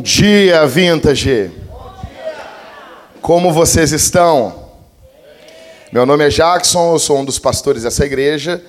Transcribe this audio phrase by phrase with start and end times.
[0.00, 1.50] Bom dia, Vintage!
[3.20, 4.70] Como vocês estão?
[5.92, 8.64] Meu nome é Jackson, eu sou um dos pastores dessa igreja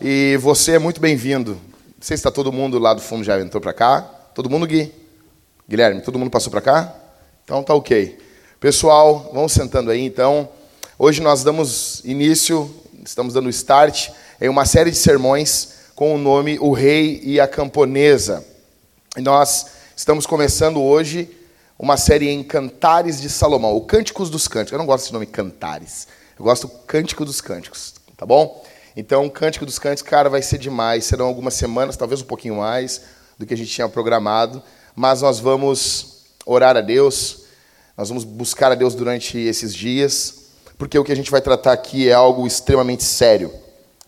[0.00, 1.54] e você é muito bem-vindo.
[1.54, 4.00] Não sei se está todo mundo lá do fundo já entrou para cá.
[4.32, 4.94] Todo mundo, Gui?
[5.68, 6.94] Guilherme, todo mundo passou para cá?
[7.42, 8.16] Então tá ok.
[8.60, 10.48] Pessoal, vamos sentando aí então.
[10.96, 12.72] Hoje nós damos início,
[13.04, 17.48] estamos dando start em uma série de sermões com o nome O Rei e a
[17.48, 18.46] Camponesa.
[19.16, 21.30] E nós estamos começando hoje
[21.78, 24.72] uma série em Cantares de Salomão, o Cânticos dos Cânticos.
[24.72, 26.06] Eu não gosto desse nome Cantares,
[26.38, 28.62] eu gosto Cântico dos Cânticos, tá bom?
[28.94, 31.06] Então, Cântico dos Cânticos, cara, vai ser demais.
[31.06, 33.00] Serão algumas semanas, talvez um pouquinho mais
[33.38, 34.62] do que a gente tinha programado,
[34.94, 37.44] mas nós vamos orar a Deus,
[37.96, 40.42] nós vamos buscar a Deus durante esses dias,
[40.76, 43.50] porque o que a gente vai tratar aqui é algo extremamente sério.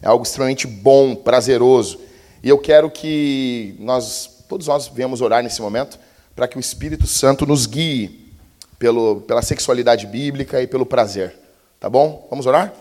[0.03, 1.99] É algo extremamente bom, prazeroso.
[2.43, 5.99] E eu quero que nós, todos nós, venhamos orar nesse momento
[6.35, 8.33] para que o Espírito Santo nos guie
[8.79, 11.37] pelo, pela sexualidade bíblica e pelo prazer.
[11.79, 12.27] Tá bom?
[12.31, 12.73] Vamos orar?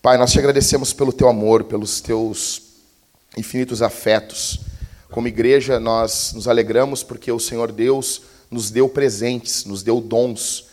[0.00, 2.62] Pai, nós te agradecemos pelo teu amor, pelos teus
[3.36, 4.60] infinitos afetos.
[5.10, 10.66] Como igreja, nós nos alegramos porque o Senhor Deus nos deu presentes, nos deu dons.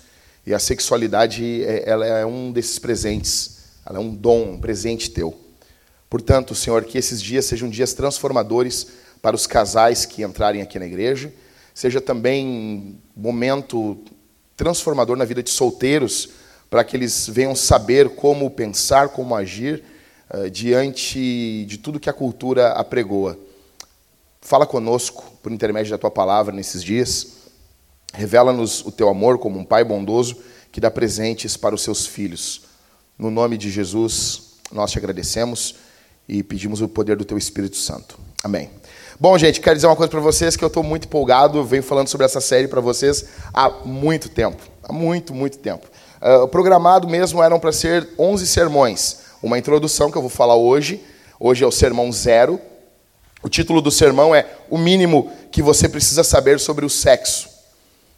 [0.45, 3.57] E a sexualidade, é, ela é um desses presentes.
[3.85, 5.37] Ela é um dom, um presente teu.
[6.09, 10.85] Portanto, Senhor, que esses dias sejam dias transformadores para os casais que entrarem aqui na
[10.85, 11.33] igreja,
[11.73, 12.45] seja também
[13.15, 13.97] um momento
[14.57, 16.31] transformador na vida de solteiros,
[16.69, 19.81] para que eles venham saber como pensar, como agir
[20.29, 23.39] uh, diante de tudo que a cultura apregoa.
[24.41, 27.27] Fala conosco por intermédio da tua palavra nesses dias.
[28.13, 30.35] Revela-nos o teu amor como um pai bondoso
[30.69, 32.63] que dá presentes para os seus filhos.
[33.17, 35.75] No nome de Jesus, nós te agradecemos
[36.27, 38.19] e pedimos o poder do Teu Espírito Santo.
[38.43, 38.69] Amém.
[39.23, 41.57] Bom, gente, quero dizer uma coisa para vocês que eu estou muito empolgado.
[41.57, 43.23] Eu venho falando sobre essa série para vocês
[43.53, 44.61] há muito tempo.
[44.83, 45.87] Há muito, muito tempo.
[46.21, 49.19] Uh, programado mesmo eram para ser 11 sermões.
[49.41, 51.01] Uma introdução que eu vou falar hoje.
[51.39, 52.59] Hoje é o sermão zero.
[53.41, 57.47] O título do sermão é O mínimo que você precisa saber sobre o sexo.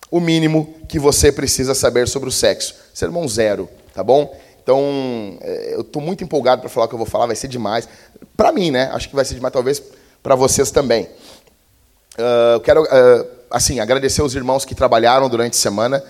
[0.10, 2.74] O mínimo que você precisa saber sobre o sexo.
[2.96, 4.36] Sermão zero, tá bom?
[4.64, 7.48] Então, é, eu estou muito empolgado para falar o que eu vou falar, vai ser
[7.48, 7.88] demais.
[8.36, 8.90] Para mim, né?
[8.92, 9.84] Acho que vai ser demais, talvez
[10.26, 11.08] para vocês também.
[12.18, 16.04] Uh, quero, uh, assim, agradecer os irmãos que trabalharam durante a semana.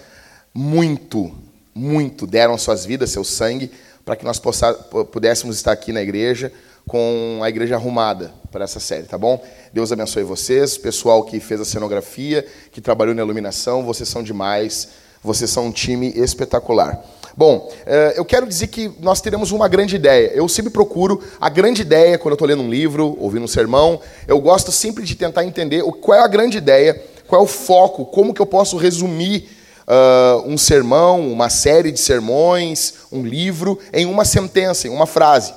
[0.54, 1.36] Muito,
[1.76, 3.70] muito deram suas vidas, seu sangue,
[4.06, 6.50] para que nós possa, pudéssemos estar aqui na igreja
[6.88, 9.44] com a igreja arrumada para essa série, tá bom?
[9.74, 14.90] Deus abençoe vocês, pessoal que fez a cenografia, que trabalhou na iluminação, vocês são demais,
[15.26, 17.04] vocês são um time espetacular.
[17.38, 20.32] Bom, eh, eu quero dizer que nós teremos uma grande ideia.
[20.34, 24.00] Eu sempre procuro a grande ideia quando eu estou lendo um livro, ouvindo um sermão.
[24.26, 28.06] Eu gosto sempre de tentar entender qual é a grande ideia, qual é o foco,
[28.06, 29.50] como que eu posso resumir
[29.86, 35.54] uh, um sermão, uma série de sermões, um livro, em uma sentença, em uma frase.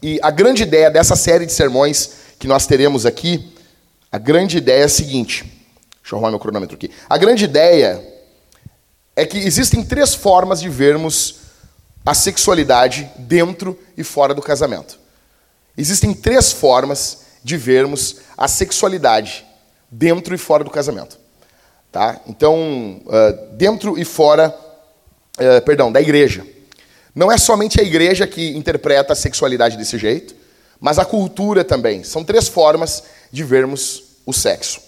[0.00, 3.52] E a grande ideia dessa série de sermões que nós teremos aqui,
[4.12, 5.42] a grande ideia é a seguinte.
[6.02, 6.90] Deixa eu arrumar meu cronômetro aqui.
[7.08, 8.11] A grande ideia
[9.14, 11.36] é que existem três formas de vermos
[12.04, 14.98] a sexualidade dentro e fora do casamento.
[15.76, 19.46] Existem três formas de vermos a sexualidade
[19.90, 21.18] dentro e fora do casamento.
[21.90, 22.20] Tá?
[22.26, 23.02] Então,
[23.52, 24.54] dentro e fora,
[25.64, 26.46] perdão, da igreja.
[27.14, 30.34] Não é somente a igreja que interpreta a sexualidade desse jeito,
[30.80, 32.02] mas a cultura também.
[32.02, 34.80] São três formas de vermos o sexo.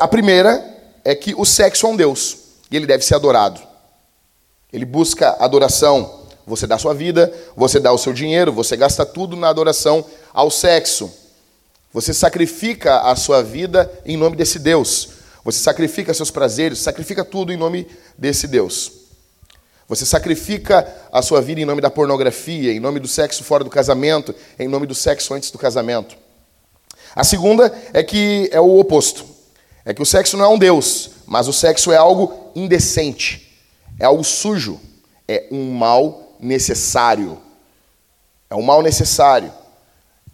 [0.00, 0.64] A primeira
[1.04, 2.39] é que o sexo é um Deus
[2.70, 3.60] e ele deve ser adorado.
[4.72, 6.20] Ele busca adoração.
[6.46, 10.50] Você dá sua vida, você dá o seu dinheiro, você gasta tudo na adoração ao
[10.50, 11.12] sexo.
[11.92, 15.10] Você sacrifica a sua vida em nome desse Deus.
[15.44, 17.86] Você sacrifica seus prazeres, sacrifica tudo em nome
[18.16, 18.92] desse Deus.
[19.88, 23.70] Você sacrifica a sua vida em nome da pornografia, em nome do sexo fora do
[23.70, 26.16] casamento, em nome do sexo antes do casamento.
[27.14, 29.24] A segunda é que é o oposto.
[29.90, 33.58] É que o sexo não é um Deus, mas o sexo é algo indecente,
[33.98, 34.78] é algo sujo,
[35.26, 37.36] é um mal necessário.
[38.48, 39.52] É um mal necessário.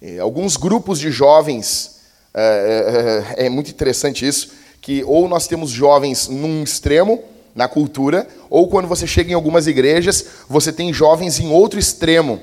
[0.03, 2.03] E alguns grupos de jovens,
[2.35, 4.51] é, é, é, muito interessante isso,
[4.83, 7.25] que ou nós temos jovens num extremo
[7.55, 12.43] na cultura, ou quando você chega em algumas igrejas, você tem jovens em outro extremo.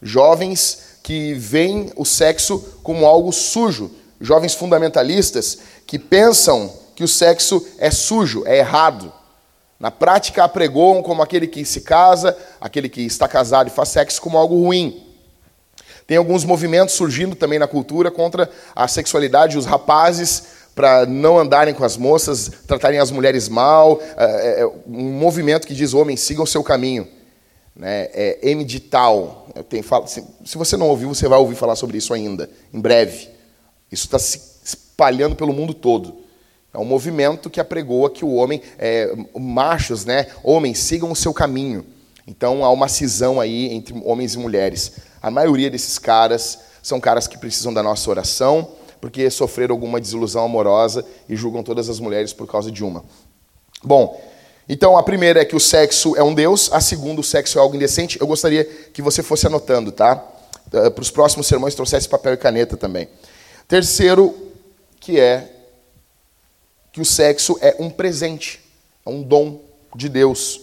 [0.00, 3.90] Jovens que veem o sexo como algo sujo,
[4.20, 9.12] jovens fundamentalistas que pensam que o sexo é sujo, é errado.
[9.78, 14.20] Na prática, apregoam como aquele que se casa, aquele que está casado e faz sexo,
[14.20, 15.04] como algo ruim.
[16.06, 19.58] Tem alguns movimentos surgindo também na cultura contra a sexualidade.
[19.58, 20.44] Os rapazes
[20.74, 24.00] para não andarem com as moças, tratarem as mulheres mal.
[24.16, 27.08] É, é um movimento que diz: homens, sigam o seu caminho.
[27.74, 28.08] Né?
[28.12, 29.48] É Emdital.
[30.44, 33.28] Se você não ouviu, você vai ouvir falar sobre isso ainda, em breve.
[33.90, 34.55] Isso está se
[34.96, 36.16] espalhando pelo mundo todo.
[36.72, 41.34] É um movimento que apregoa que o homem, é, machos, né, homens, sigam o seu
[41.34, 41.84] caminho.
[42.26, 44.92] Então há uma cisão aí entre homens e mulheres.
[45.20, 50.46] A maioria desses caras são caras que precisam da nossa oração, porque sofreram alguma desilusão
[50.46, 53.04] amorosa e julgam todas as mulheres por causa de uma.
[53.84, 54.18] Bom,
[54.66, 57.60] então a primeira é que o sexo é um Deus, a segunda, o sexo é
[57.60, 58.18] algo indecente.
[58.18, 60.24] Eu gostaria que você fosse anotando, tá?
[60.72, 63.08] Eh, Para os próximos sermões, trouxesse papel e caneta também.
[63.68, 64.45] Terceiro,
[65.06, 65.52] que é
[66.90, 68.60] que o sexo é um presente,
[69.06, 69.60] é um dom
[69.94, 70.62] de Deus.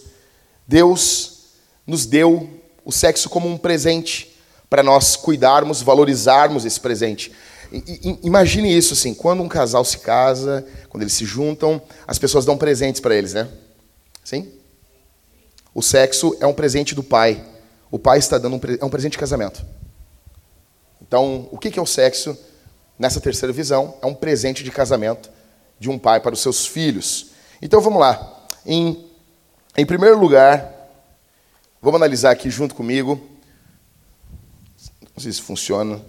[0.68, 1.46] Deus
[1.86, 4.36] nos deu o sexo como um presente
[4.68, 7.32] para nós cuidarmos, valorizarmos esse presente.
[8.22, 12.58] Imagine isso assim, quando um casal se casa, quando eles se juntam, as pessoas dão
[12.58, 13.48] presentes para eles, né?
[14.22, 14.52] Sim?
[15.74, 17.42] O sexo é um presente do pai.
[17.90, 19.64] O pai está dando um, é um presente de casamento.
[21.00, 22.36] Então, o que é o sexo?
[22.98, 25.30] Nessa terceira visão, é um presente de casamento
[25.78, 27.32] de um pai para os seus filhos.
[27.60, 28.46] Então, vamos lá.
[28.64, 29.04] Em,
[29.76, 30.72] em primeiro lugar,
[31.82, 33.20] vamos analisar aqui junto comigo.
[35.14, 36.00] Não sei se funciona.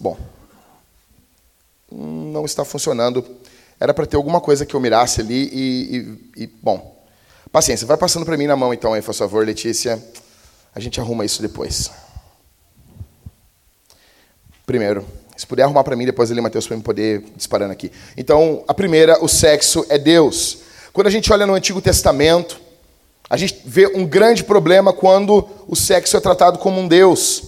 [0.00, 0.16] Bom,
[1.90, 3.24] não está funcionando.
[3.78, 5.96] Era para ter alguma coisa que eu mirasse ali e,
[6.36, 7.04] e, e bom,
[7.52, 7.86] paciência.
[7.86, 10.02] Vai passando para mim na mão então, aí, por favor, Letícia.
[10.74, 11.90] A gente arruma isso depois.
[14.66, 15.04] Primeiro,
[15.36, 17.90] se puder arrumar para mim depois ali, Mateus, para eu poder disparando aqui.
[18.16, 20.58] Então, a primeira, o sexo é Deus.
[20.92, 22.60] Quando a gente olha no Antigo Testamento,
[23.28, 27.42] a gente vê um grande problema quando o sexo é tratado como um Deus.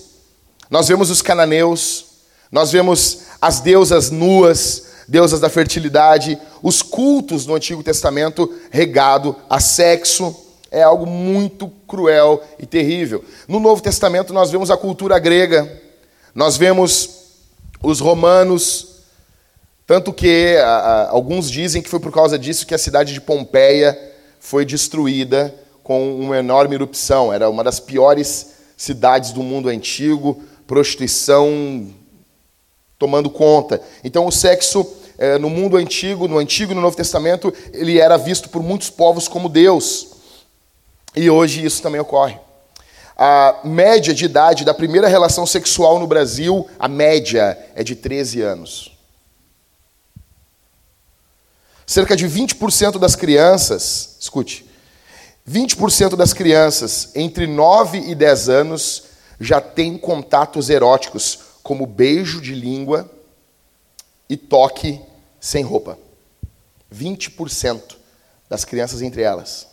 [0.71, 2.07] Nós vemos os cananeus,
[2.51, 9.61] nós vemos as deusas nuas, deusas da fertilidade, os cultos no Antigo Testamento regado a
[9.61, 10.35] sexo.
[10.71, 13.23] É algo muito cruel e terrível.
[13.47, 15.71] No Novo Testamento, nós vemos a cultura grega,
[16.35, 17.11] nós vemos
[17.83, 19.03] os romanos,
[19.87, 23.21] tanto que a, a, alguns dizem que foi por causa disso que a cidade de
[23.21, 23.99] Pompeia
[24.41, 27.33] foi destruída com uma enorme erupção.
[27.33, 31.91] Era uma das piores cidades do mundo antigo, prostituição
[32.99, 33.81] tomando conta.
[34.05, 34.87] Então, o sexo
[35.19, 38.91] é, no mundo antigo, no Antigo e no Novo Testamento, ele era visto por muitos
[38.91, 40.09] povos como Deus.
[41.15, 42.39] E hoje isso também ocorre.
[43.17, 48.41] A média de idade da primeira relação sexual no Brasil, a média é de 13
[48.41, 48.97] anos.
[51.87, 54.65] Cerca de 20% das crianças, escute,
[55.49, 59.05] 20% das crianças entre 9 e 10 anos
[59.41, 63.11] já têm contatos eróticos como beijo de língua
[64.29, 65.01] e toque
[65.41, 65.99] sem roupa.
[66.95, 67.97] 20%
[68.49, 69.67] das crianças entre elas.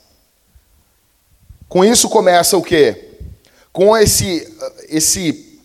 [1.68, 3.09] Com isso começa o quê?
[3.80, 4.46] Com esse,
[4.90, 5.58] esse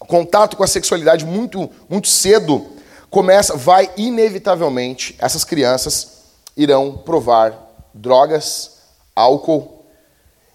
[0.00, 2.66] contato com a sexualidade muito, muito cedo,
[3.08, 6.18] começa, vai inevitavelmente, essas crianças
[6.54, 7.58] irão provar
[7.94, 8.72] drogas,
[9.14, 9.86] álcool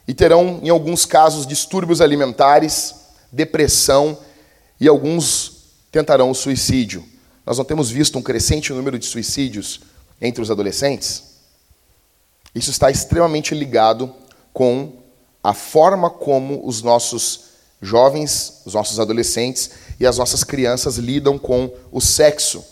[0.07, 2.93] e terão, em alguns casos, distúrbios alimentares,
[3.31, 4.15] depressão
[4.79, 7.03] e alguns tentarão o suicídio.
[7.43, 9.81] Nós não temos visto um crescente número de suicídios
[10.21, 11.23] entre os adolescentes?
[12.53, 14.13] Isso está extremamente ligado
[14.53, 15.00] com
[15.43, 21.73] a forma como os nossos jovens, os nossos adolescentes e as nossas crianças lidam com
[21.91, 22.63] o sexo.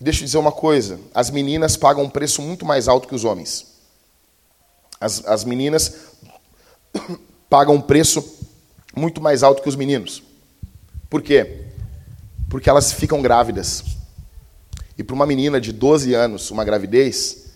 [0.00, 3.24] Deixa eu dizer uma coisa: as meninas pagam um preço muito mais alto que os
[3.24, 3.66] homens.
[5.00, 5.94] As, as meninas
[7.50, 8.24] pagam um preço
[8.94, 10.22] muito mais alto que os meninos.
[11.10, 11.64] Por quê?
[12.48, 13.84] Porque elas ficam grávidas.
[14.96, 17.46] E para uma menina de 12 anos, uma gravidez,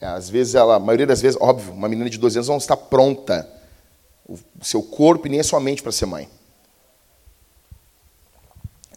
[0.00, 2.76] às vezes ela, a maioria das vezes, óbvio, uma menina de 12 anos não está
[2.76, 3.48] pronta,
[4.28, 6.28] o seu corpo e nem a sua mente para ser mãe.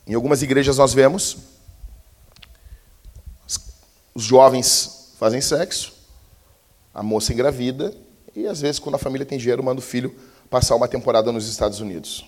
[0.08, 1.38] Em algumas igrejas nós vemos
[4.16, 5.94] os jovens fazem sexo,
[6.94, 7.94] a moça engravida
[8.34, 10.16] e às vezes quando a família tem dinheiro manda o filho
[10.50, 12.26] passar uma temporada nos Estados Unidos.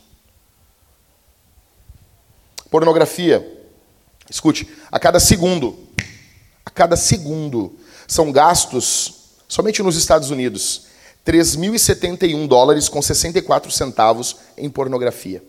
[2.69, 3.55] Pornografia.
[4.29, 5.79] Escute, a cada segundo,
[6.65, 10.86] a cada segundo, são gastos, somente nos Estados Unidos,
[11.27, 15.43] 3.071 dólares com 64 centavos em pornografia.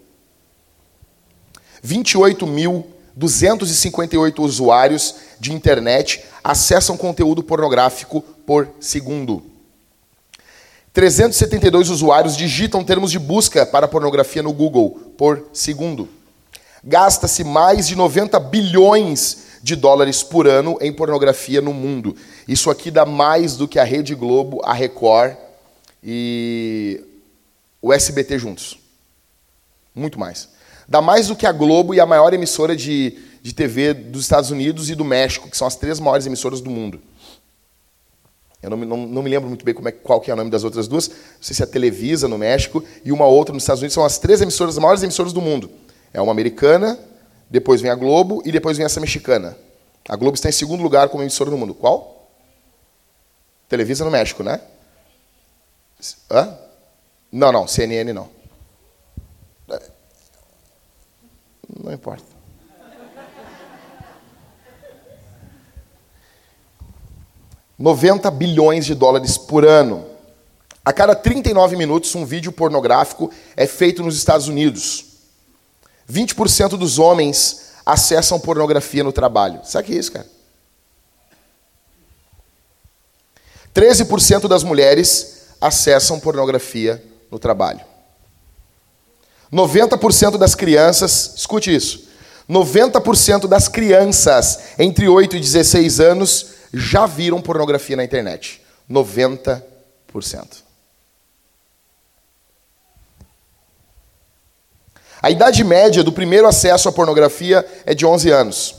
[1.87, 9.45] 28.258 usuários de internet acessam conteúdo pornográfico por segundo.
[10.93, 16.09] 372 usuários digitam termos de busca para pornografia no Google por segundo.
[16.83, 22.17] Gasta-se mais de 90 bilhões de dólares por ano em pornografia no mundo.
[22.49, 25.37] Isso aqui dá mais do que a Rede Globo, a Record
[26.03, 27.05] e
[27.81, 28.79] o SBT juntos.
[29.95, 30.49] Muito mais.
[30.89, 34.51] Dá mais do que a Globo e a maior emissora de, de TV dos Estados
[34.51, 37.01] Unidos e do México, que são as três maiores emissoras do mundo.
[38.63, 40.51] Eu não, não, não me lembro muito bem como é, qual que é o nome
[40.51, 41.09] das outras duas.
[41.09, 43.95] Não sei se é a Televisa, no México, e uma outra nos Estados Unidos.
[43.95, 45.71] São as três emissoras, as maiores emissoras do mundo.
[46.13, 46.99] É uma americana,
[47.49, 49.57] depois vem a Globo e depois vem essa mexicana.
[50.09, 51.75] A Globo está em segundo lugar como emissora no mundo.
[51.75, 52.29] Qual?
[53.69, 54.61] Televisa no México, né?
[56.31, 56.57] Hã?
[57.31, 58.31] Não, não, CNN não.
[61.83, 62.25] Não importa.
[67.79, 70.05] Noventa bilhões de dólares por ano.
[70.85, 75.05] A cada 39 minutos, um vídeo pornográfico é feito nos Estados Unidos.
[76.11, 79.61] 20% dos homens acessam pornografia no trabalho.
[79.65, 80.27] Sabe o que é isso, cara?
[83.75, 87.81] 13% das mulheres acessam pornografia no trabalho.
[89.53, 92.09] 90% das crianças, escute isso,
[92.49, 98.63] 90% das crianças entre 8 e 16 anos já viram pornografia na internet.
[98.91, 99.63] 90%.
[105.21, 108.75] A idade média do primeiro acesso à pornografia é de 11 anos.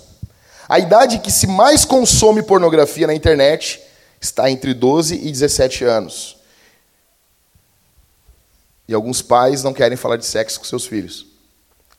[0.67, 3.81] A idade que se mais consome pornografia na internet
[4.21, 6.38] está entre 12 e 17 anos.
[8.89, 11.27] E alguns pais não querem falar de sexo com seus filhos,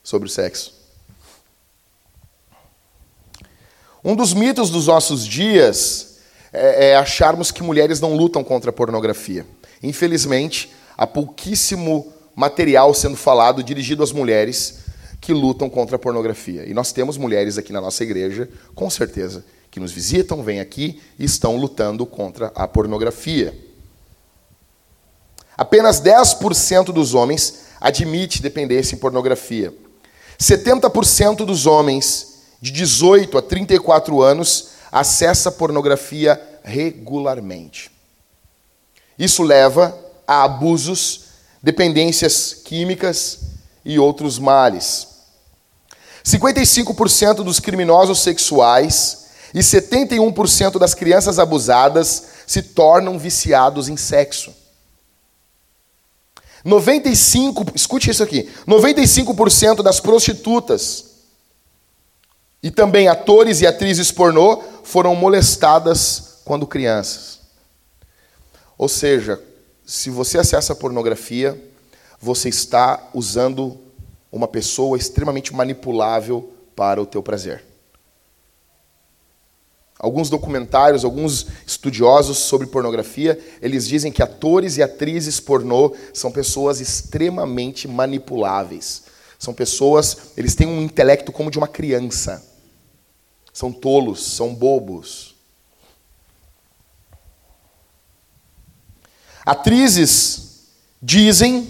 [0.03, 0.73] sobre o sexo.
[4.03, 6.17] Um dos mitos dos nossos dias
[6.51, 9.45] é, é acharmos que mulheres não lutam contra a pornografia.
[9.81, 14.79] Infelizmente, há pouquíssimo material sendo falado dirigido às mulheres
[15.21, 16.65] que lutam contra a pornografia.
[16.65, 21.01] E nós temos mulheres aqui na nossa igreja, com certeza, que nos visitam, vêm aqui
[21.17, 23.70] e estão lutando contra a pornografia.
[25.57, 29.73] Apenas 10% dos homens admite dependência em pornografia.
[30.39, 32.31] 70% dos homens
[32.61, 37.91] de 18 a 34 anos acessa pornografia regularmente.
[39.17, 41.25] Isso leva a abusos
[41.61, 43.39] dependências químicas
[43.85, 45.07] e outros males.
[46.23, 54.53] 55% dos criminosos sexuais e 71% das crianças abusadas se tornam viciados em sexo.
[56.63, 61.05] 95, escute isso aqui, 95% das prostitutas
[62.61, 67.39] e também atores e atrizes pornô foram molestadas quando crianças.
[68.77, 69.41] Ou seja,
[69.85, 71.59] se você acessa a pornografia,
[72.19, 73.79] você está usando
[74.31, 77.70] uma pessoa extremamente manipulável para o teu prazer.
[80.01, 86.81] Alguns documentários, alguns estudiosos sobre pornografia, eles dizem que atores e atrizes pornô são pessoas
[86.81, 89.03] extremamente manipuláveis.
[89.37, 92.43] São pessoas, eles têm um intelecto como de uma criança.
[93.53, 95.35] São tolos, são bobos.
[99.45, 100.63] Atrizes
[100.99, 101.69] dizem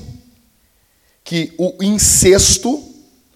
[1.21, 2.81] que o incesto,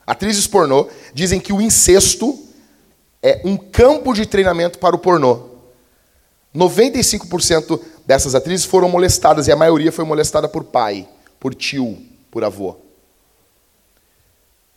[0.07, 2.44] atrizes pornô, dizem que o incesto
[3.25, 5.49] é um campo de treinamento para o pornô.
[6.55, 11.97] 95% dessas atrizes foram molestadas e a maioria foi molestada por pai, por tio,
[12.29, 12.75] por avô.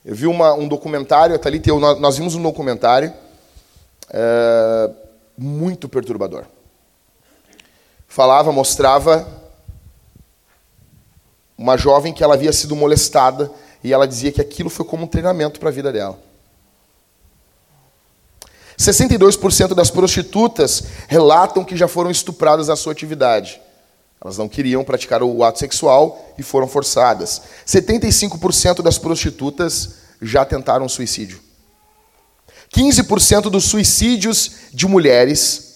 [0.03, 3.13] Eu vi uma, um documentário, Thalita eu, nós vimos um documentário
[4.09, 4.91] é,
[5.37, 6.47] muito perturbador.
[8.07, 9.29] Falava, mostrava
[11.59, 13.51] uma jovem que ela havia sido molestada
[13.85, 16.28] e ela dizia que aquilo foi como um treinamento para a vida dela.
[18.79, 23.61] 62% das prostitutas relatam que já foram estupradas na sua atividade.
[24.23, 27.43] Elas não queriam praticar o ato sexual e foram forçadas.
[27.67, 29.91] 75% das prostitutas
[30.23, 31.41] já tentaram suicídio.
[32.75, 35.69] 15% dos suicídios de mulheres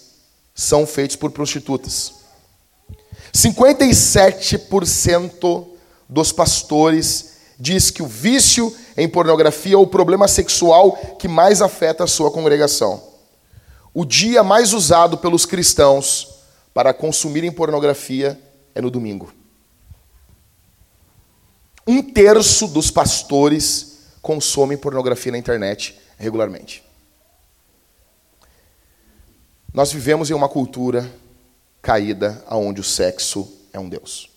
[0.55, 2.13] são feitos por prostitutas.
[3.33, 5.65] 57%
[6.07, 12.03] dos pastores diz que o vício em pornografia é o problema sexual que mais afeta
[12.03, 13.01] a sua congregação.
[13.93, 16.39] O dia mais usado pelos cristãos
[16.73, 18.39] para consumirem pornografia
[18.73, 19.31] é no domingo.
[21.85, 26.83] Um terço dos pastores consomem pornografia na internet regularmente.
[29.73, 31.11] Nós vivemos em uma cultura
[31.81, 34.32] caída onde o sexo é um Deus.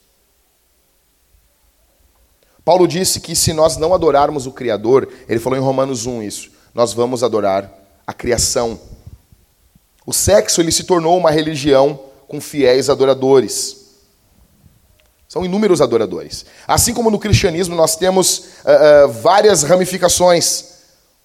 [2.66, 6.50] Paulo disse que se nós não adorarmos o Criador, ele falou em Romanos 1 isso,
[6.74, 7.72] nós vamos adorar
[8.04, 8.76] a criação.
[10.04, 11.96] O sexo ele se tornou uma religião
[12.26, 13.86] com fiéis adoradores.
[15.28, 16.44] São inúmeros adoradores.
[16.66, 20.64] Assim como no cristianismo nós temos uh, uh, várias ramificações: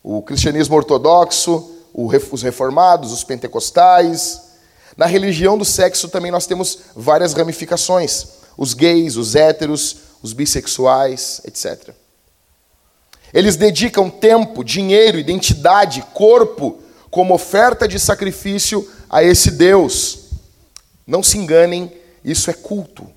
[0.04, 4.42] o cristianismo ortodoxo, os reformados, os pentecostais.
[4.96, 11.42] Na religião do sexo também nós temos várias ramificações: os gays, os héteros, os bissexuais,
[11.46, 11.94] etc.
[13.34, 20.30] Eles dedicam tempo, dinheiro, identidade, corpo como oferta de sacrifício a esse Deus.
[21.08, 21.92] Não se enganem,
[22.24, 23.08] isso é culto.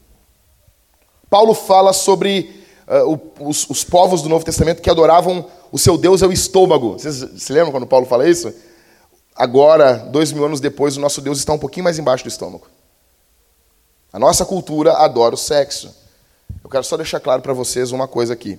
[1.28, 6.22] Paulo fala sobre uh, os, os, povos do Novo Testamento que adoravam o seu Deus
[6.22, 6.92] é o estômago.
[6.92, 8.52] Vocês se lembram quando Paulo fala isso?
[9.34, 12.68] Agora, dois mil anos depois, o nosso Deus está um pouquinho mais embaixo do estômago.
[14.12, 16.03] A nossa cultura adora o sexo.
[16.64, 18.58] Eu quero só deixar claro para vocês uma coisa aqui.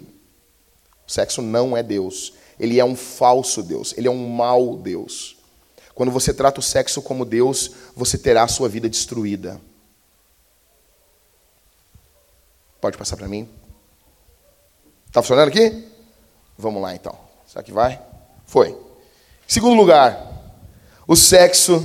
[1.07, 2.33] O sexo não é Deus.
[2.59, 5.35] Ele é um falso Deus, ele é um mau Deus.
[5.95, 9.59] Quando você trata o sexo como Deus, você terá a sua vida destruída.
[12.79, 13.49] Pode passar para mim?
[15.07, 15.87] Está funcionando aqui?
[16.57, 17.17] Vamos lá então.
[17.47, 17.99] Será que vai?
[18.45, 18.77] Foi.
[19.47, 20.31] Segundo lugar,
[21.07, 21.83] o sexo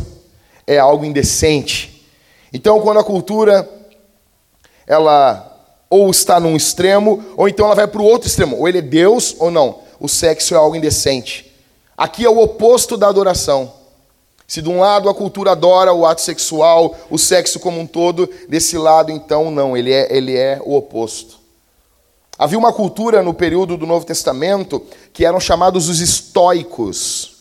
[0.67, 2.07] é algo indecente.
[2.53, 3.69] Então, quando a cultura
[4.87, 5.50] ela
[5.91, 8.83] ou está num extremo, ou então ela vai para o outro extremo, ou ele é
[8.83, 11.53] Deus ou não o sexo é algo indecente.
[11.97, 13.75] Aqui é o oposto da adoração.
[14.49, 18.29] Se de um lado a cultura adora o ato sexual, o sexo como um todo,
[18.49, 21.39] desse lado então não, ele é, ele é o oposto.
[22.37, 24.83] Havia uma cultura no período do Novo Testamento
[25.13, 27.37] que eram chamados os estoicos.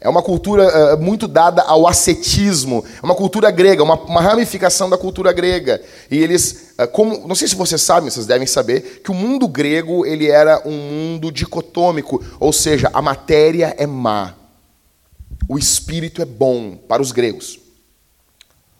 [0.00, 4.88] É uma cultura uh, muito dada ao ascetismo, é uma cultura grega, uma, uma ramificação
[4.88, 5.82] da cultura grega.
[6.08, 9.48] E eles, uh, como, não sei se vocês sabem, vocês devem saber, que o mundo
[9.48, 14.34] grego ele era um mundo dicotômico, ou seja, a matéria é má,
[15.48, 17.58] o espírito é bom para os gregos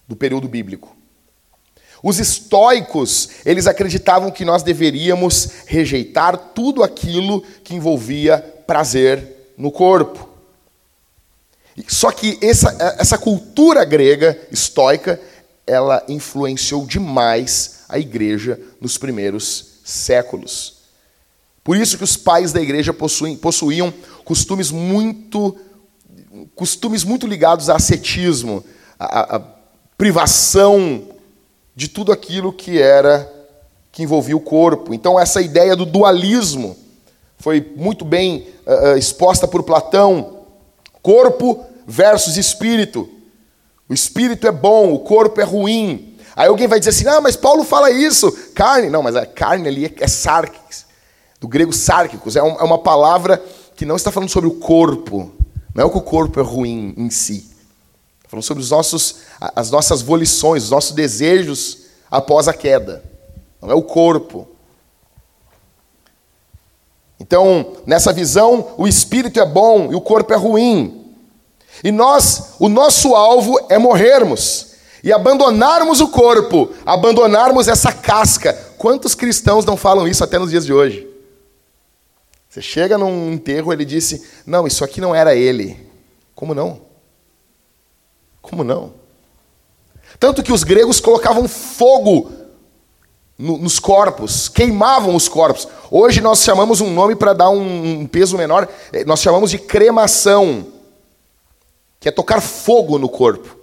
[0.06, 0.96] do período bíblico.
[2.00, 10.28] Os estoicos, eles acreditavam que nós deveríamos rejeitar tudo aquilo que envolvia prazer no corpo.
[11.86, 15.20] Só que essa, essa cultura grega, estoica,
[15.66, 20.78] ela influenciou demais a igreja nos primeiros séculos.
[21.62, 23.92] Por isso que os pais da igreja possuem, possuíam
[24.24, 25.56] costumes muito,
[26.54, 28.64] costumes muito ligados a ascetismo,
[28.98, 29.40] a, a
[29.96, 31.08] privação
[31.74, 33.30] de tudo aquilo que era
[33.92, 34.94] que envolvia o corpo.
[34.94, 36.76] Então essa ideia do dualismo
[37.36, 40.37] foi muito bem uh, exposta por Platão.
[41.02, 43.08] Corpo versus espírito.
[43.88, 46.16] O espírito é bom, o corpo é ruim.
[46.36, 48.30] Aí alguém vai dizer assim: ah, mas Paulo fala isso.
[48.54, 48.90] Carne.
[48.90, 50.06] Não, mas a carne ali é, é
[51.40, 52.36] do grego sárquicos.
[52.36, 53.42] É, é uma palavra
[53.74, 55.32] que não está falando sobre o corpo.
[55.74, 57.46] Não é que o corpo é ruim em si.
[58.18, 63.02] Está falando sobre os nossos, as nossas volições, os nossos desejos após a queda.
[63.62, 64.48] Não é o corpo.
[67.20, 71.14] Então, nessa visão, o espírito é bom e o corpo é ruim.
[71.82, 74.68] E nós, o nosso alvo é morrermos
[75.02, 78.52] e abandonarmos o corpo, abandonarmos essa casca.
[78.76, 81.08] Quantos cristãos não falam isso até nos dias de hoje?
[82.48, 85.88] Você chega num enterro, ele disse: Não, isso aqui não era ele.
[86.34, 86.80] Como não?
[88.40, 88.94] Como não?
[90.18, 92.32] Tanto que os gregos colocavam fogo
[93.38, 95.68] no, nos corpos, queimavam os corpos.
[95.90, 99.58] Hoje nós chamamos um nome para dar um, um peso menor, eh, nós chamamos de
[99.58, 100.66] cremação
[102.00, 103.56] que é tocar fogo no corpo.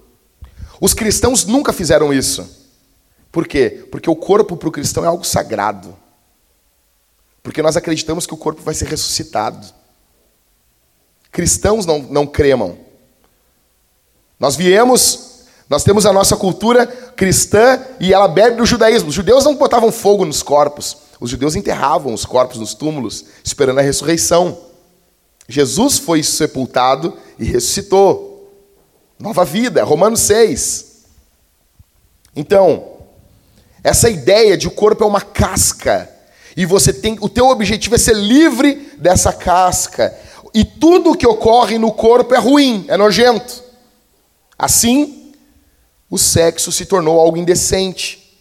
[0.80, 2.66] Os cristãos nunca fizeram isso.
[3.32, 3.88] Por quê?
[3.92, 5.96] Porque o corpo para o cristão é algo sagrado.
[7.44, 9.68] Porque nós acreditamos que o corpo vai ser ressuscitado.
[11.32, 12.78] Cristãos não, não cremam.
[14.40, 15.35] Nós viemos,
[15.70, 19.10] nós temos a nossa cultura cristã e ela bebe do judaísmo.
[19.10, 20.98] Os judeus não botavam fogo nos corpos.
[21.20, 24.58] Os judeus enterravam os corpos nos túmulos, esperando a ressurreição.
[25.48, 28.52] Jesus foi sepultado e ressuscitou.
[29.18, 31.06] Nova vida, Romanos 6.
[32.36, 32.98] Então,
[33.84, 36.10] essa ideia de o corpo é uma casca
[36.56, 40.18] e você tem, o teu objetivo é ser livre dessa casca.
[40.54, 43.64] E tudo que ocorre no corpo é ruim, é nojento.
[44.58, 45.25] Assim,
[46.16, 48.40] o sexo se tornou algo indecente.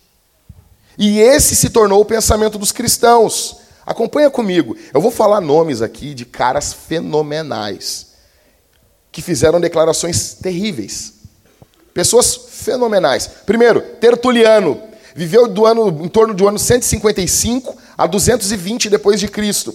[0.96, 3.56] E esse se tornou o pensamento dos cristãos.
[3.84, 4.76] Acompanha comigo.
[4.94, 8.14] Eu vou falar nomes aqui de caras fenomenais
[9.10, 11.14] que fizeram declarações terríveis.
[11.92, 13.28] Pessoas fenomenais.
[13.44, 14.80] Primeiro, Tertuliano
[15.14, 19.74] viveu do ano em torno do ano 155 a 220 depois de Cristo.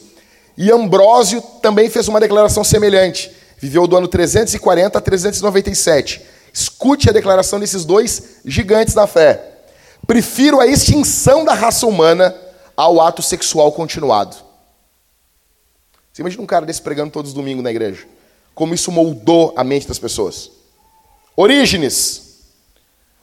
[0.58, 3.30] E Ambrósio também fez uma declaração semelhante.
[3.58, 6.29] Viveu do ano 340 a 397.
[6.54, 9.60] Escute a declaração desses dois gigantes da fé.
[10.06, 12.36] Prefiro a extinção da raça humana
[12.76, 14.36] ao ato sexual continuado.
[16.12, 18.06] Você imagina um cara desse pregando todos os domingos na igreja?
[18.56, 20.52] Como isso moldou a mente das pessoas.
[21.36, 22.40] Orígenes.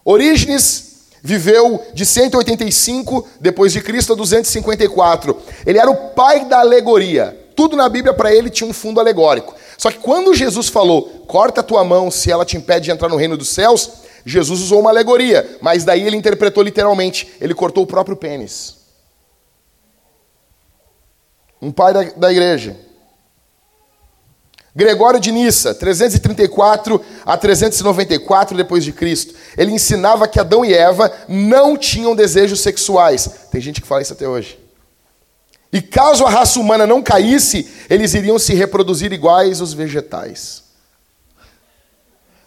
[0.04, 5.36] Orígenes viveu de 185 depois de Cristo a 254.
[5.66, 7.36] Ele era o pai da alegoria.
[7.56, 9.54] Tudo na Bíblia para ele tinha um fundo alegórico.
[9.78, 13.08] Só que quando Jesus falou: "Corta a tua mão se ela te impede de entrar
[13.08, 13.90] no reino dos céus",
[14.24, 17.32] Jesus usou uma alegoria, mas daí ele interpretou literalmente.
[17.40, 18.74] Ele cortou o próprio pênis.
[21.62, 22.76] Um pai da, da igreja.
[24.74, 29.34] Gregório de Nissa, 334 a 394 depois de Cristo.
[29.56, 33.46] Ele ensinava que Adão e Eva não tinham desejos sexuais.
[33.50, 34.58] Tem gente que fala isso até hoje.
[35.72, 40.64] E caso a raça humana não caísse, eles iriam se reproduzir iguais os vegetais.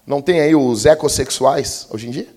[0.05, 2.27] Não tem aí os ecossexuais hoje em dia?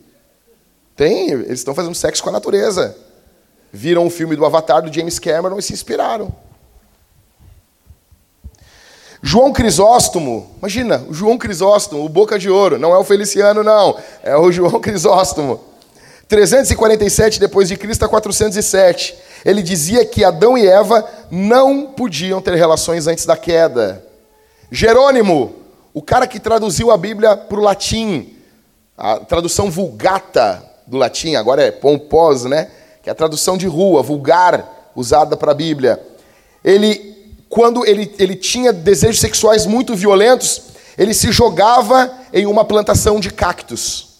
[0.94, 2.96] Tem, eles estão fazendo sexo com a natureza.
[3.72, 6.34] Viram o filme do Avatar do James Cameron e se inspiraram.
[9.22, 13.96] João Crisóstomo, imagina, o João Crisóstomo, o boca de ouro, não é o Feliciano, não,
[14.22, 15.60] é o João Crisóstomo.
[16.26, 19.14] 347 depois de Cristo a 407.
[19.44, 24.04] Ele dizia que Adão e Eva não podiam ter relações antes da queda.
[24.70, 25.54] Jerônimo,
[25.92, 28.36] o cara que traduziu a Bíblia para o latim,
[28.96, 32.70] a tradução vulgata do latim, agora é pomposo, né?
[33.02, 36.00] Que é a tradução de rua, vulgar, usada para a Bíblia.
[36.64, 40.62] Ele, quando ele, ele tinha desejos sexuais muito violentos,
[40.96, 44.12] ele se jogava em uma plantação de cactos.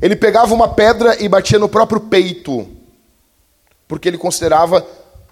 [0.00, 2.68] Ele pegava uma pedra e batia no próprio peito,
[3.86, 4.86] porque ele considerava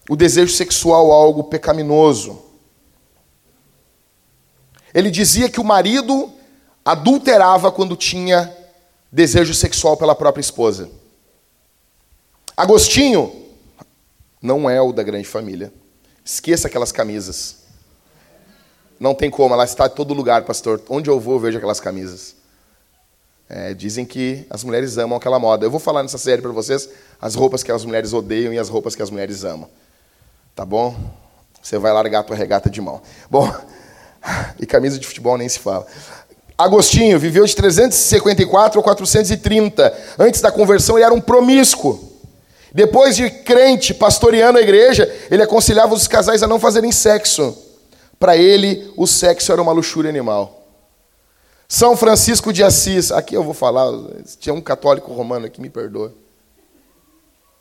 [0.08, 2.42] o desejo sexual algo pecaminoso.
[4.94, 6.32] Ele dizia que o marido
[6.84, 8.54] adulterava quando tinha
[9.10, 10.90] desejo sexual pela própria esposa.
[12.56, 13.32] Agostinho
[14.40, 15.72] não é o da grande família.
[16.24, 17.62] Esqueça aquelas camisas.
[18.98, 20.80] Não tem como, ela está em todo lugar, pastor.
[20.88, 22.36] Onde eu vou, eu vejo aquelas camisas.
[23.54, 25.66] É, dizem que as mulheres amam aquela moda.
[25.66, 26.88] Eu vou falar nessa série para vocês
[27.20, 29.68] as roupas que as mulheres odeiam e as roupas que as mulheres amam.
[30.56, 30.96] Tá bom?
[31.62, 33.02] Você vai largar a tua regata de mão.
[33.30, 33.54] Bom,
[34.58, 35.86] e camisa de futebol nem se fala.
[36.56, 39.98] Agostinho viveu de 354 a 430.
[40.18, 42.10] Antes da conversão, ele era um promíscuo.
[42.72, 47.54] Depois de crente, pastoreando a igreja, ele aconselhava os casais a não fazerem sexo.
[48.18, 50.61] Para ele, o sexo era uma luxúria animal.
[51.74, 53.90] São Francisco de Assis, aqui eu vou falar,
[54.38, 56.12] tinha um católico romano aqui, me perdoa.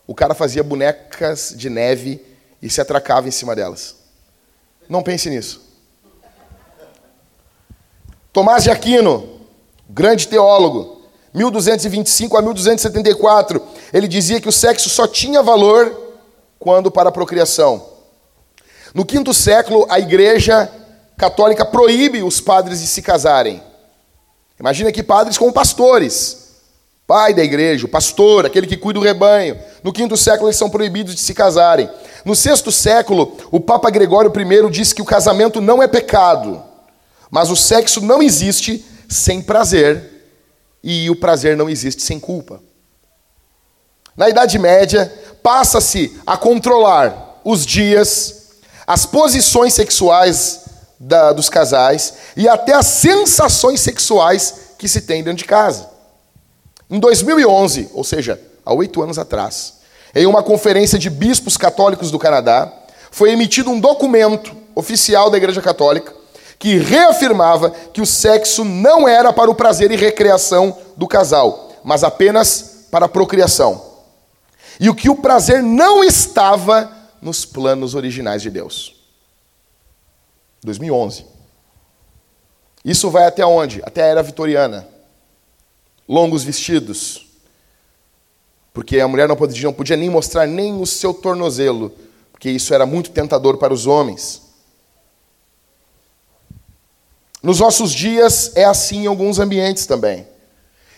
[0.06, 2.22] O cara fazia bonecas de neve
[2.60, 3.96] e se atracava em cima delas.
[4.86, 5.62] Não pense nisso.
[8.34, 9.40] Tomás de Aquino,
[9.88, 16.18] grande teólogo, 1225 a 1274, ele dizia que o sexo só tinha valor
[16.58, 17.82] quando para a procriação.
[18.92, 20.70] No quinto século, a igreja
[21.16, 23.71] católica proíbe os padres de se casarem.
[24.58, 26.42] Imagina que padres como pastores,
[27.06, 29.58] pai da igreja, o pastor, aquele que cuida do rebanho.
[29.82, 31.90] No quinto século, eles são proibidos de se casarem.
[32.24, 36.62] No sexto século, o Papa Gregório I disse que o casamento não é pecado.
[37.30, 40.10] Mas o sexo não existe sem prazer
[40.82, 42.60] e o prazer não existe sem culpa.
[44.16, 45.12] Na Idade Média,
[45.42, 48.50] passa-se a controlar os dias,
[48.86, 50.61] as posições sexuais
[51.04, 55.88] da, dos casais e até as sensações sexuais que se tem dentro de casa.
[56.88, 59.80] Em 2011, ou seja, há oito anos atrás,
[60.14, 62.72] em uma conferência de bispos católicos do Canadá,
[63.10, 66.14] foi emitido um documento oficial da Igreja Católica
[66.56, 72.04] que reafirmava que o sexo não era para o prazer e recreação do casal, mas
[72.04, 73.82] apenas para a procriação.
[74.78, 79.01] E o que o prazer não estava nos planos originais de Deus.
[80.62, 81.26] 2011.
[82.84, 83.80] Isso vai até onde?
[83.84, 84.86] Até a era vitoriana.
[86.08, 87.26] Longos vestidos.
[88.72, 91.92] Porque a mulher não podia, não podia nem mostrar nem o seu tornozelo,
[92.30, 94.42] porque isso era muito tentador para os homens.
[97.42, 100.26] Nos nossos dias é assim em alguns ambientes também.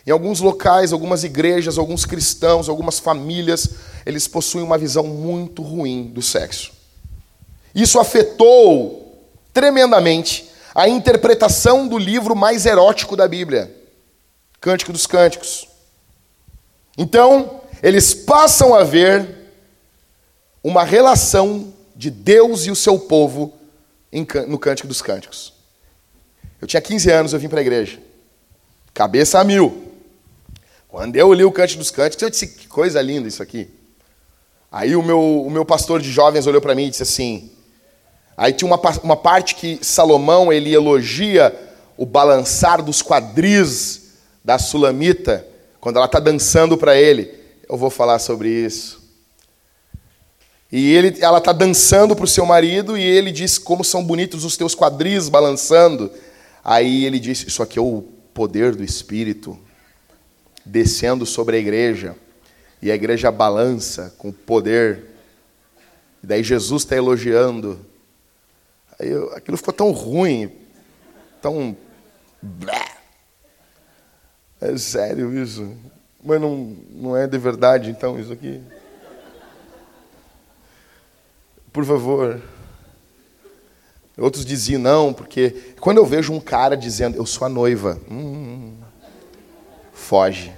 [0.07, 3.71] Em alguns locais, algumas igrejas, alguns cristãos, algumas famílias,
[4.05, 6.73] eles possuem uma visão muito ruim do sexo.
[7.75, 9.04] Isso afetou
[9.55, 13.73] tremendamente a interpretação do livro mais erótico da Bíblia,
[14.61, 15.69] Cântico dos Cânticos.
[16.99, 19.53] Então, eles passam a ver
[20.63, 23.55] uma relação de Deus e o seu povo
[24.49, 25.53] no Cântico dos Cânticos.
[26.61, 28.01] Eu tinha 15 anos, eu vim para a igreja.
[28.93, 29.93] Cabeça a mil.
[30.89, 33.69] Quando eu li o Cântico dos Cânticos, eu disse: que coisa linda isso aqui.
[34.73, 37.51] Aí o meu, o meu pastor de jovens olhou para mim e disse assim.
[38.37, 41.55] Aí tinha uma, uma parte que Salomão ele elogia
[41.97, 44.13] o balançar dos quadris
[44.45, 45.47] da Sulamita,
[45.81, 47.33] quando ela está dançando para ele.
[47.69, 49.03] Eu vou falar sobre isso.
[50.71, 54.45] E ele, ela está dançando para o seu marido e ele diz como são bonitos
[54.45, 56.11] os teus quadris balançando.
[56.65, 59.57] Aí ele disse: Isso aqui é o poder do Espírito
[60.65, 62.17] descendo sobre a igreja.
[62.83, 65.05] E a igreja balança com poder.
[66.23, 67.79] E daí Jesus está elogiando.
[69.05, 70.51] Aí eu, aquilo ficou tão ruim,
[71.43, 71.77] tão.
[74.59, 75.77] É sério isso?
[76.25, 78.63] Mas não, não é de verdade, então, isso aqui?
[81.71, 82.41] Por favor.
[84.17, 88.75] Outros diziam não, porque quando eu vejo um cara dizendo, eu sou a noiva, hum,
[89.93, 90.51] foge.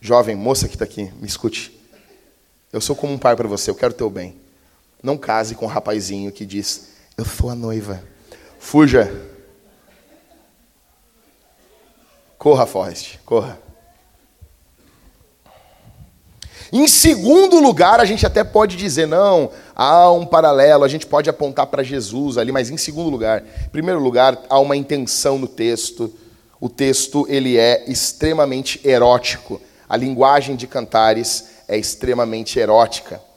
[0.00, 1.78] Jovem, moça que está aqui, me escute.
[2.72, 4.40] Eu sou como um pai para você, eu quero teu bem.
[5.02, 8.00] Não case com um rapazinho que diz, eu sou a noiva.
[8.60, 9.12] Fuja.
[12.38, 13.58] Corra, Forrest, corra.
[16.72, 21.28] Em segundo lugar, a gente até pode dizer, não, há um paralelo, a gente pode
[21.28, 25.48] apontar para Jesus ali, mas em segundo lugar, em primeiro lugar, há uma intenção no
[25.48, 26.14] texto.
[26.60, 29.60] O texto ele é extremamente erótico.
[29.88, 33.27] A linguagem de Cantares é extremamente erótica.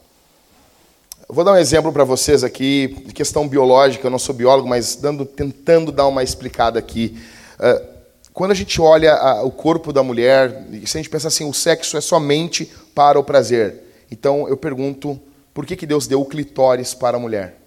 [1.34, 4.98] Vou dar um exemplo para vocês aqui, de questão biológica, eu não sou biólogo, mas
[4.98, 7.18] dando, tentando dar uma explicada aqui.
[7.58, 7.88] Uh,
[8.34, 11.54] quando a gente olha a, o corpo da mulher, se a gente pensa assim, o
[11.54, 13.82] sexo é somente para o prazer.
[14.12, 15.18] Então eu pergunto,
[15.54, 17.62] por que, que Deus deu o clitóris para a mulher?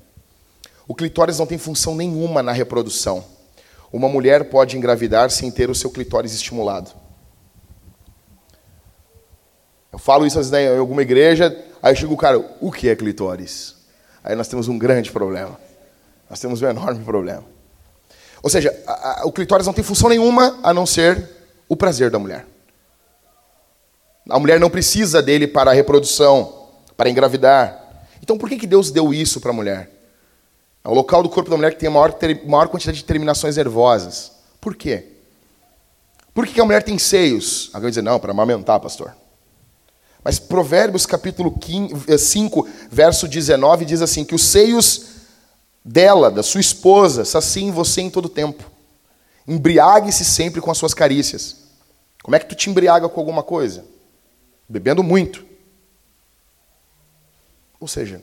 [0.86, 3.24] O clitóris não tem função nenhuma na reprodução.
[3.90, 6.90] Uma mulher pode engravidar sem ter o seu clitóris estimulado.
[9.94, 13.76] Eu falo isso em alguma igreja, aí chega o cara, o que é clitóris?
[14.24, 15.56] Aí nós temos um grande problema.
[16.28, 17.44] Nós temos um enorme problema.
[18.42, 21.30] Ou seja, a, a, o clitóris não tem função nenhuma a não ser
[21.68, 22.44] o prazer da mulher.
[24.28, 28.08] A mulher não precisa dele para a reprodução, para engravidar.
[28.20, 29.92] Então por que, que Deus deu isso para a mulher?
[30.82, 32.12] É o local do corpo da mulher que tem a maior,
[32.44, 34.32] maior quantidade de terminações nervosas.
[34.60, 35.04] Por quê?
[36.34, 37.66] Por que, que a mulher tem seios?
[37.68, 39.14] Alguém vai dizer, não, para amamentar, pastor.
[40.24, 41.54] Mas Provérbios capítulo
[42.18, 45.02] 5, eh, verso 19, diz assim: que os seios
[45.84, 48.64] dela, da sua esposa, saciem você em todo tempo.
[49.46, 51.56] Embriague-se sempre com as suas carícias.
[52.22, 53.84] Como é que tu te embriaga com alguma coisa?
[54.66, 55.44] Bebendo muito.
[57.78, 58.22] Ou seja,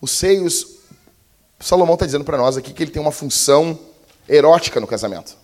[0.00, 0.78] os seios,
[1.60, 3.78] Salomão está dizendo para nós aqui que ele tem uma função
[4.26, 5.36] erótica no casamento.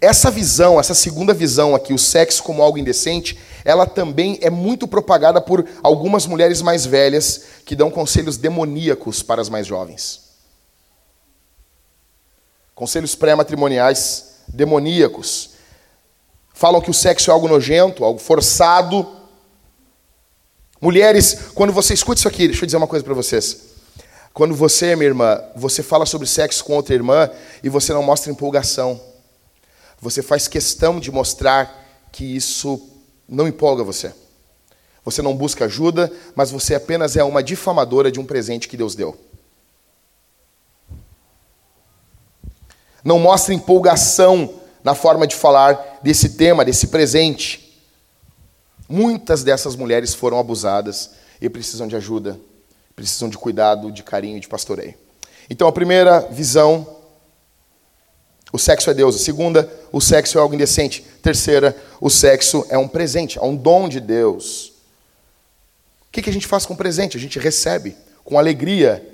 [0.00, 4.88] Essa visão, essa segunda visão aqui, o sexo como algo indecente, ela também é muito
[4.88, 10.26] propagada por algumas mulheres mais velhas que dão conselhos demoníacos para as mais jovens.
[12.74, 15.50] Conselhos pré-matrimoniais demoníacos.
[16.52, 19.06] Falam que o sexo é algo nojento, algo forçado.
[20.80, 23.58] Mulheres, quando você escuta isso aqui, deixa eu dizer uma coisa para vocês.
[24.32, 27.30] Quando você, minha irmã, você fala sobre sexo com outra irmã
[27.62, 29.00] e você não mostra empolgação
[30.00, 32.80] você faz questão de mostrar que isso
[33.28, 34.12] não empolga você.
[35.04, 38.94] Você não busca ajuda, mas você apenas é uma difamadora de um presente que Deus
[38.94, 39.16] deu.
[43.04, 47.80] Não mostra empolgação na forma de falar desse tema, desse presente.
[48.88, 52.38] Muitas dessas mulheres foram abusadas e precisam de ajuda,
[52.94, 54.94] precisam de cuidado, de carinho, de pastoreio.
[55.48, 56.95] Então, a primeira visão
[58.52, 59.16] o sexo é Deus.
[59.16, 61.04] A segunda, o sexo é algo indecente.
[61.22, 64.72] Terceira, o sexo é um presente, é um dom de Deus.
[66.08, 67.16] O que a gente faz com o presente?
[67.16, 69.06] A gente recebe com alegria,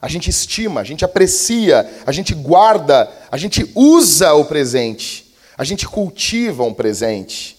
[0.00, 5.64] a gente estima, a gente aprecia, a gente guarda, a gente usa o presente, a
[5.64, 7.58] gente cultiva um presente.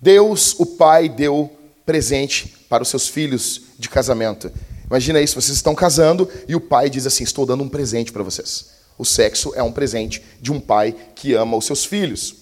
[0.00, 1.50] Deus, o Pai, deu
[1.84, 4.50] presente para os seus filhos de casamento.
[4.86, 8.22] Imagina isso, vocês estão casando e o pai diz assim: Estou dando um presente para
[8.22, 8.75] vocês.
[8.98, 12.36] O sexo é um presente de um pai que ama os seus filhos.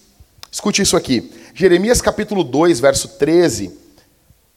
[0.51, 1.31] Escute isso aqui.
[1.53, 3.71] Jeremias capítulo 2, verso 13.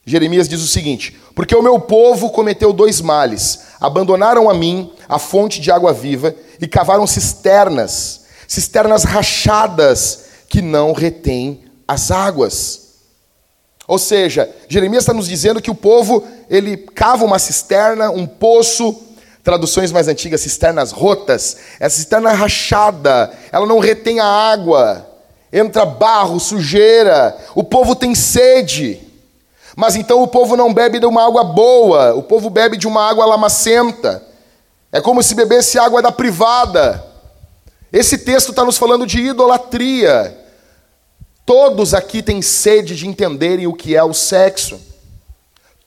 [0.05, 3.61] Jeremias diz o seguinte: Porque o meu povo cometeu dois males.
[3.81, 10.93] Abandonaram a mim a fonte de água viva e cavaram cisternas, cisternas rachadas que não
[10.93, 12.89] retêm as águas.
[13.89, 19.08] Ou seja, Jeremias está nos dizendo que o povo ele cava uma cisterna, um poço,
[19.49, 21.57] traduções mais antigas, cisternas rotas.
[21.81, 25.09] Essa cisterna rachada, ela não retém a água,
[25.51, 27.35] entra barro, sujeira.
[27.55, 29.01] O povo tem sede,
[29.75, 33.09] mas então o povo não bebe de uma água boa, o povo bebe de uma
[33.09, 34.23] água lamacenta.
[34.93, 37.03] É como se bebesse água da privada.
[37.91, 40.37] Esse texto está nos falando de idolatria.
[41.47, 44.79] Todos aqui têm sede de entenderem o que é o sexo.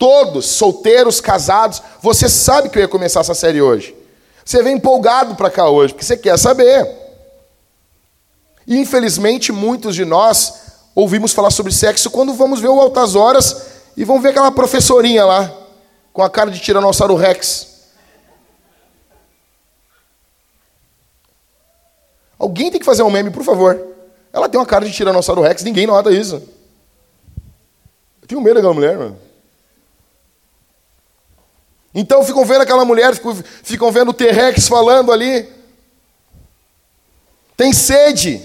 [0.02, 3.96] Todos, solteiros, casados, você sabe que eu ia começar essa série hoje.
[4.44, 6.90] Você vem empolgado para cá hoje, porque você quer saber.
[8.66, 13.68] E infelizmente, muitos de nós ouvimos falar sobre sexo quando vamos ver o Altas Horas
[13.96, 15.56] e vamos ver aquela professorinha lá,
[16.12, 17.68] com a cara de Tiranossauro Rex.
[22.40, 23.80] Alguém tem que fazer um meme, por favor.
[24.34, 26.42] Ela tem uma cara de Tiranossauro Rex, ninguém nota isso.
[28.20, 29.30] Eu tenho medo daquela mulher, mano.
[31.94, 35.48] Então ficam vendo aquela mulher, ficam, ficam vendo o T-Rex falando ali.
[37.58, 38.42] Tem sede,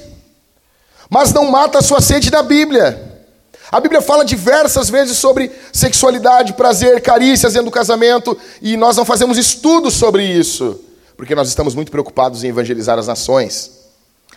[1.08, 3.24] mas não mata a sua sede da Bíblia.
[3.70, 9.04] A Bíblia fala diversas vezes sobre sexualidade, prazer, carícias dentro do casamento, e nós não
[9.04, 10.80] fazemos estudos sobre isso,
[11.16, 13.72] porque nós estamos muito preocupados em evangelizar as nações.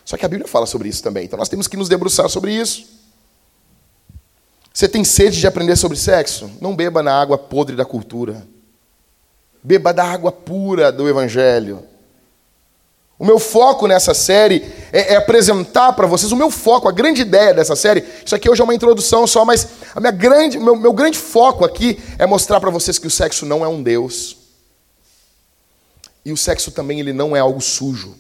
[0.04, 2.54] Só que a Bíblia fala sobre isso também, então nós temos que nos debruçar sobre
[2.54, 2.86] isso.
[4.74, 6.50] Você tem sede de aprender sobre sexo?
[6.62, 8.48] Não beba na água podre da cultura.
[9.64, 11.84] Beba da água pura do Evangelho.
[13.20, 17.22] O meu foco nessa série é, é apresentar para vocês, o meu foco, a grande
[17.22, 20.74] ideia dessa série, isso aqui hoje é uma introdução só, mas a minha grande, meu,
[20.78, 24.38] meu grande foco aqui é mostrar para vocês que o sexo não é um Deus.
[26.24, 28.16] E o sexo também ele não é algo sujo.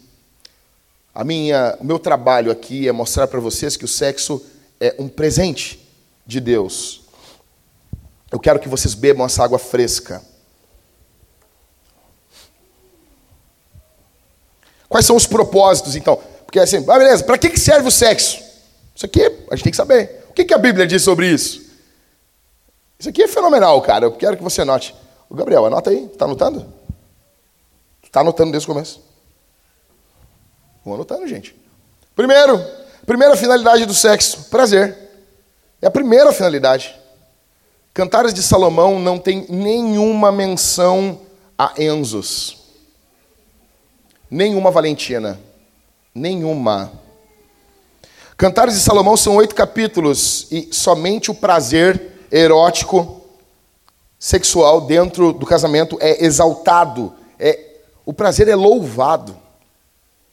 [1.15, 4.45] A minha, o meu trabalho aqui é mostrar para vocês que o sexo
[4.82, 5.80] é um presente
[6.25, 7.04] de Deus.
[8.30, 10.21] Eu quero que vocês bebam essa água fresca.
[14.89, 16.19] Quais são os propósitos, então?
[16.45, 18.41] Porque assim, ah, beleza, para que serve o sexo?
[18.95, 20.25] Isso aqui a gente tem que saber.
[20.30, 21.69] O que a Bíblia diz sobre isso?
[22.97, 24.06] Isso aqui é fenomenal, cara.
[24.06, 24.93] Eu quero que você anote.
[25.30, 26.06] O Gabriel, anota aí.
[26.06, 26.65] Está anotando?
[28.04, 29.02] Está anotando desde o começo?
[30.84, 31.56] Vou anotando, gente.
[32.15, 32.60] Primeiro,
[33.06, 34.97] primeira finalidade do sexo, prazer.
[35.82, 36.99] É a primeira finalidade.
[37.93, 41.21] Cantares de Salomão não tem nenhuma menção
[41.58, 42.58] a Enzos.
[44.29, 45.39] Nenhuma Valentina.
[46.13, 46.91] Nenhuma.
[48.37, 53.21] Cantares de Salomão são oito capítulos e somente o prazer erótico,
[54.17, 57.13] sexual dentro do casamento é exaltado.
[57.39, 59.35] É, o prazer é louvado.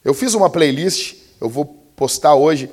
[0.04, 2.70] Eu fiz uma playlist, eu vou postar hoje.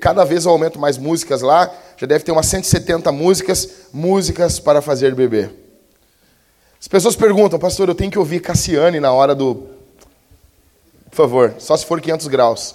[0.00, 1.72] Cada vez eu aumento mais músicas lá.
[1.96, 5.50] Já deve ter umas 170 músicas, músicas para fazer beber.
[6.80, 9.77] As pessoas perguntam, pastor, eu tenho que ouvir Cassiane na hora do.
[11.10, 12.74] Por favor, só se for 500 graus.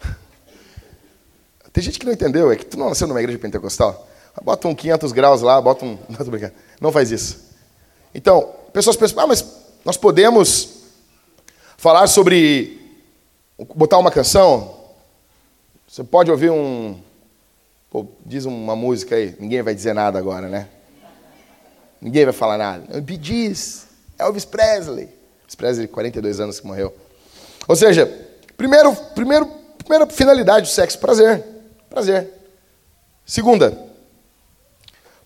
[1.72, 4.08] Tem gente que não entendeu, é que tu não nasceu numa igreja pentecostal.
[4.42, 5.98] Bota um 500 graus lá, bota um.
[6.08, 6.54] Não, tô brincando.
[6.80, 7.48] não faz isso.
[8.14, 9.44] Então, pessoas pensam, ah, mas
[9.84, 10.84] nós podemos
[11.76, 12.78] falar sobre
[13.74, 14.76] botar uma canção.
[15.88, 17.00] Você pode ouvir um.
[17.90, 19.34] Pô, diz uma música aí.
[19.40, 20.68] Ninguém vai dizer nada agora, né?
[22.00, 23.00] Ninguém vai falar nada.
[23.00, 23.88] Diz.
[24.18, 25.17] Elvis Presley.
[25.48, 26.94] Elvis Presley, 42 anos que morreu.
[27.66, 28.06] Ou seja,
[28.56, 29.46] primeiro, primeiro,
[29.78, 31.42] primeira finalidade do sexo, prazer.
[31.88, 32.30] Prazer.
[33.24, 33.78] Segunda,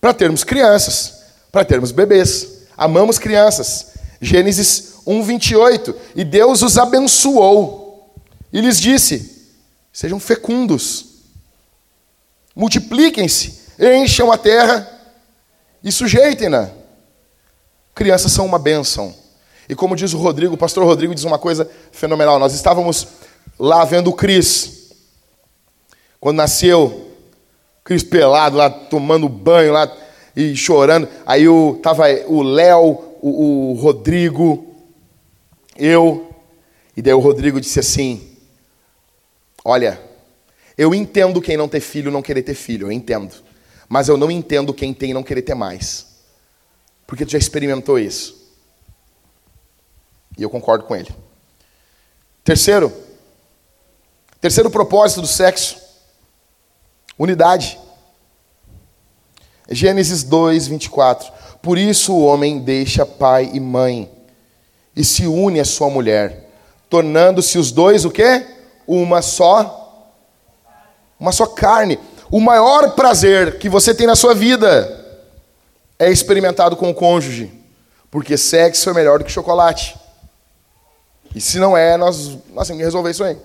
[0.00, 2.62] para termos crianças, para termos bebês.
[2.76, 3.92] Amamos crianças.
[4.20, 8.14] Gênesis 1:28, e Deus os abençoou
[8.52, 9.50] e lhes disse:
[9.92, 11.06] Sejam fecundos,
[12.54, 14.88] multipliquem-se, encham a terra
[15.82, 16.70] e sujeitem-na.
[17.92, 19.21] Crianças são uma bênção.
[19.68, 22.38] E como diz o Rodrigo, o pastor Rodrigo diz uma coisa fenomenal.
[22.38, 23.06] Nós estávamos
[23.58, 24.92] lá vendo o Cris.
[26.20, 27.10] Quando nasceu,
[27.84, 29.90] Cris pelado lá, tomando banho lá
[30.36, 31.08] e chorando.
[31.26, 34.74] Aí o, tava o Léo, o, o Rodrigo,
[35.76, 36.28] eu.
[36.96, 38.36] E daí o Rodrigo disse assim:
[39.64, 40.00] Olha,
[40.76, 43.34] eu entendo quem não ter filho não querer ter filho, eu entendo.
[43.88, 46.06] Mas eu não entendo quem tem não querer ter mais.
[47.06, 48.41] Porque tu já experimentou isso.
[50.36, 51.14] E eu concordo com ele.
[52.44, 52.92] Terceiro,
[54.40, 55.76] terceiro propósito do sexo,
[57.18, 57.78] unidade.
[59.70, 61.32] Gênesis 2, 24.
[61.62, 64.10] Por isso o homem deixa pai e mãe
[64.94, 66.50] e se une à sua mulher,
[66.90, 68.46] tornando-se os dois o quê?
[68.86, 69.78] Uma só
[71.18, 72.00] uma só carne.
[72.32, 75.00] o maior prazer que você tem na sua vida
[75.96, 77.48] é experimentado com o cônjuge,
[78.10, 79.96] porque sexo é melhor do que chocolate.
[81.34, 83.36] E se não é, nós, nós temos que resolver isso aí.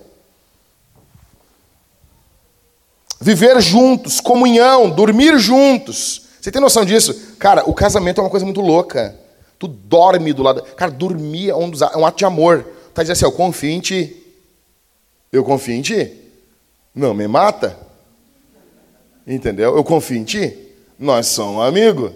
[3.20, 6.22] Viver juntos, comunhão, dormir juntos.
[6.40, 7.36] Você tem noção disso?
[7.38, 9.18] Cara, o casamento é uma coisa muito louca.
[9.58, 10.62] Tu dorme do lado.
[10.76, 12.64] Cara, dormir é um, dos, é um ato de amor.
[12.94, 14.16] Tá dizendo assim, eu confio em ti.
[15.32, 16.16] Eu confio em ti.
[16.94, 17.76] Não me mata.
[19.26, 19.76] Entendeu?
[19.76, 20.56] Eu confio em ti.
[20.98, 22.12] Nós somos amigos.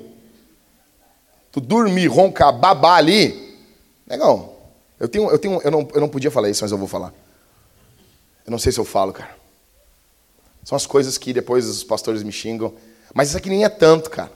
[1.50, 3.58] Tu dormir, roncar, babar ali.
[4.06, 4.51] Legal.
[5.03, 7.12] Eu tenho, eu tenho, eu não, eu não podia falar isso, mas eu vou falar.
[8.46, 9.36] Eu não sei se eu falo, cara.
[10.62, 12.72] São as coisas que depois os pastores me xingam.
[13.12, 14.30] Mas isso aqui nem é tanto, cara.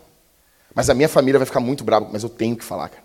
[0.75, 3.05] Mas a minha família vai ficar muito brava, mas eu tenho que falar, cara.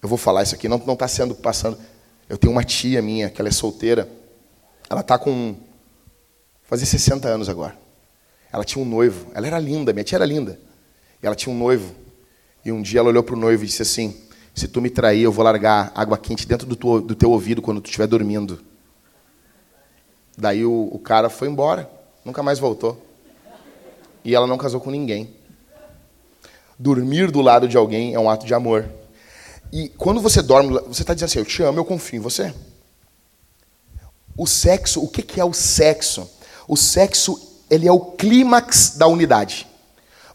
[0.00, 1.78] Eu vou falar isso aqui, não está sendo passando.
[2.26, 4.08] Eu tenho uma tia minha, que ela é solteira.
[4.88, 5.54] Ela está com.
[6.62, 7.76] fazer 60 anos agora.
[8.50, 9.30] Ela tinha um noivo.
[9.34, 10.58] Ela era linda, minha tia era linda.
[11.22, 11.94] E ela tinha um noivo.
[12.64, 14.18] E um dia ela olhou para o noivo e disse assim:
[14.58, 17.62] se tu me trair, eu vou largar água quente dentro do teu, do teu ouvido
[17.62, 18.60] quando tu estiver dormindo.
[20.36, 21.90] Daí o, o cara foi embora,
[22.24, 23.00] nunca mais voltou.
[24.24, 25.34] E ela não casou com ninguém.
[26.78, 28.88] Dormir do lado de alguém é um ato de amor.
[29.72, 32.54] E quando você dorme, você está dizendo assim: Eu te amo, eu confio em você.
[34.36, 36.30] O sexo, o que, que é o sexo?
[36.68, 39.66] O sexo, ele é o clímax da unidade.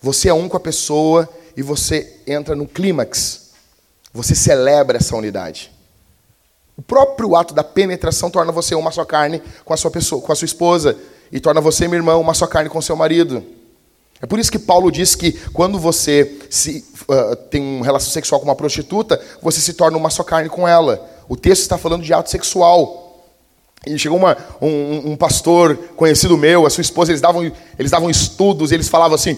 [0.01, 3.43] Você é um com a pessoa e você entra no clímax.
[4.14, 5.72] Você celebra essa unidade.
[6.78, 10.32] O próprio ato da penetração torna você uma só carne com a sua pessoa, com
[10.32, 10.97] a sua esposa,
[11.32, 13.43] e torna você, meu irmão, uma só carne com seu marido.
[14.22, 18.39] É por isso que Paulo diz que quando você se, uh, tem uma relação sexual
[18.39, 21.09] com uma prostituta, você se torna uma só carne com ela.
[21.28, 23.01] O texto está falando de ato sexual.
[23.86, 28.09] E chegou uma, um, um, pastor conhecido meu, a sua esposa, eles davam, eles davam
[28.09, 29.38] estudos, e eles falavam assim: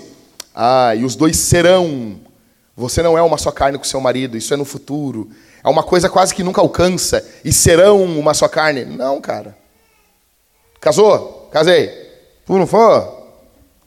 [0.54, 2.20] Ah, e os dois serão
[2.76, 5.30] você não é uma só carne com seu marido, isso é no futuro.
[5.64, 7.26] É uma coisa quase que nunca alcança.
[7.44, 8.84] E serão uma só carne.
[8.84, 9.58] Não, cara.
[10.82, 11.50] Casou?
[11.52, 11.88] Casei.
[12.46, 13.24] Tu não for?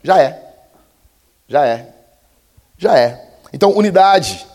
[0.02, 0.42] Já é.
[1.46, 1.88] Já é.
[2.78, 3.28] Já é.
[3.52, 4.46] Então, unidade.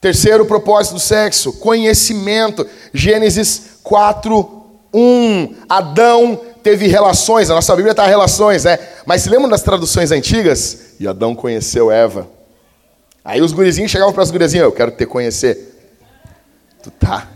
[0.00, 2.68] Terceiro propósito do sexo, conhecimento.
[2.92, 5.54] Gênesis 4, 1.
[5.68, 8.78] Adão teve relações, a nossa Bíblia está relações, né?
[9.06, 10.94] Mas se lembram das traduções antigas?
[10.98, 12.33] E Adão conheceu Eva.
[13.24, 15.74] Aí os gurizinhos chegavam para as gurizinhas, eu quero te conhecer.
[16.82, 17.28] Tu tá,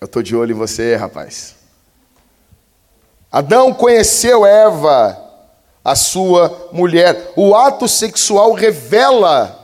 [0.00, 1.56] eu tô de olho em você, rapaz.
[3.32, 5.20] Adão conheceu Eva,
[5.84, 7.32] a sua mulher.
[7.34, 9.60] O ato sexual revela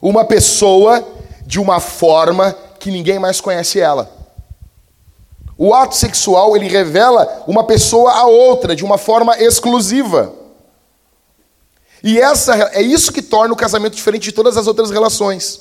[0.00, 1.04] uma pessoa
[1.44, 4.08] de uma forma que ninguém mais conhece ela.
[5.58, 10.32] O ato sexual, ele revela uma pessoa a outra de uma forma exclusiva.
[12.02, 15.60] E essa é isso que torna o casamento diferente de todas as outras relações.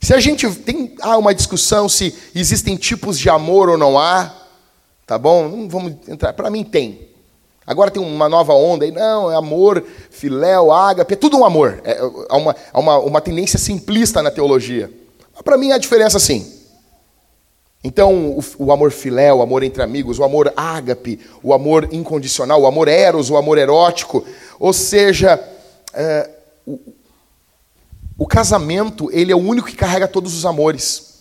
[0.00, 4.34] Se a gente tem há uma discussão se existem tipos de amor ou não há,
[5.06, 5.48] tá bom?
[5.48, 6.32] Não vamos entrar.
[6.32, 7.08] Para mim tem.
[7.66, 11.80] Agora tem uma nova onda aí, não, é amor, filéu, ágape, é tudo um amor.
[11.82, 14.90] É, é uma, é uma, uma tendência simplista na teologia.
[15.42, 16.63] Para mim a diferença sim.
[17.86, 22.62] Então, o, o, amor filé, o amor entre amigos, o amor ágape, o amor incondicional,
[22.62, 24.24] o amor eros, o amor erótico,
[24.58, 25.38] ou seja,
[25.92, 26.30] é,
[26.66, 26.80] o,
[28.16, 31.12] o casamento ele é o único que carrega todos os amores.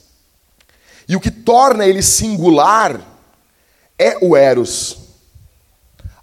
[1.06, 3.02] E o que torna ele singular
[4.00, 5.00] é o eros.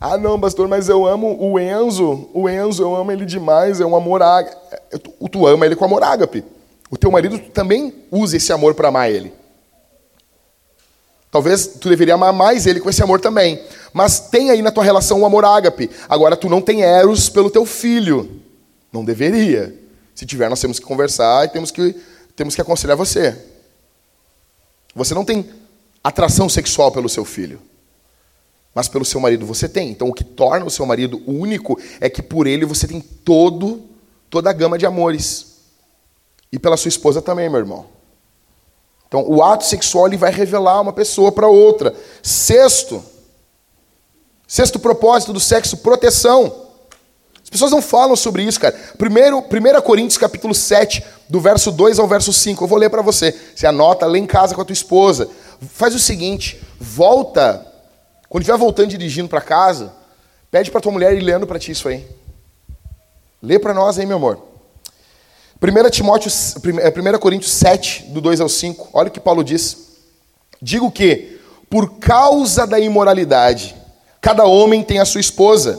[0.01, 2.31] Ah, não, pastor, mas eu amo o Enzo.
[2.33, 4.57] O Enzo, eu amo ele demais, é um amor ágape.
[4.99, 6.43] Tu, tu ama ele com amor ágape.
[6.91, 9.39] O teu marido também usa esse amor para amar ele.
[11.31, 13.63] Talvez tu deveria amar mais ele com esse amor também.
[13.93, 15.89] Mas tem aí na tua relação o amor ágape.
[16.09, 18.41] Agora tu não tem eros pelo teu filho.
[18.93, 19.75] Não deveria.
[20.15, 21.95] Se tiver, nós temos que conversar e temos que,
[22.35, 23.37] temos que aconselhar você.
[24.95, 25.49] Você não tem
[26.03, 27.61] atração sexual pelo seu filho.
[28.75, 29.91] Mas pelo seu marido você tem.
[29.91, 33.89] Então o que torna o seu marido único é que por ele você tem todo
[34.29, 35.59] toda a gama de amores.
[36.53, 38.00] E pela sua esposa também, meu irmão.
[39.11, 41.93] Então, o ato sexual ele vai revelar uma pessoa para outra.
[42.23, 43.03] Sexto,
[44.47, 46.69] sexto propósito do sexo, proteção.
[47.43, 48.73] As pessoas não falam sobre isso, cara.
[48.97, 52.63] Primeiro, 1 Coríntios capítulo 7, do verso 2 ao verso 5.
[52.63, 53.37] Eu vou ler para você.
[53.53, 55.29] Você anota, lê em casa com a tua esposa.
[55.73, 57.67] Faz o seguinte, volta,
[58.29, 59.93] quando estiver voltando dirigindo para casa,
[60.53, 62.07] pede para tua mulher ir lendo para ti isso aí.
[63.43, 64.50] Lê para nós aí, meu amor.
[65.63, 69.91] 1 Timóteo, 1 é, Coríntios 7, do 2 ao 5, olha o que Paulo diz.
[70.61, 71.39] Digo que,
[71.69, 73.77] por causa da imoralidade,
[74.23, 75.79] cada homem tem a sua esposa,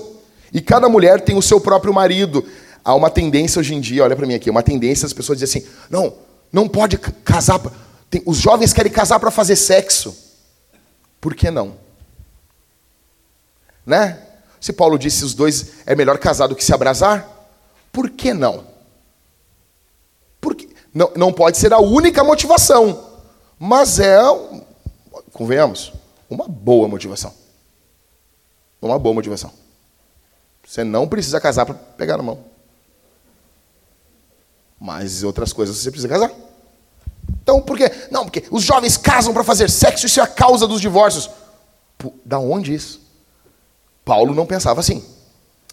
[0.53, 2.45] E cada mulher tem o seu próprio marido.
[2.83, 5.61] Há uma tendência hoje em dia, olha para mim aqui, uma tendência as pessoas dizem
[5.61, 6.13] assim: não,
[6.51, 7.61] não pode casar.
[8.09, 10.13] Tem, os jovens querem casar para fazer sexo.
[11.21, 11.75] Por que não?
[13.85, 14.19] Né?
[14.59, 17.27] Se Paulo disse os dois é melhor casar do que se abrasar,
[17.91, 18.70] por que não?
[20.93, 23.11] Não, não pode ser a única motivação,
[23.57, 24.19] mas é,
[25.31, 25.93] convenhamos,
[26.29, 27.33] uma boa motivação.
[28.81, 29.51] Uma boa motivação.
[30.65, 32.39] Você não precisa casar para pegar na mão.
[34.79, 36.31] Mas outras coisas você precisa casar.
[37.43, 37.91] Então, por quê?
[38.09, 41.29] Não, porque os jovens casam para fazer sexo, isso é a causa dos divórcios.
[42.25, 43.01] Da onde isso?
[44.03, 45.05] Paulo não pensava assim.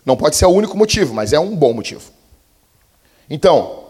[0.04, 2.10] Não pode ser o único motivo, mas é um bom motivo.
[3.30, 3.87] Então,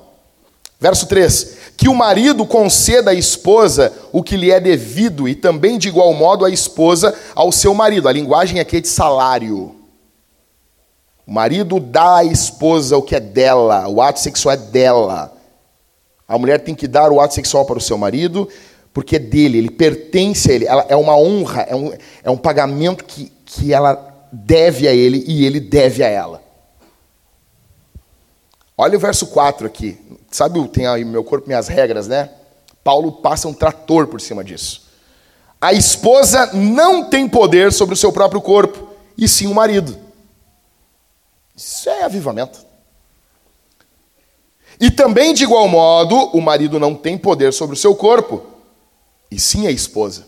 [0.79, 5.79] verso 3: Que o marido conceda à esposa o que lhe é devido, e também
[5.79, 8.09] de igual modo a esposa ao seu marido.
[8.09, 9.75] A linguagem aqui é de salário.
[11.27, 15.35] O marido dá à esposa o que é dela, o ato sexual é dela.
[16.27, 18.49] A mulher tem que dar o ato sexual para o seu marido,
[18.95, 20.67] porque é dele, ele pertence a ele.
[20.67, 25.25] Ela, é uma honra, é um, é um pagamento que, que ela deve a ele
[25.27, 26.48] e ele deve a ela.
[28.81, 29.99] Olha o verso 4 aqui.
[30.31, 32.31] Sabe, tem aí meu corpo, minhas regras, né?
[32.85, 34.87] Paulo passa um trator por cima disso.
[35.61, 39.99] A esposa não tem poder sobre o seu próprio corpo, e sim o marido.
[41.57, 42.65] Isso é avivamento.
[44.81, 48.47] E também, de igual modo, o marido não tem poder sobre o seu corpo,
[49.29, 50.25] e sim a esposa.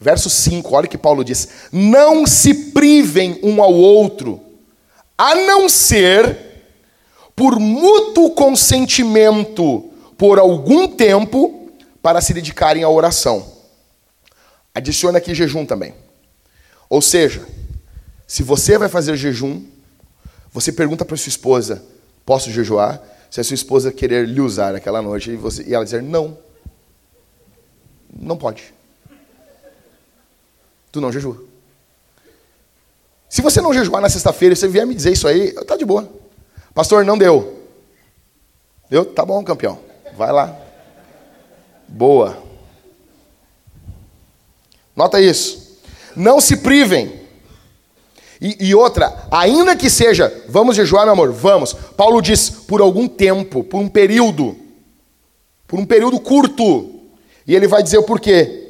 [0.00, 4.40] Verso 5, olha o que Paulo diz: Não se privem um ao outro,
[5.18, 6.53] a não ser
[7.34, 11.70] por mútuo consentimento por algum tempo
[12.00, 13.52] para se dedicarem à oração.
[14.74, 15.94] Adiciona aqui jejum também.
[16.88, 17.46] Ou seja,
[18.26, 19.62] se você vai fazer jejum,
[20.52, 21.82] você pergunta para sua esposa:
[22.24, 23.02] Posso jejuar?
[23.30, 26.38] Se a sua esposa querer lhe usar aquela noite e, você, e ela dizer não,
[28.16, 28.72] não pode.
[30.92, 31.42] Tu não jejua.
[33.28, 35.84] Se você não jejuar na sexta-feira e você vier me dizer isso aí, tá de
[35.84, 36.08] boa.
[36.74, 37.62] Pastor, não deu.
[38.90, 39.04] Deu?
[39.04, 39.78] Tá bom, campeão.
[40.16, 40.54] Vai lá.
[41.88, 42.36] Boa.
[44.96, 45.78] Nota isso.
[46.16, 47.24] Não se privem
[48.40, 51.72] e, e, outra, ainda que seja, vamos jejuar, meu amor, vamos.
[51.72, 54.54] Paulo diz, por algum tempo, por um período,
[55.66, 56.90] por um período curto.
[57.46, 58.68] E ele vai dizer o porquê.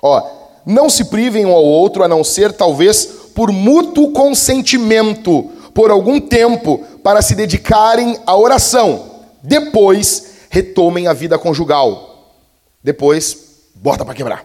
[0.00, 0.22] Ó,
[0.64, 6.20] não se privem um ao outro, a não ser, talvez, por mútuo consentimento, por algum
[6.20, 9.24] tempo, para se dedicarem à oração.
[9.42, 12.34] Depois, retomem a vida conjugal.
[12.82, 14.44] Depois, bota para quebrar.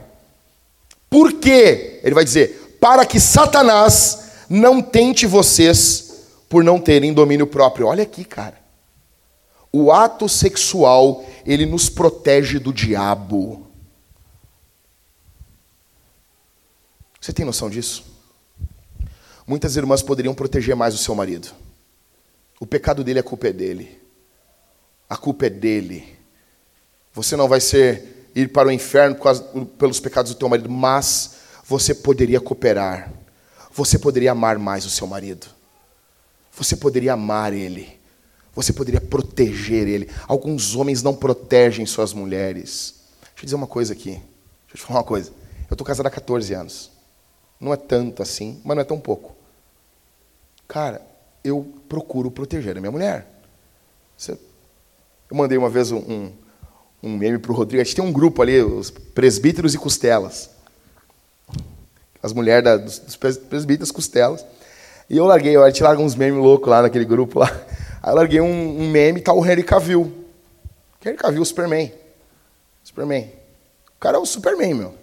[1.10, 2.00] Por quê?
[2.04, 7.88] Ele vai dizer, para que Satanás não tente vocês por não terem domínio próprio.
[7.88, 8.64] Olha aqui, cara.
[9.72, 13.68] O ato sexual, ele nos protege do diabo.
[17.20, 18.06] Você tem noção disso?
[19.48, 21.50] Muitas irmãs poderiam proteger mais o seu marido.
[22.60, 24.02] O pecado dele, a culpa é dele.
[25.10, 26.18] A culpa é dele.
[27.14, 29.18] Você não vai ser ir para o inferno
[29.78, 33.12] pelos pecados do teu marido, mas você poderia cooperar
[33.76, 35.48] você poderia amar mais o seu marido.
[36.54, 38.00] Você poderia amar ele.
[38.54, 40.10] Você poderia proteger ele.
[40.30, 42.96] Alguns homens não protegem suas mulheres.
[43.20, 44.12] Deixa eu dizer uma coisa aqui.
[44.12, 44.24] Deixa
[44.72, 45.30] eu te falar uma coisa.
[45.70, 46.90] Eu estou casado há 14 anos.
[47.60, 49.36] Não é tanto assim, mas não é tão pouco.
[50.70, 51.06] Cara,
[51.48, 53.28] eu procuro proteger a minha mulher.
[54.28, 54.38] Eu
[55.38, 56.32] mandei uma vez um,
[57.04, 57.82] um, meme para o Rodrigo.
[57.82, 60.56] A gente tem um grupo ali, os presbíteros e costelas
[62.26, 64.44] as mulheres da, dos, dos presbíteros costelas.
[65.08, 67.52] E eu larguei, a gente larga uns memes loucos lá naquele grupo lá.
[68.02, 70.12] Aí eu larguei um, um meme, tá o Henry Cavill.
[71.06, 71.94] Henry Cavill, Superman.
[72.84, 73.32] Superman.
[73.96, 74.96] O cara é o Superman, meu.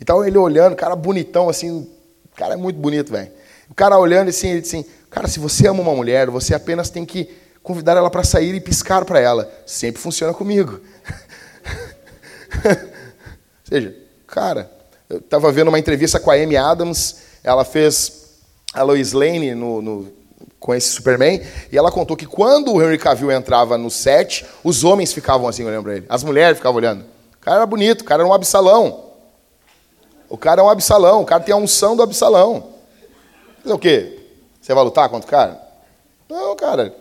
[0.00, 3.30] Então ele olhando, cara bonitão assim, o cara é muito bonito, velho.
[3.70, 6.90] O cara olhando assim, ele disse assim, cara, se você ama uma mulher, você apenas
[6.90, 7.28] tem que
[7.62, 9.50] convidar ela para sair e piscar para ela.
[9.64, 10.80] Sempre funciona comigo.
[12.64, 13.94] Ou seja,
[14.26, 14.70] cara,
[15.08, 18.40] eu estava vendo uma entrevista com a Amy Adams, ela fez
[18.72, 20.12] a Lois Lane no, no,
[20.58, 24.84] com esse Superman, e ela contou que quando o Henry Cavill entrava no set, os
[24.84, 27.04] homens ficavam assim olhando para ele, as mulheres ficavam olhando.
[27.36, 29.12] O cara era bonito, o cara era um absalão.
[30.28, 32.68] O cara é um absalão, o cara tem a unção do absalão.
[33.62, 34.21] Dizer o quê?
[34.62, 35.60] Você vai lutar contra o cara?
[36.28, 36.96] Não, cara.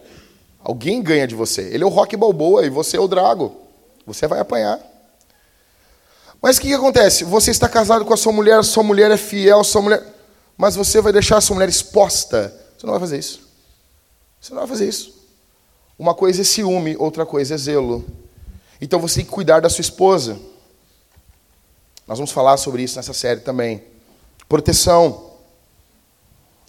[0.63, 1.61] Alguém ganha de você.
[1.61, 3.55] Ele é o Rock Balboa e você é o Drago.
[4.05, 4.79] Você vai apanhar.
[6.41, 7.23] Mas o que, que acontece?
[7.23, 10.03] Você está casado com a sua mulher, sua mulher é fiel, sua mulher.
[10.57, 12.51] mas você vai deixar a sua mulher exposta.
[12.75, 13.47] Você não vai fazer isso.
[14.39, 15.21] Você não vai fazer isso.
[15.99, 18.03] Uma coisa é ciúme, outra coisa é zelo.
[18.81, 20.39] Então você tem que cuidar da sua esposa.
[22.07, 23.83] Nós vamos falar sobre isso nessa série também.
[24.49, 25.30] Proteção.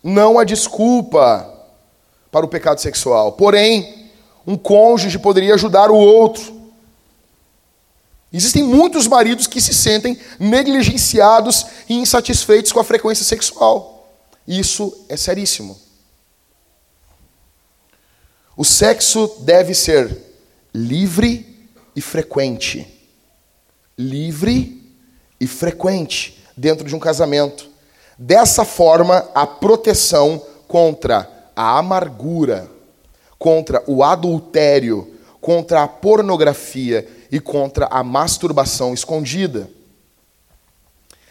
[0.02, 1.48] Não há desculpa
[2.30, 3.32] para o pecado sexual.
[3.32, 4.10] Porém,
[4.46, 6.60] um cônjuge poderia ajudar o outro.
[8.32, 14.10] Existem muitos maridos que se sentem negligenciados e insatisfeitos com a frequência sexual.
[14.48, 15.78] Isso é seríssimo.
[18.56, 20.16] O sexo deve ser
[20.74, 22.86] livre e frequente.
[23.98, 24.82] Livre
[25.38, 27.71] e frequente dentro de um casamento.
[28.18, 32.70] Dessa forma, a proteção contra a amargura,
[33.38, 39.68] contra o adultério, contra a pornografia e contra a masturbação escondida.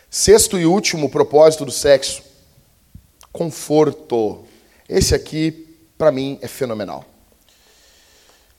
[0.10, 2.22] Sexto e último propósito do sexo:
[3.32, 4.44] conforto.
[4.90, 7.06] Esse aqui, para mim, é fenomenal.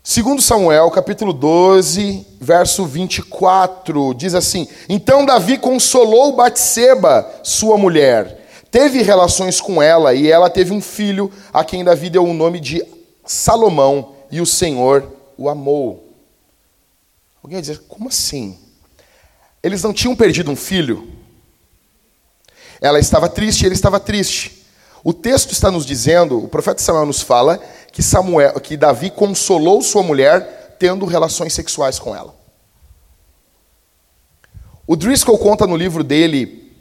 [0.05, 9.01] Segundo Samuel, capítulo 12, verso 24, diz assim: Então Davi consolou Batseba, sua mulher, teve
[9.01, 12.85] relações com ela e ela teve um filho, a quem Davi deu o nome de
[13.25, 16.13] Salomão, e o Senhor o amou.
[17.41, 18.59] Alguém vai dizer, como assim?
[19.63, 21.09] Eles não tinham perdido um filho?
[22.81, 24.63] Ela estava triste, ele estava triste.
[25.05, 27.61] O texto está nos dizendo, o profeta Samuel nos fala
[27.93, 32.35] que Samuel, que Davi consolou sua mulher tendo relações sexuais com ela.
[34.87, 36.73] O Driscoll conta no livro dele,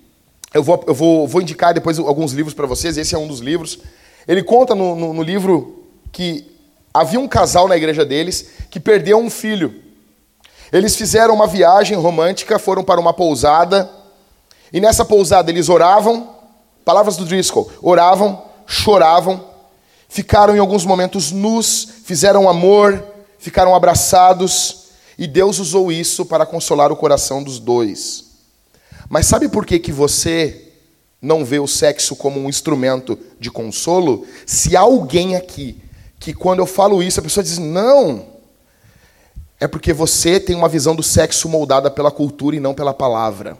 [0.53, 3.39] eu vou, eu vou, vou indicar depois alguns livros para vocês, esse é um dos
[3.39, 3.79] livros.
[4.27, 6.49] Ele conta no, no, no livro que
[6.93, 9.81] havia um casal na igreja deles que perdeu um filho.
[10.71, 13.89] Eles fizeram uma viagem romântica, foram para uma pousada,
[14.71, 16.35] e nessa pousada eles oravam,
[16.85, 19.50] palavras do Driscoll, oravam, choravam,
[20.11, 23.01] ficaram em alguns momentos nus, fizeram amor,
[23.39, 28.25] ficaram abraçados, e Deus usou isso para consolar o coração dos dois.
[29.07, 30.73] Mas sabe por que, que você
[31.21, 34.27] não vê o sexo como um instrumento de consolo?
[34.45, 35.81] Se alguém aqui
[36.19, 38.25] que, quando eu falo isso, a pessoa diz: não,
[39.61, 43.57] é porque você tem uma visão do sexo moldada pela cultura e não pela palavra.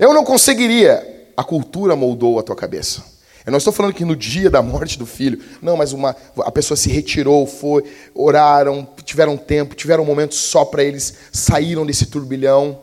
[0.00, 1.10] Eu não conseguiria.
[1.36, 3.11] A cultura moldou a tua cabeça.
[3.44, 6.50] Eu não estou falando que no dia da morte do filho, não, mas uma, a
[6.52, 7.82] pessoa se retirou, foi,
[8.14, 12.78] oraram, tiveram tempo, tiveram um momento só para eles, saíram desse turbilhão.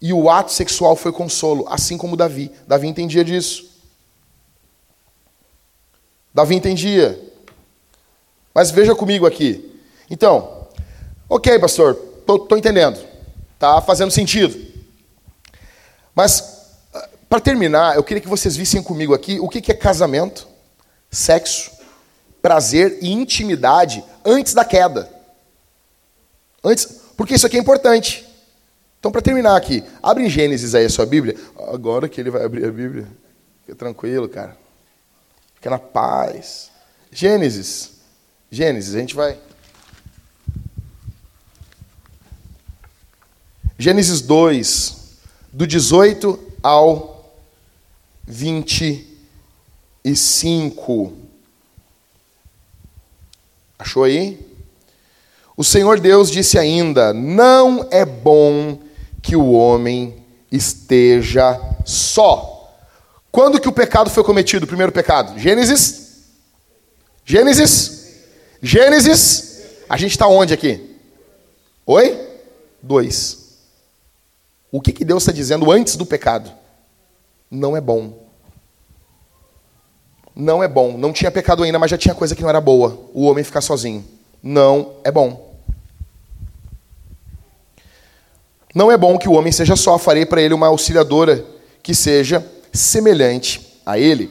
[0.00, 2.50] E o ato sexual foi consolo, assim como Davi.
[2.66, 3.68] Davi entendia disso.
[6.32, 7.20] Davi entendia.
[8.54, 9.78] Mas veja comigo aqui.
[10.08, 10.68] Então,
[11.28, 12.98] ok, pastor, estou entendendo.
[13.54, 14.58] Está fazendo sentido.
[16.14, 16.59] Mas,
[17.30, 20.48] para terminar, eu queria que vocês vissem comigo aqui o que, é casamento,
[21.08, 21.70] sexo,
[22.42, 25.08] prazer e intimidade antes da queda.
[26.62, 28.26] Antes, porque isso aqui é importante.
[28.98, 31.36] Então, para terminar aqui, abre em Gênesis aí a sua Bíblia.
[31.72, 33.06] Agora que ele vai abrir a Bíblia,
[33.60, 34.58] fica tranquilo, cara.
[35.54, 36.70] Fica na paz.
[37.10, 38.00] Gênesis
[38.50, 39.38] Gênesis, a gente vai.
[43.78, 44.96] Gênesis 2,
[45.52, 47.19] do 18 ao
[48.30, 51.12] 25.
[53.78, 54.48] Achou aí?
[55.56, 58.78] O Senhor Deus disse ainda: Não é bom
[59.20, 62.56] que o homem esteja só.
[63.30, 65.38] Quando que o pecado foi cometido, o primeiro pecado?
[65.38, 66.08] Gênesis?
[67.24, 68.00] Gênesis
[68.62, 70.98] Gênesis, a gente está onde aqui?
[71.86, 72.28] Oi?
[72.82, 73.58] Dois.
[74.70, 76.52] O que, que Deus está dizendo antes do pecado?
[77.50, 78.19] Não é bom.
[80.40, 80.96] Não é bom.
[80.96, 82.98] Não tinha pecado ainda, mas já tinha coisa que não era boa.
[83.12, 84.02] O homem ficar sozinho.
[84.42, 85.54] Não é bom.
[88.74, 89.98] Não é bom que o homem seja só.
[89.98, 91.44] Farei para ele uma auxiliadora
[91.82, 94.30] que seja semelhante a ele.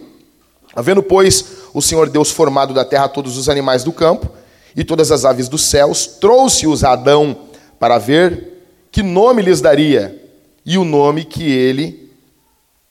[0.76, 1.46] Havendo, pois,
[1.76, 4.32] o Senhor Deus formado da terra todos os animais do campo
[4.76, 7.38] e todas as aves dos céus, trouxe-os a Adão
[7.80, 10.20] para ver que nome lhes daria.
[10.66, 12.09] E o nome que ele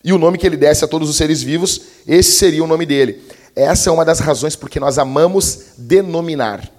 [0.03, 2.87] e o nome que ele desse a todos os seres vivos, esse seria o nome
[2.87, 3.23] dele.
[3.55, 6.71] Essa é uma das razões porque nós amamos denominar.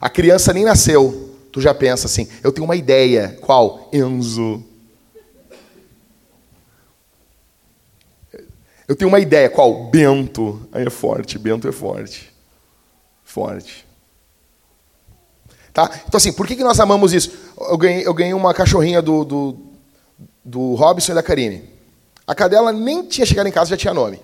[0.00, 3.88] A criança nem nasceu, tu já pensa assim, eu tenho uma ideia, qual?
[3.92, 4.64] Enzo.
[8.86, 9.90] Eu tenho uma ideia, qual?
[9.90, 10.66] Bento.
[10.72, 12.32] Aí é forte, Bento é forte.
[13.22, 13.86] Forte.
[15.72, 15.90] Tá?
[16.08, 17.30] Então, assim, por que, que nós amamos isso?
[17.56, 19.67] Eu ganhei, eu ganhei uma cachorrinha do, do,
[20.44, 21.68] do Robson e da Karine.
[22.26, 24.20] A cadela nem tinha chegado em casa já tinha nome.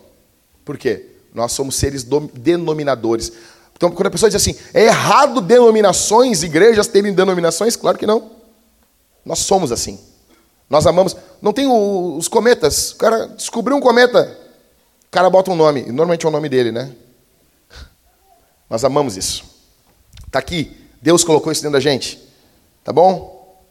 [0.65, 1.07] Por quê?
[1.33, 3.33] Nós somos seres denominadores.
[3.77, 8.31] Então, quando a pessoa diz assim, é errado denominações, igrejas terem denominações, claro que não.
[9.25, 9.99] Nós somos assim.
[10.69, 11.17] Nós amamos.
[11.41, 12.93] Não tem os cometas.
[12.93, 14.39] O cara descobriu um cometa.
[15.07, 15.83] O cara bota um nome.
[15.87, 16.93] Normalmente é o nome dele, né?
[18.69, 19.45] Nós amamos isso.
[20.27, 20.77] Está aqui.
[21.01, 22.21] Deus colocou isso dentro da gente.
[22.83, 23.65] Tá bom?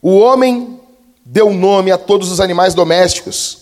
[0.00, 0.80] O homem
[1.24, 3.58] deu nome a todos os animais domésticos,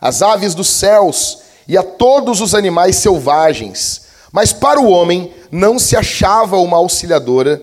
[0.00, 1.38] às aves dos céus
[1.68, 4.02] e a todos os animais selvagens.
[4.32, 7.62] Mas para o homem não se achava uma auxiliadora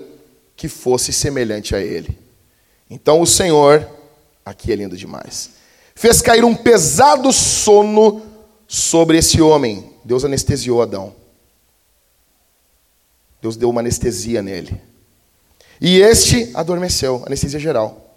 [0.56, 2.18] que fosse semelhante a ele.
[2.90, 3.88] Então o Senhor,
[4.46, 5.52] aqui é lindo demais,
[5.96, 8.22] fez cair um pesado sono
[8.68, 9.92] sobre esse homem.
[10.04, 11.16] Deus anestesiou Adão.
[13.42, 14.80] Deus deu uma anestesia nele.
[15.82, 18.09] E este adormeceu, anestesia geral.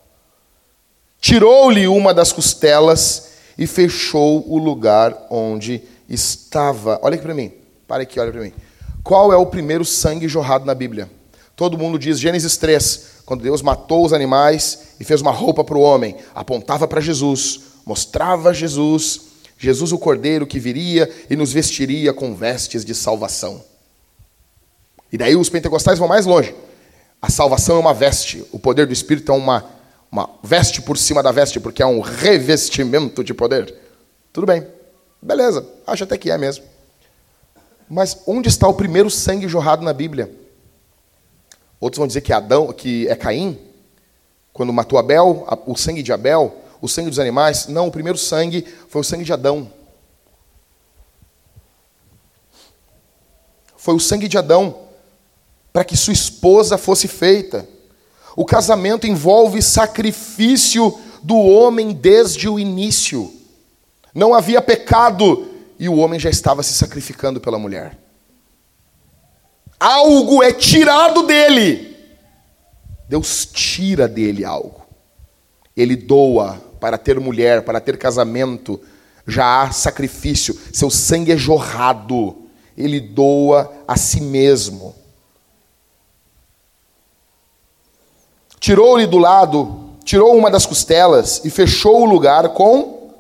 [1.23, 6.99] Tirou-lhe uma das costelas e fechou o lugar onde estava.
[7.01, 7.53] Olha aqui para mim.
[7.87, 8.53] Para aqui, olha para mim.
[9.05, 11.09] Qual é o primeiro sangue jorrado na Bíblia?
[11.55, 15.79] Todo mundo diz Gênesis 3, quando Deus matou os animais e fez uma roupa para
[15.79, 19.21] o homem, apontava para Jesus, mostrava Jesus,
[19.57, 23.63] Jesus o cordeiro que viria e nos vestiria com vestes de salvação.
[25.13, 26.53] E daí os pentecostais vão mais longe.
[27.21, 29.65] A salvação é uma veste, o poder do Espírito é uma,
[30.13, 33.75] uma veste por cima da veste, porque é um revestimento de poder.
[34.31, 34.67] Tudo bem,
[35.23, 36.65] beleza, acho até que é mesmo.
[37.89, 40.31] Mas onde está o primeiro sangue jorrado na Bíblia?
[41.81, 43.59] Outros vão dizer que Adão, que é Caim,
[44.53, 47.67] quando matou Abel, o sangue de Abel, o sangue dos animais.
[47.67, 49.73] Não, o primeiro sangue foi o sangue de Adão.
[53.77, 54.79] Foi o sangue de Adão
[55.73, 57.67] para que sua esposa fosse feita.
[58.37, 63.33] O casamento envolve sacrifício do homem desde o início.
[64.15, 67.99] Não havia pecado e o homem já estava se sacrificando pela mulher.
[69.79, 71.97] Algo é tirado dele.
[73.09, 74.83] Deus tira dele algo.
[75.77, 78.81] Ele doa para ter mulher, para ter casamento.
[79.27, 82.37] Já há sacrifício, seu sangue é jorrado.
[82.77, 84.95] Ele doa a si mesmo.
[88.63, 93.11] Tirou-lhe do lado, tirou uma das costelas e fechou o lugar com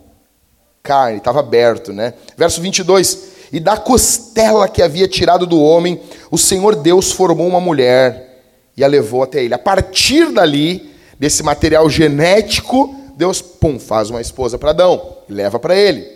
[0.80, 2.14] carne, estava aberto, né?
[2.36, 3.32] Verso 22.
[3.50, 8.44] E da costela que havia tirado do homem, o Senhor Deus formou uma mulher
[8.76, 9.52] e a levou até ele.
[9.52, 15.58] A partir dali, desse material genético, Deus, pum, faz uma esposa para Adão e leva
[15.58, 16.08] para ele.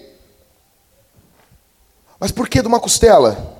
[2.21, 3.57] Mas por que de uma costela?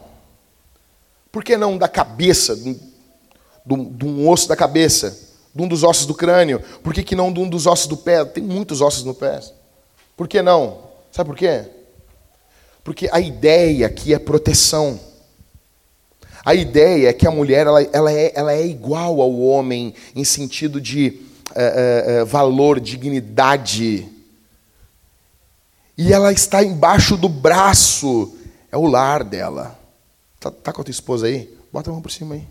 [1.33, 2.79] Por que não da cabeça, de
[3.67, 5.27] um osso da cabeça?
[5.57, 6.63] De um dos ossos do crânio?
[6.83, 8.23] Por que, que não de um dos ossos do pé?
[8.27, 9.41] Tem muitos ossos no pé.
[10.15, 10.81] Por que não?
[11.11, 11.65] Sabe por quê?
[12.85, 15.01] Porque a ideia aqui é proteção.
[16.45, 20.25] A ideia é que a mulher ela, ela, é, ela é igual ao homem em
[20.25, 21.23] sentido de
[21.55, 24.07] é, é, valor, dignidade.
[25.97, 28.37] E ela está embaixo do braço.
[28.71, 29.77] É o lar dela.
[30.39, 31.51] Tá, tá com a tua esposa aí?
[31.73, 32.47] Bota a mão por cima aí.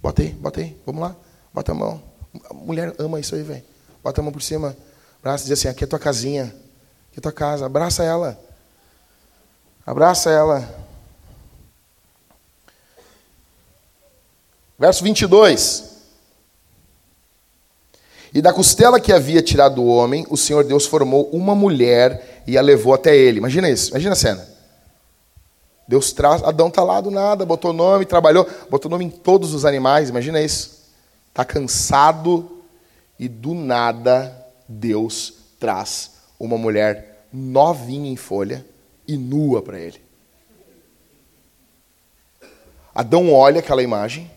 [0.00, 0.76] Bota aí, bota aí.
[0.86, 1.16] Vamos lá.
[1.52, 2.07] Bota a mão.
[2.48, 3.62] A mulher ama isso aí, velho.
[4.02, 4.76] Bota a mão por cima,
[5.20, 6.44] abraça diz assim: aqui é tua casinha,
[7.10, 7.66] aqui é tua casa.
[7.66, 8.38] Abraça ela.
[9.86, 10.68] Abraça ela.
[14.78, 15.88] Verso 22.
[18.32, 22.56] E da costela que havia tirado o homem, o Senhor Deus formou uma mulher e
[22.56, 23.38] a levou até ele.
[23.38, 24.48] Imagina isso, imagina a cena.
[25.88, 29.64] Deus traz, Adão está lá do nada, botou nome, trabalhou, botou nome em todos os
[29.64, 30.77] animais, imagina isso
[31.38, 32.64] está cansado
[33.16, 38.66] e do nada Deus traz uma mulher novinha em folha
[39.06, 40.02] e nua para ele.
[42.92, 44.28] Adão olha aquela imagem.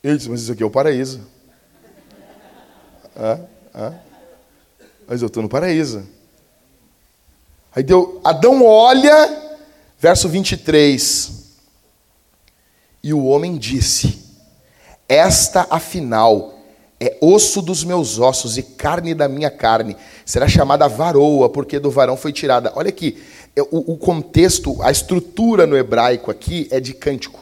[0.00, 1.20] Ele diz: Mas isso aqui é o paraíso.
[3.16, 3.40] Ah,
[3.74, 3.94] ah.
[5.08, 6.06] Mas eu estou no paraíso.
[7.74, 9.58] Aí deu, Adão olha,
[9.98, 11.56] verso 23.
[13.02, 14.25] E o homem disse:
[15.08, 16.54] esta, afinal,
[16.98, 19.96] é osso dos meus ossos e carne da minha carne.
[20.24, 22.72] Será chamada varoa, porque do varão foi tirada.
[22.74, 23.22] Olha aqui,
[23.54, 27.40] é, o, contexto, a estrutura no hebraico aqui é de cântico.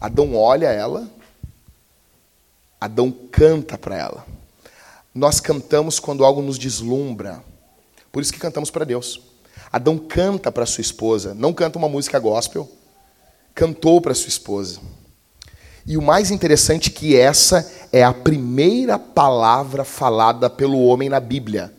[0.00, 1.08] Adão olha ela,
[2.80, 4.26] Adão canta para ela.
[5.14, 7.42] Nós cantamos quando algo nos deslumbra.
[8.12, 9.20] Por isso que cantamos para Deus.
[9.72, 12.70] Adão canta para sua esposa, não canta uma música gospel,
[13.54, 14.80] cantou para sua esposa.
[15.88, 21.18] E o mais interessante é que essa é a primeira palavra falada pelo homem na
[21.18, 21.72] Bíblia.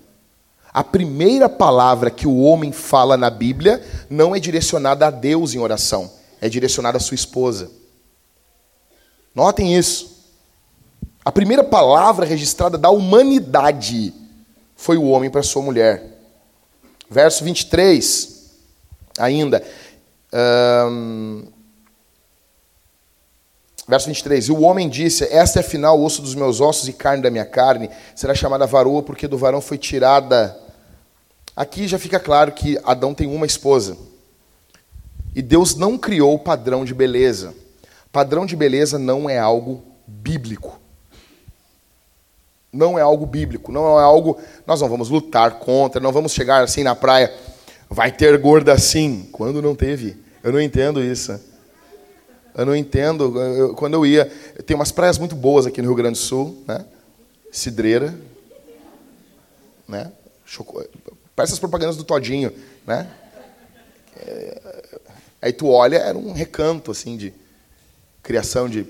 [0.74, 5.60] A primeira palavra que o homem fala na Bíblia não é direcionada a Deus em
[5.60, 7.70] oração, é direcionada à sua esposa.
[9.36, 10.26] Notem isso.
[11.24, 14.12] A primeira palavra registrada da humanidade
[14.76, 16.20] foi o homem para sua mulher.
[17.08, 18.56] Verso 23,
[19.20, 19.64] ainda.
[20.34, 21.59] Um,
[23.90, 27.24] verso 23: E o homem disse: Esta é afinal osso dos meus ossos e carne
[27.24, 30.56] da minha carne, será chamada varoa, porque do varão foi tirada.
[31.56, 33.98] Aqui já fica claro que Adão tem uma esposa.
[35.36, 37.54] E Deus não criou o padrão de beleza.
[38.12, 40.80] Padrão de beleza não é algo bíblico.
[42.72, 44.38] Não é algo bíblico, não é algo.
[44.66, 47.34] Nós não vamos lutar contra, não vamos chegar assim na praia.
[47.90, 49.28] Vai ter gorda assim.
[49.32, 50.16] Quando não teve?
[50.44, 51.40] Eu não entendo isso.
[52.60, 53.40] Eu não entendo.
[53.40, 54.26] Eu, quando eu ia.
[54.66, 56.86] Tem umas praias muito boas aqui no Rio Grande do Sul, né?
[57.54, 58.14] Cidreira.
[59.88, 60.12] Né?
[60.46, 60.84] Choco...
[61.34, 62.52] Parece as propagandas do Todinho,
[62.86, 63.10] né?
[64.18, 65.00] É...
[65.42, 67.34] Aí tu olha, era um recanto, assim, de
[68.22, 68.86] criação de.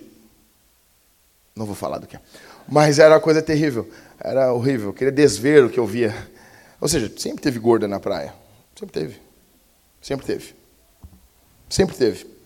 [1.56, 2.20] Não vou falar do que é.
[2.68, 3.88] Mas era uma coisa terrível.
[4.20, 4.90] Era horrível.
[4.90, 6.16] Eu queria desver o que eu via.
[6.82, 8.34] Ou seja, sempre teve gorda na praia.
[8.76, 9.22] Sempre teve.
[10.02, 10.56] Sempre teve.
[11.70, 12.39] Sempre teve.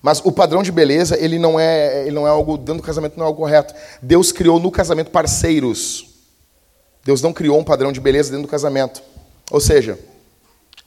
[0.00, 3.16] Mas o padrão de beleza, ele não é, ele não é algo, dentro do casamento
[3.16, 3.74] não é algo correto.
[4.00, 6.06] Deus criou no casamento parceiros.
[7.04, 9.02] Deus não criou um padrão de beleza dentro do casamento.
[9.50, 9.98] Ou seja,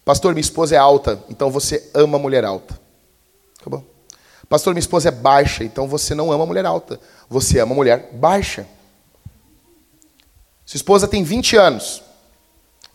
[0.06, 2.80] pastor, minha esposa é alta, então você ama mulher alta.
[3.60, 3.84] Acabou.
[4.48, 7.00] Pastor, minha esposa é baixa, então você não ama mulher alta.
[7.30, 8.68] Você ama mulher baixa.
[10.66, 12.02] Sua esposa tem 20 anos,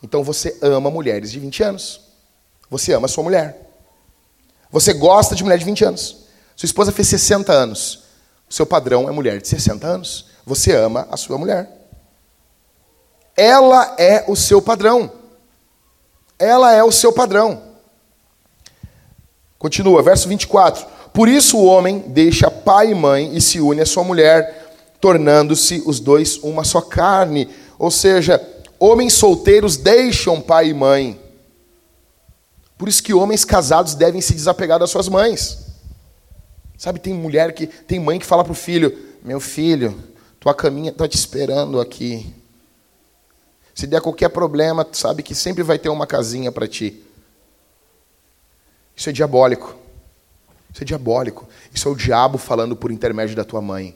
[0.01, 2.01] então você ama mulheres de 20 anos.
[2.69, 3.66] Você ama sua mulher.
[4.71, 6.17] Você gosta de mulher de 20 anos.
[6.55, 8.03] Sua esposa fez 60 anos.
[8.49, 10.25] O seu padrão é mulher de 60 anos.
[10.45, 11.69] Você ama a sua mulher.
[13.35, 15.11] Ela é o seu padrão.
[16.39, 17.61] Ela é o seu padrão.
[19.59, 20.85] Continua, verso 24.
[21.13, 25.83] Por isso o homem deixa pai e mãe e se une à sua mulher, tornando-se
[25.85, 27.49] os dois uma só carne.
[27.77, 28.41] Ou seja,
[28.79, 31.19] homens solteiros deixam pai e mãe.
[32.77, 35.65] Por isso que homens casados devem se desapegar das suas mães.
[36.77, 40.01] Sabe, tem mulher que tem mãe que fala para o filho: "Meu filho,
[40.39, 42.33] tua caminha está te esperando aqui.
[43.73, 47.03] Se der qualquer problema, tu sabe que sempre vai ter uma casinha para ti."
[48.95, 49.75] Isso é diabólico.
[50.71, 51.47] Isso é diabólico.
[51.73, 53.95] Isso é o diabo falando por intermédio da tua mãe.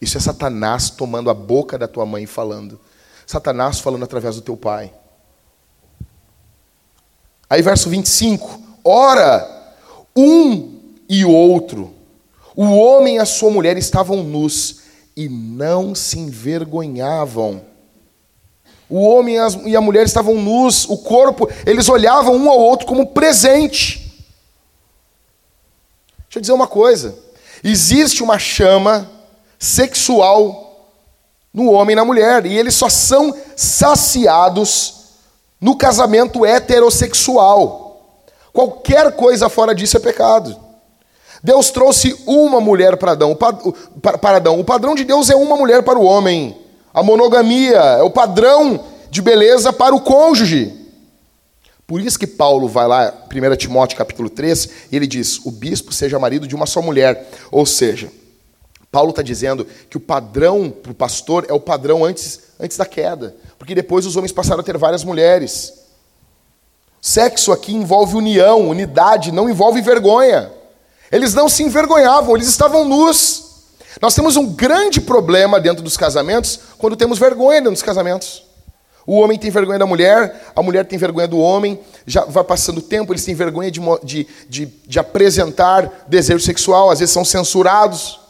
[0.00, 2.80] Isso é Satanás tomando a boca da tua mãe falando.
[3.26, 4.92] Satanás falando através do teu pai.
[7.52, 9.46] Aí, verso 25: Ora,
[10.16, 11.92] um e outro,
[12.56, 14.80] o homem e a sua mulher estavam nus
[15.14, 17.60] e não se envergonhavam.
[18.88, 19.36] O homem
[19.66, 23.98] e a mulher estavam nus, o corpo, eles olhavam um ao outro como presente.
[26.20, 27.18] Deixa eu dizer uma coisa:
[27.62, 29.10] existe uma chama
[29.58, 30.90] sexual
[31.52, 35.01] no homem e na mulher, e eles só são saciados
[35.62, 38.18] no casamento heterossexual.
[38.52, 40.54] Qualquer coisa fora disso é pecado.
[41.40, 43.36] Deus trouxe uma mulher para Adão.
[43.36, 44.58] Para Adão.
[44.58, 46.58] O padrão de Deus é uma mulher para o homem.
[46.92, 50.80] A monogamia é o padrão de beleza para o cônjuge.
[51.86, 55.92] Por isso que Paulo vai lá, 1 Timóteo capítulo 3, e ele diz: o bispo
[55.92, 57.28] seja marido de uma só mulher.
[57.50, 58.10] Ou seja,
[58.90, 62.84] Paulo está dizendo que o padrão para o pastor é o padrão antes, antes da
[62.84, 63.36] queda.
[63.62, 65.72] Porque depois os homens passaram a ter várias mulheres.
[67.00, 70.50] Sexo aqui envolve união, unidade, não envolve vergonha.
[71.12, 73.68] Eles não se envergonhavam, eles estavam nus.
[74.00, 78.42] Nós temos um grande problema dentro dos casamentos quando temos vergonha dentro dos casamentos.
[79.06, 82.78] O homem tem vergonha da mulher, a mulher tem vergonha do homem, já vai passando
[82.78, 87.24] o tempo, eles têm vergonha de, de, de, de apresentar desejo sexual, às vezes são
[87.24, 88.21] censurados.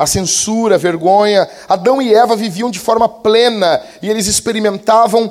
[0.00, 1.46] A censura, a vergonha.
[1.68, 5.30] Adão e Eva viviam de forma plena e eles experimentavam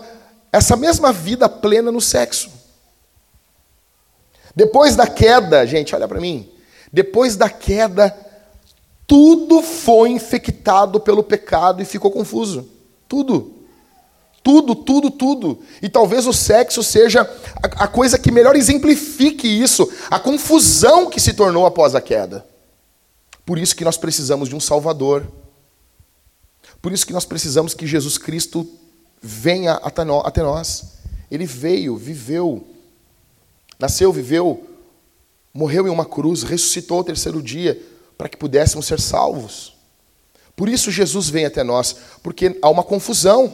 [0.53, 2.51] essa mesma vida plena no sexo.
[4.55, 6.47] Depois da queda, gente, olha para mim.
[6.93, 8.15] Depois da queda,
[9.07, 12.69] tudo foi infectado pelo pecado e ficou confuso.
[13.07, 13.55] Tudo.
[14.43, 15.59] Tudo, tudo, tudo.
[15.81, 17.21] E talvez o sexo seja
[17.63, 22.45] a, a, coisa que melhor exemplifique isso, a confusão que se tornou após a queda.
[23.49, 25.27] Por isso que nós precisamos de um Salvador.
[26.79, 28.69] Por isso que nós precisamos que Jesus Cristo
[29.19, 30.99] venha até nós.
[31.31, 32.63] Ele veio, viveu,
[33.79, 34.67] nasceu, viveu
[35.51, 37.81] morreu em uma cruz, ressuscitou ao terceiro dia
[38.15, 39.75] para que pudéssemos ser salvos.
[40.55, 43.51] Por isso Jesus vem até nós, porque há uma confusão.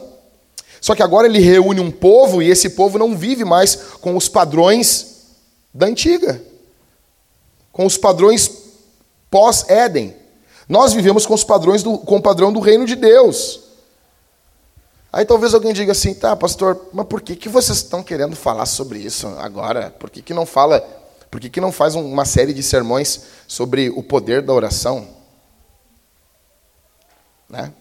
[0.78, 4.28] Só que agora ele reúne um povo e esse povo não vive mais com os
[4.28, 5.24] padrões
[5.72, 6.44] da antiga,
[7.72, 8.65] com os padrões
[9.30, 10.16] pós-Éden.
[10.68, 13.60] Nós vivemos com os padrões do, com o padrão do reino de Deus.
[15.12, 18.66] Aí talvez alguém diga assim, tá, pastor, mas por que, que vocês estão querendo falar
[18.66, 19.90] sobre isso agora?
[19.90, 20.80] Por que, que não fala,
[21.30, 25.08] por que, que não faz uma série de sermões sobre o poder da oração?
[27.48, 27.72] Né?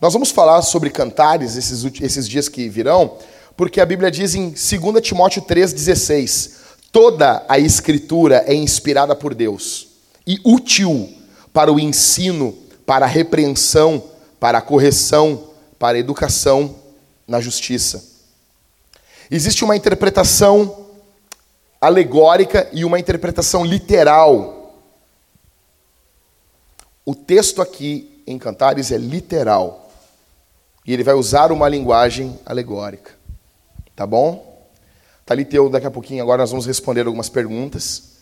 [0.00, 3.16] Nós vamos falar sobre cantares esses, esses dias que virão,
[3.56, 4.60] porque a Bíblia diz em 2
[5.02, 6.63] Timóteo 3,16:
[6.94, 9.88] toda a Escritura é inspirada por Deus
[10.26, 11.12] e útil
[11.52, 14.02] para o ensino, para a repreensão,
[14.40, 16.76] para a correção, para a educação
[17.28, 18.02] na justiça.
[19.30, 20.86] Existe uma interpretação
[21.78, 24.64] alegórica e uma interpretação literal
[27.06, 29.90] o texto aqui em Cantares é literal.
[30.86, 33.12] E ele vai usar uma linguagem alegórica.
[33.94, 34.53] Tá bom?
[35.24, 38.14] Taliteu, daqui a pouquinho, agora nós vamos responder algumas perguntas.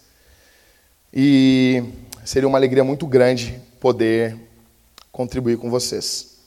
[1.13, 1.83] E
[2.25, 4.37] seria uma alegria muito grande poder
[5.11, 6.39] contribuir com vocês.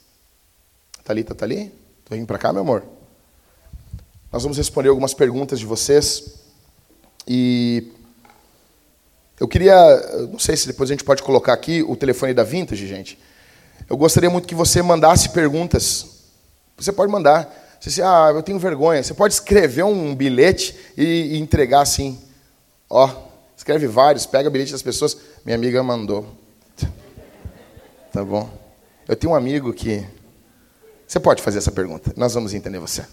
[1.03, 1.72] Talita tá ali?
[2.06, 2.84] Tô indo para cá, meu amor?
[4.32, 6.36] Nós vamos responder algumas perguntas de vocês.
[7.28, 7.91] E
[9.39, 9.76] eu queria,
[10.32, 13.20] não sei se depois a gente pode colocar aqui o telefone da Vintage, gente.
[13.89, 16.24] Eu gostaria muito que você mandasse perguntas.
[16.78, 17.64] Você pode mandar.
[17.80, 19.03] Você diz, ah, eu tenho vergonha.
[19.03, 22.19] Você pode escrever um bilhete e, entregar assim.
[22.89, 23.09] Ó,
[23.55, 25.17] escreve vários, pega o bilhete das pessoas.
[25.43, 26.26] Minha amiga mandou.
[28.11, 28.49] Tá bom.
[29.07, 30.05] Eu tenho um amigo que.
[31.05, 32.13] Você pode fazer essa pergunta.
[32.15, 33.05] Nós vamos entender você.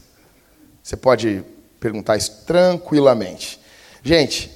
[0.80, 1.44] Você pode
[1.80, 3.60] perguntar isso tranquilamente.
[4.02, 4.50] Gente,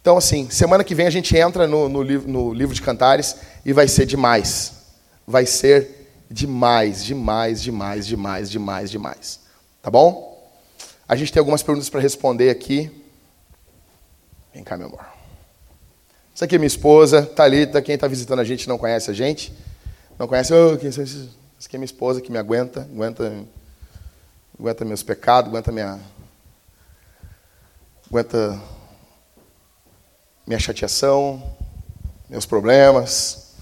[0.00, 3.36] então, assim, semana que vem a gente entra no, no, no livro de Cantares
[3.66, 4.72] e vai ser demais.
[5.26, 5.99] Vai ser demais,
[6.30, 8.06] demais, demais, demais,
[8.48, 9.40] demais, demais.
[9.82, 10.30] Tá bom?
[11.08, 12.88] A gente tem algumas perguntas para responder aqui.
[14.54, 15.04] Vem cá, meu amor.
[16.32, 17.82] Essa aqui é minha esposa, Thalita.
[17.82, 19.52] Quem está visitando a gente não conhece a gente.
[20.18, 20.54] Não conhece.
[20.54, 23.44] Oh, quem Essa aqui é minha esposa que me aguenta, aguenta,
[24.58, 25.98] aguenta meus pecados, aguenta minha.
[28.08, 28.60] Aguenta
[30.46, 31.42] minha chateação,
[32.28, 33.54] meus problemas.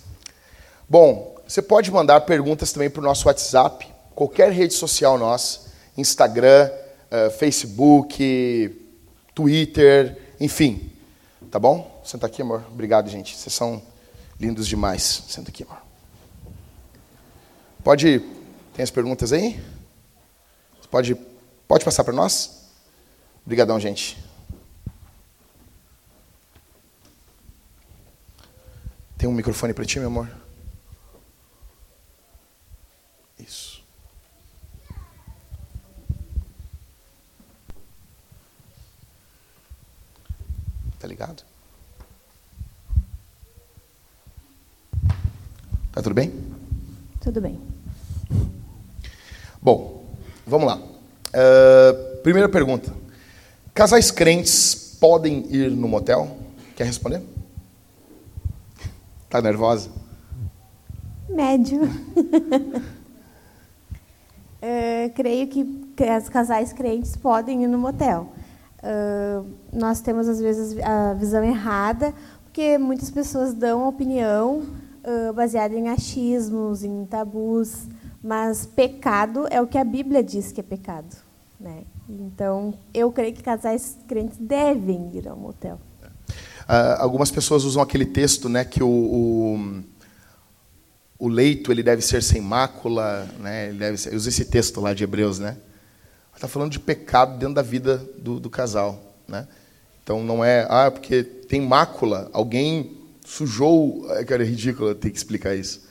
[0.89, 6.71] Bom, você pode mandar perguntas também para o nosso WhatsApp, qualquer rede social nossa, Instagram,
[7.11, 8.87] uh, Facebook,
[9.35, 10.93] Twitter, enfim.
[11.51, 12.03] Tá bom?
[12.05, 12.63] Senta aqui, amor.
[12.71, 13.35] Obrigado, gente.
[13.35, 13.81] Vocês são
[14.39, 15.23] lindos demais.
[15.27, 15.79] Senta aqui, amor.
[17.83, 18.21] Pode.
[18.75, 19.59] Tem as perguntas aí?
[20.91, 21.15] Pode,
[21.67, 22.69] pode passar para nós?
[23.47, 24.23] Obrigadão, gente.
[29.17, 30.29] Tem um microfone para ti, meu amor?
[33.39, 33.83] Isso.
[40.99, 41.45] Tá ligado?
[45.93, 46.33] Tá tudo bem?
[47.21, 47.61] Tudo bem.
[49.63, 50.05] Bom,
[50.47, 50.77] vamos lá.
[50.77, 52.93] Uh, primeira pergunta.
[53.73, 56.37] Casais crentes podem ir no motel?
[56.77, 57.23] Quer responder?
[59.31, 59.89] Tá nervosa?
[61.27, 61.85] Médio.
[61.85, 61.89] uh,
[65.17, 65.63] creio que
[66.21, 68.31] os casais crentes podem ir no motel.
[68.83, 72.13] Uh, nós temos, às vezes, a visão errada,
[72.45, 74.65] porque muitas pessoas dão opinião
[75.03, 77.89] uh, baseada em achismos, em tabus,
[78.23, 81.17] mas pecado é o que a Bíblia diz que é pecado.
[81.59, 81.85] Né?
[82.09, 85.79] Então, eu creio que casais crentes devem ir ao motel.
[86.69, 89.83] Uh, algumas pessoas usam aquele texto, né, que o, o,
[91.19, 95.05] o leito ele deve ser sem mácula, né, ele deve ser, esse texto lá de
[95.05, 95.57] Hebreus, né?
[96.35, 99.49] Está falando de pecado dentro da vida do, do casal, né?
[100.05, 105.19] Então não é, ah, porque tem mácula, alguém sujou, é, cara, é ridículo ter que
[105.19, 105.87] explicar isso.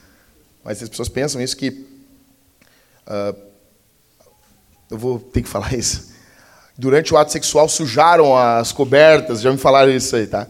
[0.63, 1.85] Mas as pessoas pensam isso que
[3.05, 3.47] uh,
[4.89, 6.15] eu vou ter que falar isso.
[6.77, 10.47] Durante o ato sexual sujaram as cobertas, já me falaram isso aí, tá?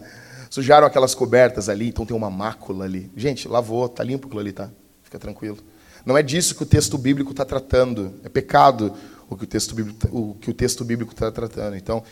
[0.50, 3.10] Sujaram aquelas cobertas ali, então tem uma mácula ali.
[3.16, 4.68] Gente, lavou, tá limpo aquilo ali, tá?
[5.02, 5.58] Fica tranquilo.
[6.04, 8.14] Não é disso que o texto bíblico está tratando.
[8.24, 8.94] É pecado
[9.28, 11.76] o que o texto bíblico, tá, o que o texto bíblico está tratando.
[11.76, 12.02] Então,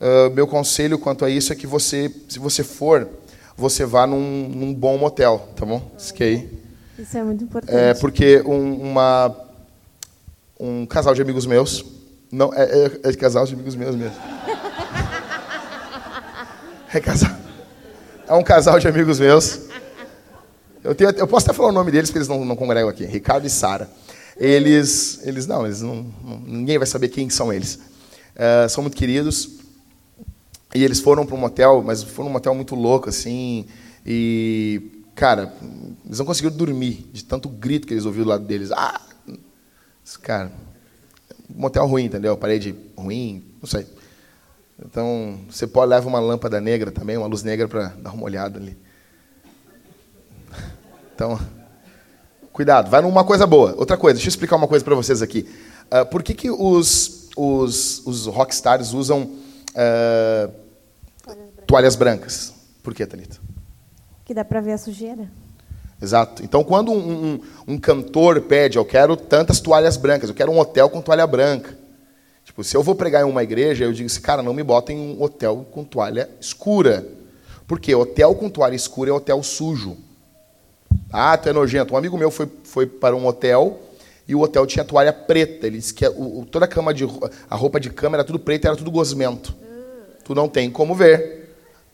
[0.00, 3.08] uh, meu conselho quanto a isso é que você, se você for,
[3.56, 5.90] você vá num, num bom motel, tá bom?
[5.98, 6.14] Isso,
[6.98, 7.76] isso é muito importante.
[7.76, 9.36] É porque um, uma,
[10.58, 11.84] um casal de amigos meus,
[12.30, 14.16] não é, é, é casal de amigos meus mesmo.
[16.90, 17.36] É casal.
[18.26, 19.60] É um casal de amigos meus.
[20.82, 23.04] Eu, tenho, eu posso até falar o nome deles, porque eles não, não congregam aqui.
[23.04, 23.90] Ricardo e Sara.
[24.38, 26.06] Eles, eles não, eles não,
[26.46, 27.74] ninguém vai saber quem são eles.
[28.34, 29.58] Uh, são muito queridos.
[30.74, 33.66] E eles foram para um motel, mas foram um motel muito louco, assim.
[34.06, 35.52] E, cara,
[36.06, 38.70] eles não conseguiram dormir de tanto grito que eles ouviram do lado deles.
[38.72, 39.07] Ah!
[40.16, 40.50] Cara,
[41.48, 42.36] motel ruim, entendeu?
[42.36, 43.86] Parede ruim, não sei.
[44.84, 48.58] Então, você pode levar uma lâmpada negra também, uma luz negra para dar uma olhada
[48.58, 48.76] ali.
[51.14, 51.38] Então,
[52.52, 53.74] cuidado, vai numa coisa boa.
[53.76, 55.48] Outra coisa, deixa eu explicar uma coisa para vocês aqui.
[55.90, 60.52] Uh, por que, que os, os, os rockstars usam uh,
[61.66, 62.54] toalhas brancas?
[62.82, 63.38] Por que, Thalita?
[64.24, 65.28] Que dá para ver a sujeira.
[66.00, 66.44] Exato.
[66.44, 70.58] Então, quando um, um, um, cantor pede, eu quero tantas toalhas brancas, eu quero um
[70.58, 71.76] hotel com toalha branca.
[72.44, 74.96] Tipo, se eu vou pregar em uma igreja, eu digo assim, cara, não me botem
[74.96, 77.06] em um hotel com toalha escura.
[77.66, 77.94] Por quê?
[77.94, 79.96] Hotel com toalha escura é hotel sujo.
[81.12, 81.94] Ah, tu é nojento.
[81.94, 83.80] Um amigo meu foi, foi para um hotel
[84.26, 85.66] e o hotel tinha toalha preta.
[85.66, 87.04] Ele disse que a, o, toda a, cama de,
[87.50, 89.54] a roupa de cama era tudo preta, era tudo gosmento.
[90.24, 91.38] Tu não tem como ver.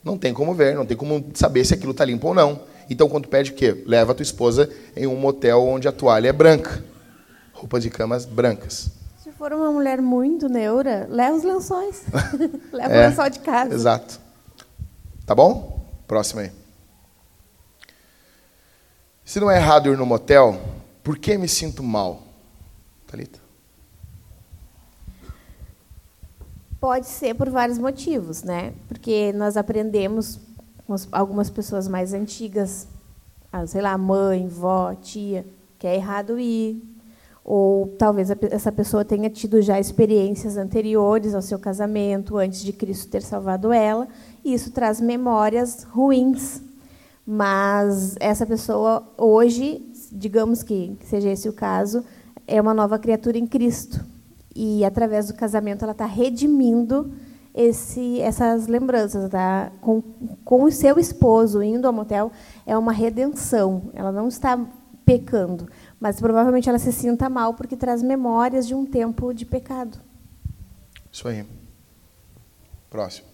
[0.03, 2.61] Não tem como ver, não tem como saber se aquilo está limpo ou não.
[2.89, 3.83] Então, quando pede o quê?
[3.85, 6.83] Leva a tua esposa em um motel onde a toalha é branca.
[7.53, 8.91] Roupas de camas brancas.
[9.23, 12.03] Se for uma mulher muito neura, leva os lençóis.
[12.71, 13.73] leva é, o lençol de casa.
[13.73, 14.19] Exato.
[15.25, 15.83] Tá bom?
[16.07, 16.51] Próximo aí.
[19.23, 20.61] Se não é errado ir no motel,
[21.03, 22.21] por que me sinto mal?
[23.07, 23.39] Thalita?
[26.79, 28.73] Pode ser por vários motivos, né?
[28.87, 30.39] Porque nós aprendemos
[31.11, 32.87] algumas pessoas mais antigas,
[33.51, 35.45] ah, sei lá, mãe, vó, tia,
[35.79, 36.81] que é errado ir.
[37.43, 43.07] Ou talvez essa pessoa tenha tido já experiências anteriores ao seu casamento, antes de Cristo
[43.07, 44.07] ter salvado ela,
[44.43, 46.61] e isso traz memórias ruins.
[47.25, 49.81] Mas essa pessoa, hoje,
[50.11, 52.03] digamos que seja esse o caso,
[52.47, 54.03] é uma nova criatura em Cristo.
[54.55, 57.11] E, através do casamento, ela está redimindo
[57.55, 59.29] esse, essas lembranças.
[59.29, 59.71] Tá?
[59.79, 60.01] Com,
[60.43, 62.31] com o seu esposo indo ao motel,
[62.65, 63.89] é uma redenção.
[63.93, 64.59] Ela não está
[65.05, 69.99] pecando, mas provavelmente ela se sinta mal porque traz memórias de um tempo de pecado.
[71.11, 71.45] Isso aí.
[72.89, 73.27] Próximo.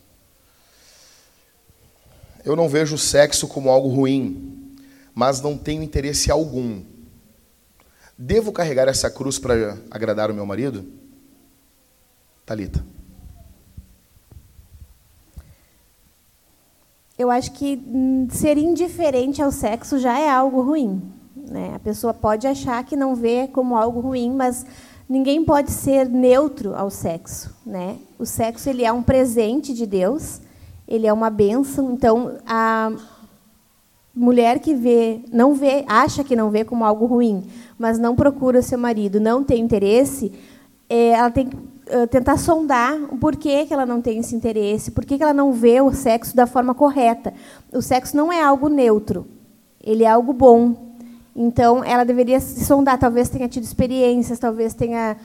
[2.43, 4.75] Eu não vejo o sexo como algo ruim,
[5.13, 6.83] mas não tenho interesse algum.
[8.17, 10.85] Devo carregar essa cruz para agradar o meu marido?
[12.45, 12.83] Talita.
[17.21, 21.01] Eu acho que hum, ser indiferente ao sexo já é algo ruim.
[21.35, 21.73] Né?
[21.75, 24.65] A pessoa pode achar que não vê como algo ruim, mas
[25.07, 27.55] ninguém pode ser neutro ao sexo.
[27.65, 27.97] Né?
[28.17, 30.41] O sexo ele é um presente de Deus,
[30.87, 31.91] ele é uma bênção.
[31.91, 32.91] Então, a
[34.13, 37.43] mulher que vê, não vê, acha que não vê como algo ruim,
[37.77, 40.31] mas não procura seu marido, não tem interesse,
[40.89, 41.57] é, ela tem que
[42.09, 45.81] tentar sondar o porquê que ela não tem esse interesse, por que ela não vê
[45.81, 47.33] o sexo da forma correta.
[47.73, 49.27] O sexo não é algo neutro,
[49.83, 50.91] ele é algo bom.
[51.35, 52.99] Então, ela deveria se sondar.
[52.99, 55.17] Talvez tenha tido experiências, talvez tenha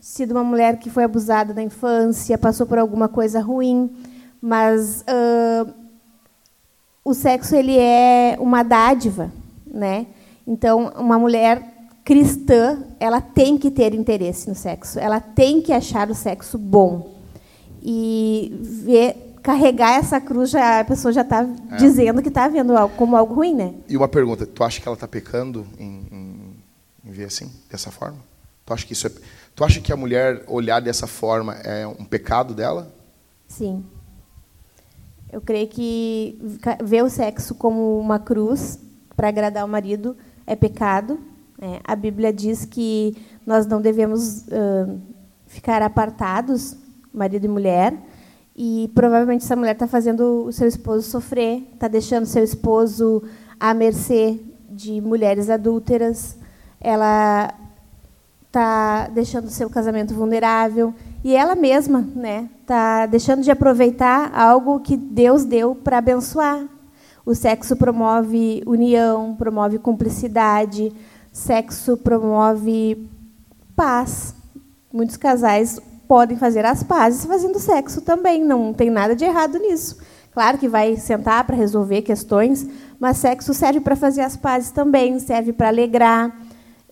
[0.00, 3.90] sido uma mulher que foi abusada na infância, passou por alguma coisa ruim,
[4.40, 5.72] mas uh,
[7.02, 9.32] o sexo ele é uma dádiva,
[9.66, 10.06] né?
[10.46, 11.73] Então, uma mulher
[12.04, 17.14] cristã, ela tem que ter interesse no sexo, ela tem que achar o sexo bom.
[17.82, 21.76] E ver, carregar essa cruz, já, a pessoa já está é.
[21.76, 23.74] dizendo que está vendo algo, como algo ruim, né?
[23.88, 26.56] E uma pergunta, tu acha que ela está pecando em, em,
[27.04, 28.18] em, ver assim, dessa forma?
[28.64, 29.10] Tu acha que isso é,
[29.54, 32.94] tu acha que a mulher olhar dessa forma é um pecado dela?
[33.48, 33.84] Sim.
[35.30, 36.38] Eu creio que
[36.82, 38.78] ver o sexo como uma cruz
[39.16, 40.16] para agradar o marido
[40.46, 41.18] é pecado
[41.84, 43.16] a Bíblia diz que
[43.46, 45.00] nós não devemos uh,
[45.46, 46.76] ficar apartados,
[47.12, 47.96] marido e mulher,
[48.56, 53.22] e provavelmente essa mulher está fazendo o seu esposo sofrer, está deixando seu esposo
[53.58, 54.40] à mercê
[54.70, 56.36] de mulheres adúlteras,
[56.80, 57.52] ela
[58.46, 60.94] está deixando seu casamento vulnerável
[61.24, 66.68] e ela mesma, né, está deixando de aproveitar algo que Deus deu para abençoar.
[67.26, 70.92] O sexo promove união, promove cumplicidade,
[71.34, 73.10] Sexo promove
[73.74, 74.36] paz.
[74.92, 79.98] Muitos casais podem fazer as pazes fazendo sexo também, não tem nada de errado nisso.
[80.30, 82.64] Claro que vai sentar para resolver questões,
[83.00, 86.32] mas sexo serve para fazer as pazes também, serve para alegrar.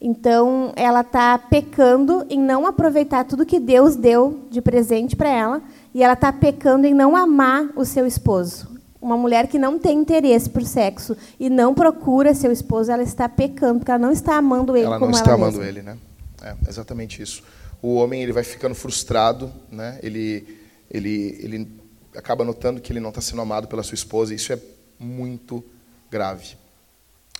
[0.00, 5.62] Então, ela está pecando em não aproveitar tudo que Deus deu de presente para ela,
[5.94, 8.71] e ela está pecando em não amar o seu esposo.
[9.02, 13.28] Uma mulher que não tem interesse por sexo e não procura seu esposo, ela está
[13.28, 15.68] pecando, porque ela não está amando ele ela como não está ela amando mesma.
[15.68, 15.98] ele, né?
[16.40, 17.42] É exatamente isso.
[17.82, 19.98] O homem ele vai ficando frustrado, né?
[20.04, 21.82] Ele ele ele
[22.16, 24.32] acaba notando que ele não está sendo amado pela sua esposa.
[24.32, 24.58] E isso é
[25.00, 25.64] muito
[26.08, 26.56] grave.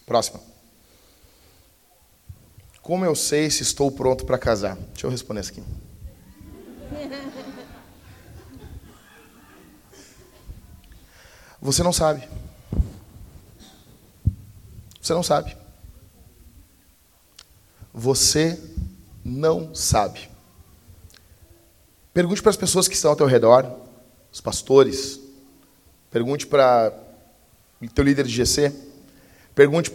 [0.04, 0.40] Próxima.
[2.82, 4.76] Como eu sei se estou pronto para casar?
[4.92, 5.62] Deixa eu responder isso aqui.
[11.62, 12.28] Você não sabe.
[15.00, 15.56] Você não sabe.
[17.94, 18.60] Você
[19.24, 20.28] não sabe.
[22.12, 23.78] Pergunte para as pessoas que estão ao teu redor,
[24.32, 25.20] os pastores.
[26.10, 26.92] Pergunte para
[27.80, 28.72] o teu líder de GC.
[29.54, 29.88] Pergunte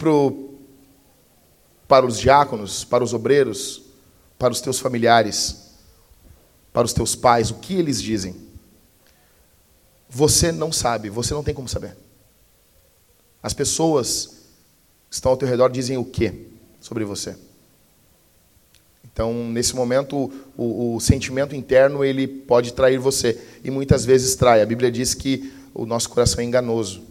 [1.86, 3.82] para, os diáconos, para os obreiros,
[4.38, 5.74] para os teus familiares,
[6.72, 8.47] para os teus pais, o que eles dizem.
[10.08, 11.96] Você não sabe, você não tem como saber.
[13.42, 14.38] As pessoas
[15.08, 16.48] que estão ao teu redor dizem o que
[16.80, 17.36] sobre você?
[19.04, 24.62] Então, nesse momento, o, o, sentimento interno ele pode trair você e muitas vezes trai.
[24.62, 27.02] A Bíblia diz que o nosso coração é enganoso,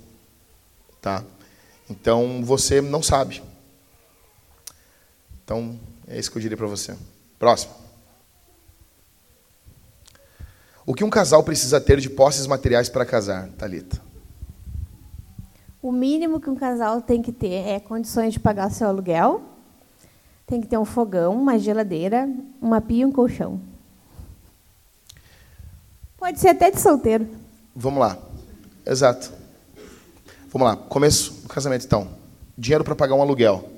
[1.01, 1.23] tá?
[1.89, 3.43] Então, você não sabe.
[5.43, 6.95] Então, é isso que eu diria para você.
[7.37, 7.86] Próximo.
[10.87, 14.01] O que um casal precisa ter de posses materiais para casar, Talita?
[15.81, 19.41] O mínimo que um casal tem que ter é condições de pagar seu aluguel,
[20.45, 23.59] tem que ter um fogão, uma geladeira, uma pia e um colchão.
[26.17, 27.27] Pode ser até de solteiro.
[27.75, 28.17] Vamos lá.
[28.85, 29.33] Exato.
[30.53, 30.77] Vamos lá.
[30.77, 32.07] Começo do casamento, então.
[32.57, 33.69] Dinheiro para pagar um aluguel.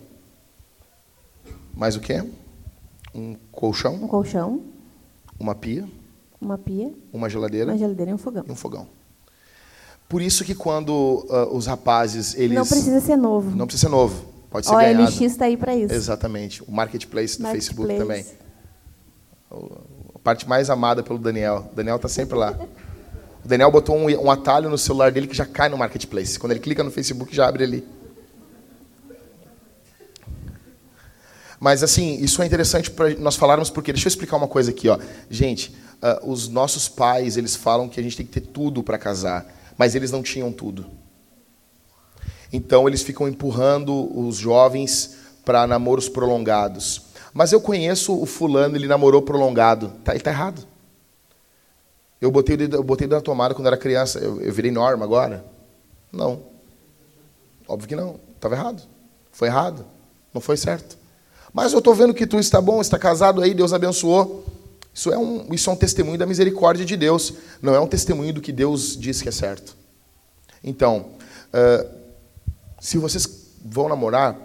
[1.73, 2.23] Mais o quê?
[3.15, 3.95] Um colchão.
[3.95, 4.61] Um colchão.
[5.39, 5.89] Uma pia.
[6.41, 6.93] Uma pia.
[7.11, 7.71] Uma geladeira.
[7.71, 8.43] Uma geladeira e um fogão.
[8.47, 8.87] E um fogão.
[10.07, 13.55] Por isso que quando uh, os rapazes eles não precisa ser novo.
[13.55, 14.25] Não precisa ser novo.
[14.49, 15.03] Pode ser o ganhado.
[15.03, 15.93] OLX está aí para isso.
[15.93, 16.63] Exatamente.
[16.63, 17.75] O marketplace do Marketplace.
[17.75, 18.25] Facebook também.
[20.15, 21.69] A parte mais amada pelo Daniel.
[21.71, 22.57] O Daniel está sempre lá.
[23.43, 26.39] O Daniel botou um, um, atalho no celular dele que já cai no marketplace.
[26.39, 27.87] Quando ele clica no Facebook, já abre ali.
[31.59, 34.87] Mas assim, isso é interessante para nós falarmos porque deixa eu explicar uma coisa aqui,
[34.87, 34.97] ó.
[35.29, 38.97] Gente, uh, os nossos pais eles falam que a gente tem que ter tudo para
[38.97, 39.45] casar,
[39.77, 40.85] mas eles não tinham tudo.
[42.51, 47.01] Então eles ficam empurrando os jovens para namoros prolongados.
[47.33, 49.93] Mas eu conheço o fulano, ele namorou prolongado.
[50.03, 50.65] Tá, ele está errado.
[52.19, 54.19] Eu botei, o dedo, eu botei na tomada quando era criança.
[54.19, 55.45] Eu, eu virei norma agora?
[56.11, 56.41] Não.
[57.67, 58.19] Óbvio que não.
[58.35, 58.83] Estava errado.
[59.31, 59.85] Foi errado.
[60.33, 60.98] Não foi certo.
[61.53, 64.45] Mas eu estou vendo que tu está bom, está casado aí, Deus abençoou.
[64.93, 67.33] Isso é, um, isso é um testemunho da misericórdia de Deus.
[67.61, 69.77] Não é um testemunho do que Deus diz que é certo.
[70.63, 71.11] Então,
[71.53, 71.89] uh,
[72.79, 74.37] se vocês vão namorar,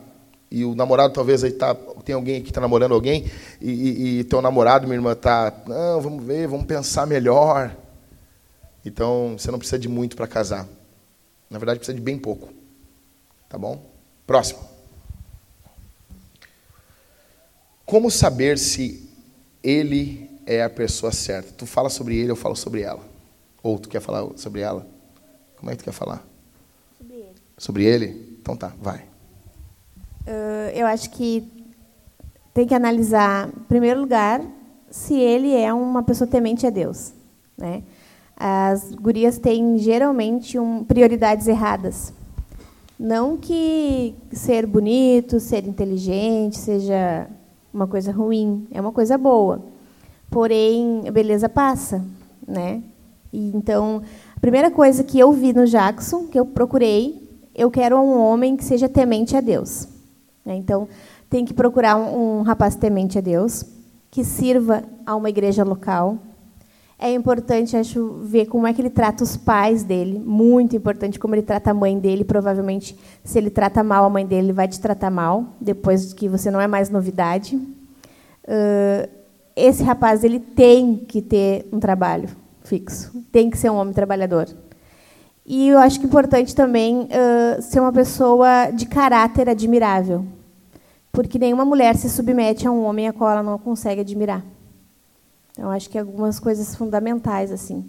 [0.51, 1.75] e o namorado talvez aí tá,
[2.05, 6.01] tem alguém que está namorando alguém, e, e, e teu namorado, minha irmã, está, não,
[6.01, 7.75] vamos ver, vamos pensar melhor.
[8.85, 10.69] Então, você não precisa de muito para casar.
[11.51, 12.53] Na verdade, precisa de bem pouco.
[13.49, 13.91] Tá bom?
[14.27, 14.74] Próximo.
[17.87, 19.09] Como saber se
[19.63, 21.53] ele é a pessoa certa?
[21.53, 23.01] Tu fala sobre ele, eu falo sobre ela.
[23.63, 24.87] Ou tu quer falar sobre ela?
[25.57, 26.27] Como é que tu quer falar?
[26.99, 27.35] Sobre ele.
[27.59, 28.39] Sobre ele?
[28.41, 29.05] Então tá, vai.
[30.27, 31.47] Uh, eu acho que
[32.55, 34.41] tem que analisar, em primeiro lugar,
[34.91, 37.13] se ele é uma pessoa temente a Deus.
[37.59, 37.83] Né?
[38.37, 42.13] As gurias têm geralmente um, prioridades erradas.
[42.99, 47.29] Não que ser bonito, ser inteligente seja
[47.75, 49.61] uma coisa ruim, é uma coisa boa.
[50.31, 52.05] Porém, a beleza passa,
[52.47, 52.83] né?
[53.33, 54.01] E, então,
[54.37, 57.21] a primeira coisa que eu vi no Jackson, que eu procurei,
[57.55, 59.89] eu quero um homem que seja temente a Deus.
[60.45, 60.55] Né?
[60.55, 60.89] Então,
[61.29, 63.65] tem que procurar um, um rapaz temente a Deus,
[64.11, 66.19] que sirva a uma igreja local.
[66.99, 70.19] É importante, acho, ver como é que ele trata os pais dele.
[70.19, 72.25] Muito importante como ele trata a mãe dele.
[72.25, 76.29] Provavelmente, se ele trata mal a mãe dele, ele vai te tratar mal, depois que
[76.29, 77.57] você não é mais novidade.
[77.57, 79.09] Uh,
[79.57, 82.29] esse rapaz ele tem que ter um trabalho
[82.63, 84.49] fixo, tem que ser um homem trabalhador.
[85.47, 90.25] E eu acho que é importante também uh, ser uma pessoa de caráter admirável,
[91.13, 94.43] porque nenhuma mulher se submete a um homem a qual ela não consegue admirar.
[95.57, 97.87] Então, acho que algumas coisas fundamentais assim.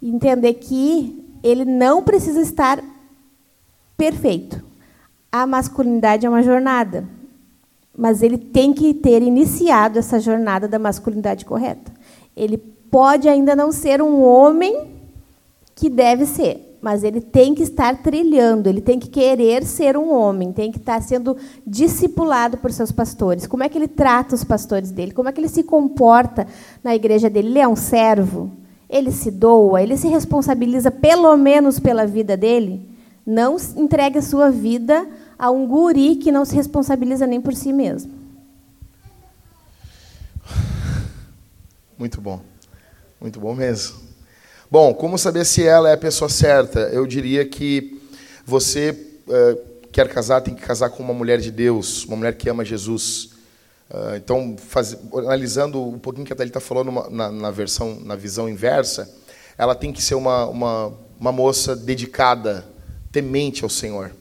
[0.00, 2.82] Entender que ele não precisa estar
[3.96, 4.64] perfeito.
[5.30, 7.06] A masculinidade é uma jornada,
[7.96, 11.92] mas ele tem que ter iniciado essa jornada da masculinidade correta.
[12.36, 14.90] Ele pode ainda não ser um homem
[15.74, 20.12] que deve ser, mas ele tem que estar trilhando, ele tem que querer ser um
[20.12, 21.36] homem, tem que estar sendo
[21.66, 23.46] discipulado por seus pastores.
[23.46, 25.12] Como é que ele trata os pastores dele?
[25.12, 26.46] Como é que ele se comporta
[26.82, 27.48] na igreja dele?
[27.48, 28.50] Ele é um servo?
[28.88, 29.82] Ele se doa?
[29.82, 32.88] Ele se responsabiliza pelo menos pela vida dele?
[33.26, 35.06] Não entregue a sua vida
[35.38, 38.10] a um guri que não se responsabiliza nem por si mesmo.
[41.98, 42.40] Muito bom.
[43.20, 44.09] Muito bom mesmo.
[44.70, 46.78] Bom, como saber se ela é a pessoa certa?
[46.92, 48.00] Eu diria que
[48.46, 48.90] você
[49.26, 52.64] uh, quer casar, tem que casar com uma mulher de Deus, uma mulher que ama
[52.64, 53.30] Jesus.
[53.90, 58.14] Uh, então, faz, analisando um pouquinho que a Thalita falou numa, na, na, versão, na
[58.14, 59.12] visão inversa,
[59.58, 62.64] ela tem que ser uma, uma, uma moça dedicada,
[63.10, 64.12] temente ao Senhor.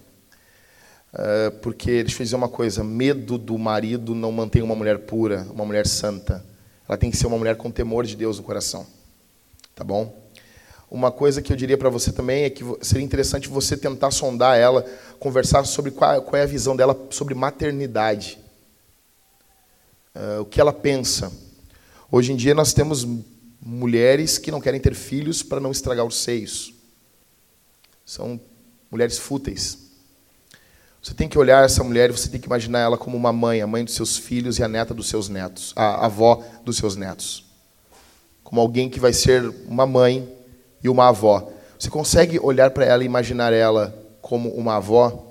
[1.13, 5.45] Uh, porque, deixa eu dizer uma coisa: medo do marido não mantém uma mulher pura,
[5.53, 6.43] uma mulher santa.
[6.88, 8.88] Ela tem que ser uma mulher com temor de Deus no coração.
[9.76, 10.19] Tá bom?
[10.91, 14.57] Uma coisa que eu diria para você também é que seria interessante você tentar sondar
[14.57, 14.84] ela,
[15.20, 18.40] conversar sobre qual, qual é a visão dela sobre maternidade.
[20.16, 21.32] Uh, o que ela pensa.
[22.11, 23.07] Hoje em dia nós temos
[23.61, 26.74] mulheres que não querem ter filhos para não estragar os seios.
[28.03, 28.40] São
[28.90, 29.78] mulheres fúteis.
[31.03, 33.61] Você tem que olhar essa mulher e você tem que imaginar ela como uma mãe,
[33.61, 36.95] a mãe dos seus filhos e a neta dos seus netos, a avó dos seus
[36.95, 37.45] netos.
[38.44, 40.39] Como alguém que vai ser uma mãe
[40.84, 41.51] e uma avó.
[41.77, 45.27] Você consegue olhar para ela e imaginar ela como uma avó?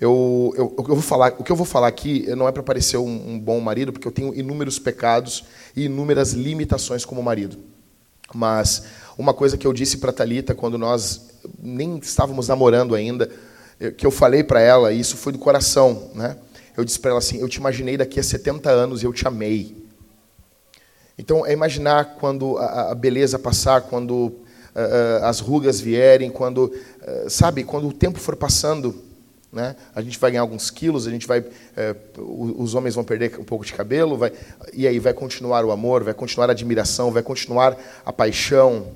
[0.00, 2.96] Eu, eu, eu, vou falar, o que eu vou falar aqui não é para parecer
[2.96, 5.44] um, um, bom marido, porque eu tenho inúmeros pecados
[5.76, 7.56] e inúmeras limitações como marido.
[8.34, 8.84] Mas
[9.16, 11.30] uma coisa que eu disse para Talita quando nós
[11.60, 13.30] nem estávamos namorando ainda,
[13.96, 16.36] que eu falei para ela, e isso foi do coração, né?
[16.76, 19.26] Eu disse para ela assim: Eu te imaginei daqui a 70 anos e eu te
[19.26, 19.81] amei.
[21.22, 27.30] Então, é imaginar quando a, beleza passar, quando uh, uh, as rugas vierem, quando, uh,
[27.30, 29.04] sabe, quando o tempo for passando,
[29.52, 29.76] né?
[29.94, 31.44] A gente vai ganhar alguns quilos, a gente vai,
[32.18, 34.32] os homens vão perder um pouco de cabelo, vai,
[34.72, 38.88] e aí vai continuar o amor, vai continuar a admiração, vai continuar a paixão.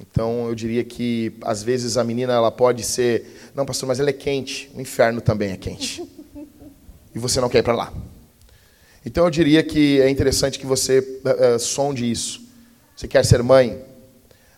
[0.00, 4.10] Então, eu diria que às vezes a menina ela pode ser, não, pastor, mas ela
[4.10, 4.72] é quente.
[4.74, 6.02] O inferno também é quente.
[7.14, 7.92] E você não quer ir para lá.
[9.08, 12.42] Então eu diria que é interessante que você uh, sonde isso.
[12.94, 13.82] Você quer ser mãe?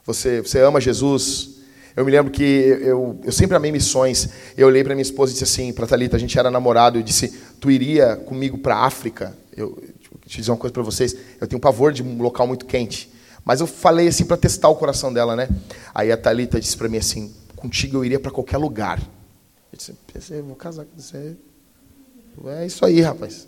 [0.05, 1.61] Você, você ama Jesus?
[1.95, 4.29] Eu me lembro que eu, eu sempre amei missões.
[4.57, 7.03] Eu olhei para minha esposa e disse assim, para Talita, a gente era namorado, eu
[7.05, 7.29] disse,
[7.61, 9.39] tu iria comigo para a África?
[9.57, 9.79] Eu,
[10.25, 13.09] deixa eu dizer uma coisa para vocês, eu tenho pavor de um local muito quente.
[13.45, 15.49] Mas eu falei assim para testar o coração dela, né?
[15.95, 18.99] Aí a Talita disse para mim assim, contigo eu iria para qualquer lugar.
[19.73, 19.95] Eu disse,
[20.35, 21.37] eu vou casar com você.
[22.47, 23.47] É isso aí, rapaz.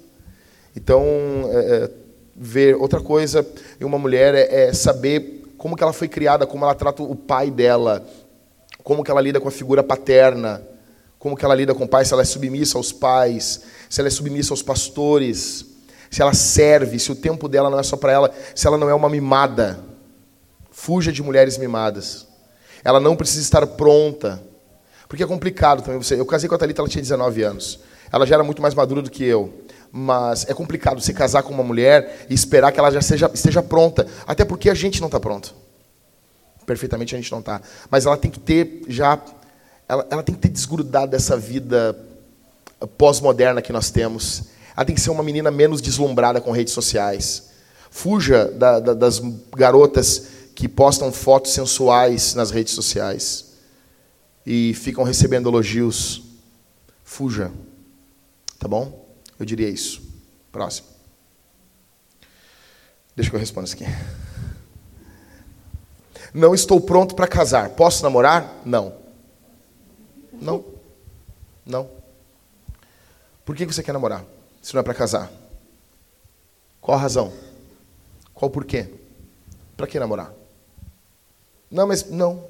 [0.74, 1.04] Então,
[1.50, 1.90] é, é,
[2.34, 3.46] ver outra coisa
[3.80, 7.14] em uma mulher é, é, saber como que ela foi criada, como ela trata o
[7.14, 8.04] pai dela,
[8.82, 10.62] como que ela lida com a figura paterna,
[11.18, 14.08] como que ela lida com o pai, se ela é submissa aos pais, se ela
[14.08, 15.66] é submissa aos pastores,
[16.10, 18.88] se ela serve, se o tempo dela não é só para ela, se ela não
[18.88, 19.78] é uma mimada.
[20.70, 22.26] Fuja de mulheres mimadas.
[22.82, 24.42] Ela não precisa estar pronta.
[25.06, 26.18] Porque é complicado também você.
[26.18, 27.78] Eu casei com a Thalita, ela tinha 19 anos.
[28.10, 29.52] Ela já era muito mais madura do que eu
[29.94, 33.62] mas é complicado se casar com uma mulher e esperar que ela já seja, esteja
[33.62, 35.54] pronta, até porque a gente não está pronto.
[36.64, 37.60] Perfeitamente a gente não está.
[37.90, 39.20] Mas ela tem que ter já,
[39.86, 41.94] ela, ela tem que ter desgrudado dessa vida
[42.96, 44.44] pós-moderna que nós temos.
[44.74, 47.50] Ela tem que ser uma menina menos deslumbrada com redes sociais.
[47.90, 49.20] Fuja da, da, das
[49.54, 53.52] garotas que postam fotos sensuais nas redes sociais
[54.46, 56.22] e ficam recebendo elogios.
[57.04, 57.52] Fuja.
[58.58, 59.01] Tá bom?
[59.38, 60.02] Eu diria isso.
[60.50, 60.88] Próximo.
[63.14, 63.84] Deixa que eu respondo isso aqui.
[66.32, 67.70] Não estou pronto para casar.
[67.70, 68.62] Posso namorar?
[68.64, 68.94] Não.
[70.32, 70.64] Não.
[71.64, 71.90] Não.
[73.44, 74.24] Por que você quer namorar?
[74.62, 75.30] Se não é para casar?
[76.80, 77.32] Qual a razão?
[78.32, 78.88] Qual o porquê?
[79.76, 80.32] Para que namorar?
[81.70, 82.44] Não, mas não.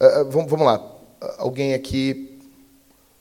[0.00, 0.78] Uh, vamos, vamos lá.
[0.78, 2.31] Uh, alguém aqui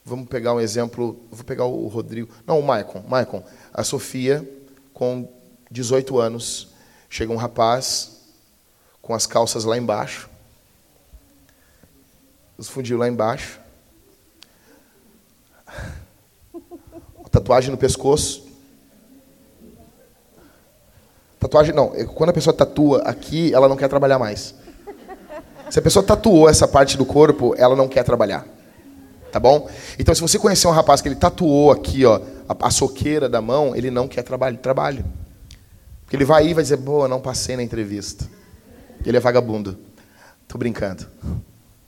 [0.03, 4.47] Vamos pegar um exemplo, vou pegar o Rodrigo, não, o Maicon, Maicon, a Sofia
[4.93, 5.31] com
[5.69, 6.69] 18 anos,
[7.07, 8.19] chega um rapaz
[8.99, 10.27] com as calças lá embaixo,
[12.57, 13.59] os fundil lá embaixo,
[17.29, 18.47] tatuagem no pescoço,
[21.39, 24.55] tatuagem não, é quando a pessoa tatua aqui, ela não quer trabalhar mais.
[25.69, 28.60] Se a pessoa tatuou essa parte do corpo, ela não quer trabalhar
[29.31, 29.69] tá bom?
[29.97, 33.41] Então, se você conhecer um rapaz que ele tatuou aqui, ó, a, a soqueira da
[33.41, 35.05] mão, ele não quer trabalho, trabalho.
[36.03, 38.27] Porque ele vai aí e vai dizer, boa, não passei na entrevista.
[39.05, 39.77] Ele é vagabundo.
[40.47, 41.07] Tô brincando.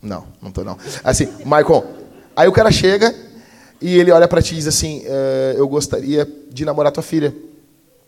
[0.01, 0.77] Não, não tô não.
[1.03, 1.85] Assim, Michael,
[2.35, 3.13] aí o cara chega
[3.81, 7.35] e ele olha para ti e diz assim: uh, Eu gostaria de namorar tua filha.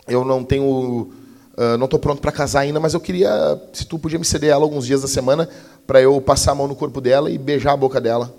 [0.08, 0.66] Eu não tenho.
[0.66, 3.30] Uh, não estou pronto para casar ainda, mas eu queria,
[3.72, 5.48] se tu podia me ceder ela alguns dias da semana,
[5.88, 8.34] para eu passar a mão no corpo dela e beijar a boca dela.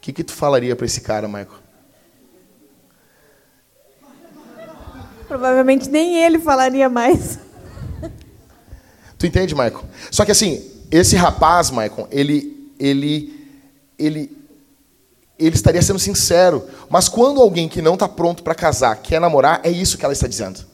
[0.00, 1.60] O que, que tu falaria para esse cara, Michael?
[5.28, 7.38] Provavelmente nem ele falaria mais.
[9.18, 9.84] Tu entende, Michael?
[10.10, 13.46] Só que assim, esse rapaz, Michael, ele, ele,
[13.98, 14.34] ele,
[15.38, 16.66] ele estaria sendo sincero.
[16.88, 20.14] Mas quando alguém que não está pronto para casar quer namorar, é isso que ela
[20.14, 20.64] está dizendo.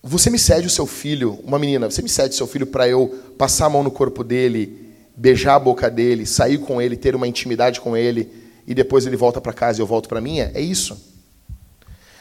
[0.00, 2.88] Você me cede o seu filho, uma menina, você me cede o seu filho para
[2.88, 4.87] eu passar a mão no corpo dele,
[5.18, 8.32] beijar a boca dele, sair com ele, ter uma intimidade com ele,
[8.64, 10.52] e depois ele volta para casa e eu volto para minha?
[10.54, 10.96] É isso.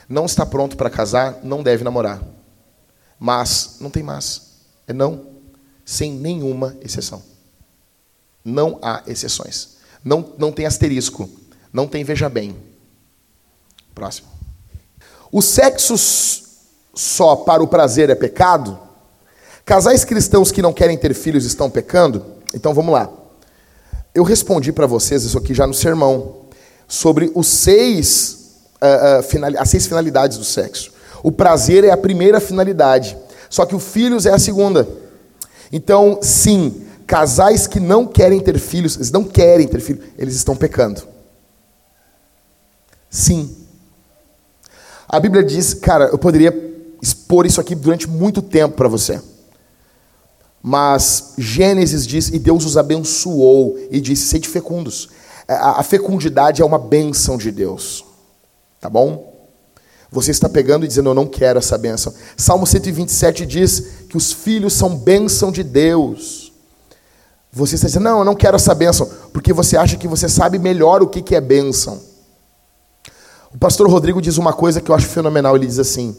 [0.10, 2.24] Não está pronto para casar, não deve namorar.
[3.20, 4.54] Mas, não tem mas.
[4.88, 5.28] É não,
[5.86, 7.22] sem nenhuma exceção.
[8.44, 9.78] Não há exceções.
[10.04, 11.30] Não, não tem asterisco.
[11.72, 12.56] Não tem veja bem.
[13.94, 14.28] Próximo.
[15.32, 15.96] O sexo
[16.96, 18.80] só para o prazer é pecado?
[19.66, 22.37] Casais cristãos que não querem ter filhos estão pecando?
[22.54, 23.10] Então vamos lá.
[24.14, 26.48] Eu respondi para vocês isso aqui já no sermão,
[26.88, 30.92] sobre os seis, uh, uh, final, as seis finalidades do sexo.
[31.22, 33.18] O prazer é a primeira finalidade,
[33.50, 34.88] só que o filhos é a segunda.
[35.72, 40.56] Então, sim, casais que não querem ter filhos, eles não querem ter filhos, eles estão
[40.56, 41.02] pecando.
[43.10, 43.56] Sim.
[45.08, 46.54] A Bíblia diz, cara, eu poderia
[47.02, 49.22] expor isso aqui durante muito tempo para você.
[50.70, 55.08] Mas Gênesis diz, e Deus os abençoou, e disse: sede fecundos.
[55.48, 58.04] A fecundidade é uma bênção de Deus.
[58.82, 59.34] Tá bom?
[60.12, 62.14] Você está pegando e dizendo, eu não quero essa bênção.
[62.36, 63.80] Salmo 127 diz
[64.10, 66.52] que os filhos são bênção de Deus.
[67.50, 70.60] Você está dizendo, não, eu não quero essa bênção, porque você acha que você sabe
[70.60, 71.98] melhor o que é bênção.
[73.54, 75.56] O pastor Rodrigo diz uma coisa que eu acho fenomenal.
[75.56, 76.14] Ele diz assim: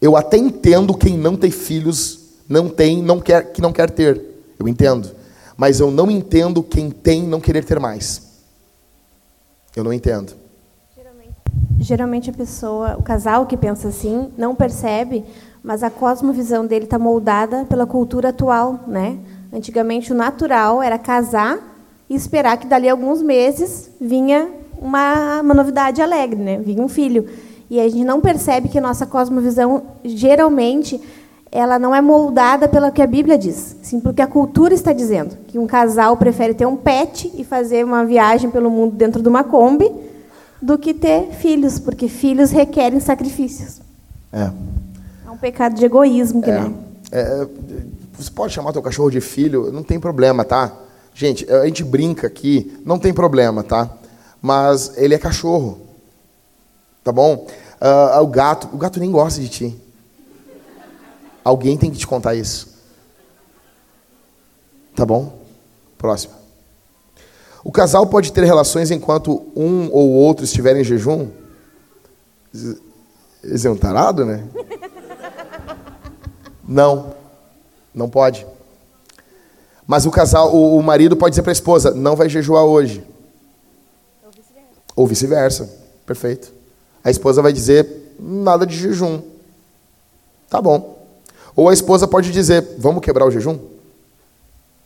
[0.00, 4.20] Eu até entendo quem não tem filhos, não tem, não quer, que não quer ter.
[4.58, 5.10] Eu entendo.
[5.56, 8.22] Mas eu não entendo quem tem não querer ter mais.
[9.76, 10.44] Eu não entendo
[11.84, 15.22] geralmente a pessoa, o casal que pensa assim, não percebe,
[15.62, 19.18] mas a cosmovisão dele está moldada pela cultura atual, né?
[19.52, 21.58] Antigamente o natural era casar
[22.08, 24.48] e esperar que dali a alguns meses vinha
[24.78, 26.58] uma, uma novidade alegre, né?
[26.58, 27.28] Vinha um filho.
[27.68, 31.00] E a gente não percebe que a nossa cosmovisão geralmente
[31.54, 34.92] ela não é moldada pelo que a Bíblia diz, sim pelo que a cultura está
[34.92, 39.22] dizendo, que um casal prefere ter um pet e fazer uma viagem pelo mundo dentro
[39.22, 39.88] de uma Kombi
[40.60, 43.80] do que ter filhos, porque filhos requerem sacrifícios.
[44.32, 44.50] É.
[45.24, 46.72] É um pecado de egoísmo, que é.
[47.12, 47.46] É,
[48.18, 50.72] você pode chamar teu cachorro de filho, não tem problema, tá?
[51.14, 53.88] Gente, a gente brinca aqui, não tem problema, tá?
[54.42, 55.78] Mas ele é cachorro,
[57.04, 57.46] tá bom?
[57.80, 59.83] Uh, o gato, o gato nem gosta de ti.
[61.44, 62.74] Alguém tem que te contar isso.
[64.96, 65.38] Tá bom?
[65.98, 66.32] Próximo.
[67.62, 71.28] O casal pode ter relações enquanto um ou outro estiver em jejum?
[73.42, 74.46] Esse é um tarado, né?
[76.66, 77.14] Não,
[77.94, 78.46] não pode.
[79.86, 83.04] Mas o casal, o, marido pode dizer para a esposa: não vai jejuar hoje.
[84.96, 85.64] Ou vice-versa.
[85.64, 86.52] Vice Perfeito.
[87.02, 89.20] A esposa vai dizer: nada de jejum.
[90.48, 90.93] Tá bom.
[91.56, 93.58] Ou a esposa pode dizer: vamos quebrar o jejum?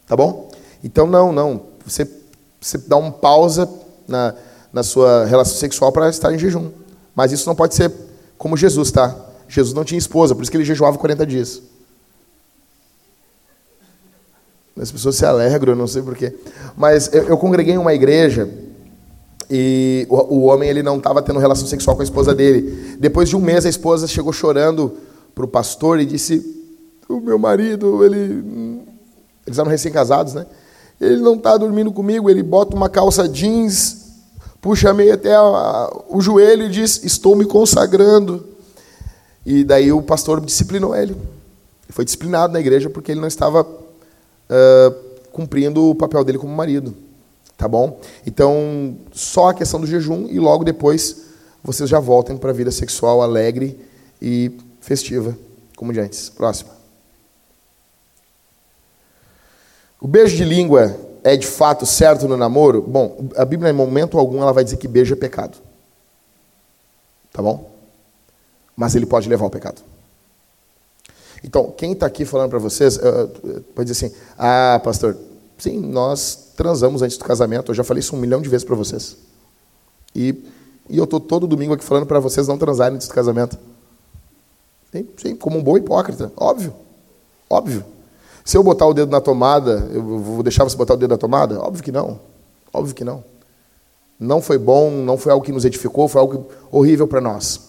[0.06, 0.50] Tá bom?
[0.82, 1.62] Então, não, não.
[1.84, 2.04] Você
[2.60, 3.68] você dá um pausa
[4.06, 4.34] na,
[4.72, 6.70] na sua relação sexual para estar em jejum.
[7.14, 7.92] Mas isso não pode ser
[8.36, 9.14] como Jesus, tá?
[9.48, 11.62] Jesus não tinha esposa, por isso que ele jejuava 40 dias.
[14.80, 16.36] As pessoas se alegram, eu não sei porquê.
[16.76, 18.48] Mas eu, eu congreguei em uma igreja
[19.50, 22.96] e o, o homem ele não estava tendo relação sexual com a esposa dele.
[22.98, 24.96] Depois de um mês, a esposa chegou chorando
[25.34, 26.57] para o pastor e disse:
[27.08, 28.82] O meu marido, ele.
[29.46, 30.46] Eles eram recém-casados, né?
[31.00, 34.08] Ele não está dormindo comigo, ele bota uma calça jeans,
[34.60, 38.46] puxa meio até a, o joelho e diz: Estou me consagrando.
[39.46, 41.12] E daí o pastor disciplinou ele.
[41.12, 44.94] Ele foi disciplinado na igreja porque ele não estava uh,
[45.32, 46.94] cumprindo o papel dele como marido.
[47.56, 47.98] Tá bom?
[48.26, 51.24] Então, só a questão do jejum e logo depois
[51.64, 53.80] vocês já voltem para a vida sexual alegre
[54.20, 55.36] e festiva,
[55.76, 56.28] como de antes.
[56.28, 56.77] Próximo.
[60.00, 62.82] O beijo de língua é de fato certo no namoro?
[62.82, 65.58] Bom, a Bíblia em momento algum ela vai dizer que beijo é pecado.
[67.32, 67.70] Tá bom?
[68.76, 69.82] Mas ele pode levar ao pecado.
[71.42, 72.98] Então, quem está aqui falando para vocês,
[73.74, 75.16] pode dizer assim: ah, pastor,
[75.56, 77.70] sim, nós transamos antes do casamento.
[77.70, 79.16] Eu já falei isso um milhão de vezes para vocês.
[80.14, 80.44] E,
[80.88, 83.58] e eu estou todo domingo aqui falando para vocês não transarem antes do casamento.
[84.92, 86.74] Sim, sim, como um bom hipócrita, óbvio.
[87.50, 87.84] Óbvio.
[88.48, 91.18] Se eu botar o dedo na tomada, eu vou deixar você botar o dedo na
[91.18, 91.60] tomada?
[91.60, 92.18] Óbvio que não.
[92.72, 93.22] Óbvio que não.
[94.18, 97.60] Não foi bom, não foi algo que nos edificou, foi algo horrível para nós.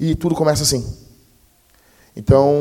[0.00, 0.84] E tudo começa assim.
[2.16, 2.52] Então,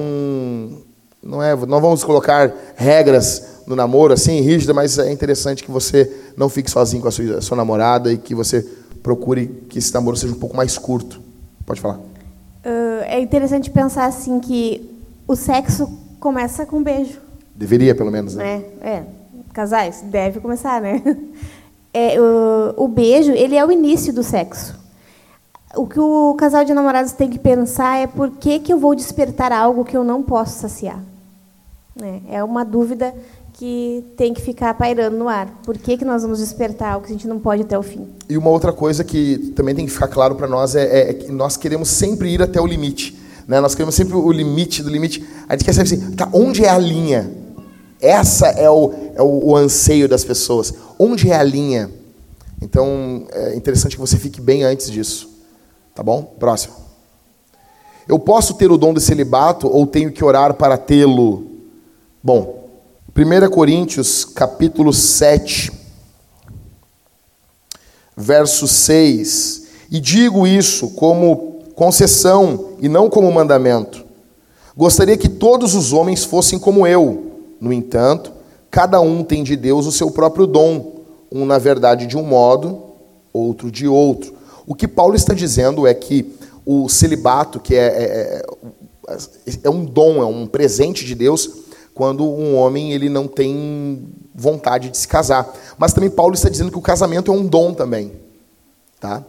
[1.23, 6.15] não é, não vamos colocar regras no namoro assim, rígida, mas é interessante que você
[6.37, 8.61] não fique sozinho com a sua, a sua namorada e que você
[9.01, 11.19] procure que esse namoro seja um pouco mais curto.
[11.65, 11.95] Pode falar.
[11.95, 14.87] Uh, é interessante pensar assim que
[15.27, 17.24] o sexo começa com um beijo.
[17.55, 18.63] Deveria, pelo menos, né?
[18.81, 19.03] É, é.
[19.53, 21.01] casais, deve começar, né?
[21.97, 24.77] É, o, o beijo, ele é o início do sexo.
[25.77, 28.93] O que o casal de namorados tem que pensar é por que, que eu vou
[28.93, 31.01] despertar algo que eu não posso saciar.
[32.01, 33.15] É, é uma dúvida
[33.53, 35.47] que tem que ficar pairando no ar.
[35.63, 38.05] Por que, que nós vamos despertar algo que a gente não pode até o fim?
[38.27, 41.31] E uma outra coisa que também tem que ficar claro para nós é, é, que
[41.31, 43.17] nós queremos sempre ir até o limite.
[43.47, 43.61] Né?
[43.61, 45.25] Nós queremos sempre o limite do limite.
[45.47, 47.44] A gente quer saber assim, tá, onde é a linha?
[48.01, 50.73] Essa é o, é o, o anseio das pessoas.
[50.99, 51.89] Onde é a linha?
[52.61, 55.29] Então, é interessante que você fique bem antes disso.
[55.93, 56.23] Tá bom?
[56.39, 56.75] Próximo.
[58.07, 61.47] Eu posso ter o dom de celibato ou tenho que orar para tê-lo?
[62.23, 62.69] Bom,
[63.15, 65.71] 1 Coríntios, capítulo 7,
[68.15, 69.63] verso 6.
[69.89, 74.05] E digo isso como concessão e não como mandamento.
[74.75, 77.24] Gostaria que todos os homens fossem como eu.
[77.59, 78.31] No entanto,
[78.69, 81.01] cada um tem de Deus o seu próprio dom,
[81.31, 82.81] um na verdade de um modo,
[83.33, 84.33] outro de outro.
[84.65, 88.45] O que Paulo está dizendo é que o celibato, que é, é,
[89.07, 91.49] é, é um dom, é um presente de Deus,
[91.93, 95.53] quando um homem ele não tem vontade de se casar.
[95.77, 98.11] Mas também Paulo está dizendo que o casamento é um dom também.
[98.99, 99.23] Tá?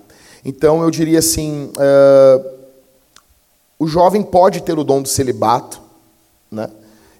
[0.45, 2.51] Então eu diria assim: uh,
[3.79, 5.81] o jovem pode ter o dom do celibato,
[6.51, 6.69] né?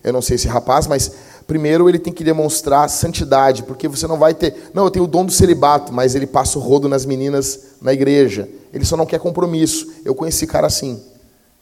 [0.07, 1.11] Eu não sei se rapaz, mas
[1.49, 5.09] primeiro ele tem que demonstrar santidade, porque você não vai ter, não, eu tenho o
[5.09, 8.49] dom do celibato, mas ele passa o rodo nas meninas na igreja.
[8.73, 9.93] Ele só não quer compromisso.
[10.05, 11.03] Eu conheci cara assim,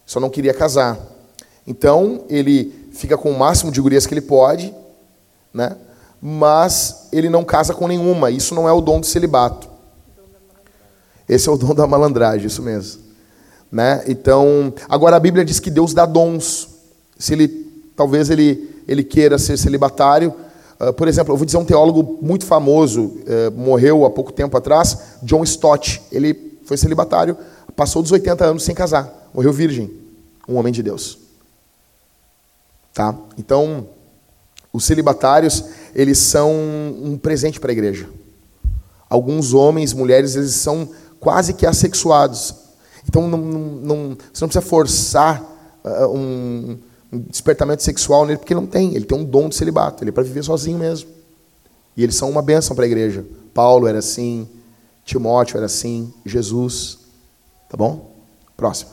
[0.04, 0.98] só não queria casar.
[1.66, 4.74] Então ele fica com o máximo de gurias que ele pode,
[5.52, 5.74] né?
[6.20, 8.30] Mas ele não casa com nenhuma.
[8.30, 9.70] Isso não é o dom do celibato.
[11.26, 13.00] Esse é o dom da malandragem, isso mesmo.
[13.72, 14.04] Né?
[14.06, 16.68] Então, agora a Bíblia diz que Deus dá dons.
[17.18, 17.63] Se ele
[17.96, 20.34] talvez ele, ele queira ser celibatário.
[20.80, 24.56] Uh, por exemplo, eu vou dizer um teólogo muito famoso, uh, morreu há pouco tempo
[24.56, 26.02] atrás, John Stott.
[26.10, 27.36] Ele foi celibatário,
[27.76, 29.90] passou dos 80 anos sem casar, morreu virgem,
[30.48, 31.18] um homem de Deus.
[32.92, 33.14] Tá?
[33.38, 33.86] Então,
[34.72, 35.64] os celibatários,
[35.94, 38.08] eles são um presente para a igreja.
[39.08, 40.88] Alguns homens, mulheres, eles são
[41.20, 42.54] quase que assexuados.
[43.08, 43.96] Então, não, não, não,
[44.32, 45.42] você não precisa forçar
[45.84, 46.78] uh, um
[47.18, 48.94] despertamento sexual nele, porque não tem.
[48.94, 50.02] Ele tem um dom de celibato.
[50.02, 51.08] Ele é para viver sozinho mesmo.
[51.96, 53.24] E eles são uma bênção para a igreja.
[53.52, 54.48] Paulo era assim,
[55.04, 56.98] Timóteo era assim, Jesus.
[57.68, 58.10] Tá bom?
[58.56, 58.90] Próximo.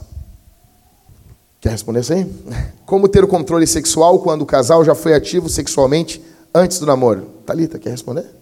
[1.59, 2.25] Quer responder isso aí?
[2.85, 6.21] Como ter o controle sexual quando o casal já foi ativo sexualmente
[6.53, 7.27] antes do namoro?
[7.45, 8.41] Talita, quer responder?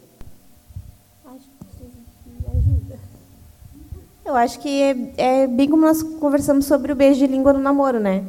[4.29, 7.59] Eu acho que é, é bem como nós conversamos sobre o beijo de língua no
[7.59, 8.23] namoro, né?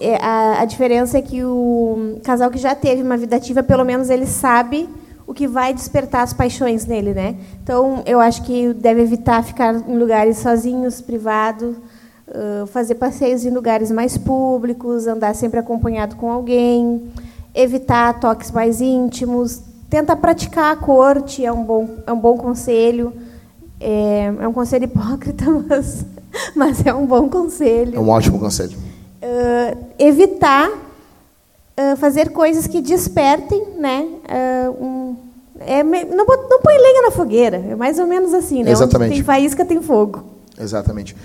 [0.00, 3.84] É, a, a diferença é que o casal que já teve uma vida ativa, pelo
[3.84, 4.88] menos ele sabe
[5.26, 7.36] o que vai despertar as paixões nele, né?
[7.62, 11.76] Então, eu acho que deve evitar ficar em lugares sozinhos, privados,
[12.68, 17.02] fazer passeios em lugares mais públicos, andar sempre acompanhado com alguém,
[17.54, 23.12] evitar toques mais íntimos, tenta praticar a corte, é um bom, é um bom conselho.
[23.78, 26.06] É, é um conselho hipócrita, mas,
[26.54, 27.96] mas é um bom conselho.
[27.96, 28.85] É um ótimo conselho
[29.26, 34.06] uh, evitar uh, fazer coisas que despertem, né?
[34.24, 35.16] Uh, um,
[35.60, 38.70] é, não, não põe lenha na fogueira, é mais ou menos assim, né?
[38.70, 39.08] Exatamente.
[39.10, 40.22] Onde tem faísca, tem fogo.
[40.58, 41.16] Exatamente.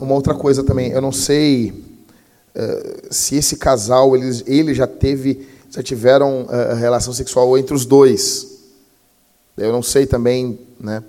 [0.00, 1.84] Uma outra coisa também, eu não sei
[3.08, 6.46] se esse casal, eles, ele já teve, já tiveram
[6.76, 8.48] relação sexual entre os dois.
[9.56, 11.02] Eu não sei também, né?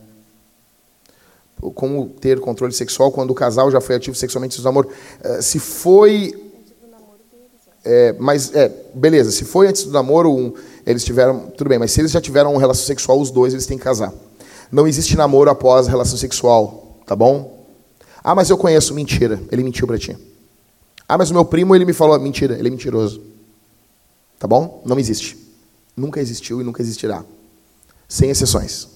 [1.75, 4.89] Como ter controle sexual quando o casal já foi ativo sexualmente no namoro.
[5.23, 6.33] Eh, se foi.
[7.83, 10.53] É, mas, é, beleza, se foi antes do namoro, um,
[10.85, 11.51] eles tiveram.
[11.57, 13.83] Tudo bem, mas se eles já tiveram uma relação sexual, os dois, eles têm que
[13.83, 14.13] casar.
[14.71, 17.65] Não existe namoro após relação sexual, tá bom?
[18.23, 18.93] Ah, mas eu conheço.
[18.93, 20.17] Mentira, ele mentiu para ti.
[21.07, 23.21] Ah, mas o meu primo ele me falou, mentira, ele é mentiroso.
[24.39, 24.81] Tá bom?
[24.85, 25.37] Não existe.
[25.95, 27.23] Nunca existiu e nunca existirá.
[28.07, 28.87] Sem exceções.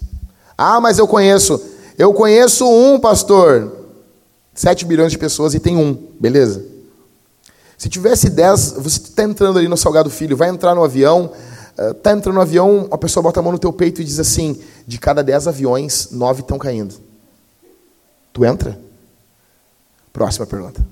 [0.57, 1.61] Ah, mas eu conheço.
[1.97, 3.85] Eu conheço um pastor.
[4.53, 5.93] 7 bilhões de pessoas e tem um.
[6.19, 6.65] Beleza?
[7.77, 11.31] Se tivesse 10, você está entrando ali no Salgado Filho, vai entrar no avião,
[11.77, 14.17] está eh, entrando no avião, a pessoa bota a mão no teu peito e diz
[14.17, 16.95] assim: de cada 10 aviões, 9 estão caindo.
[18.31, 18.79] Tu entra?
[20.13, 20.85] Próxima pergunta.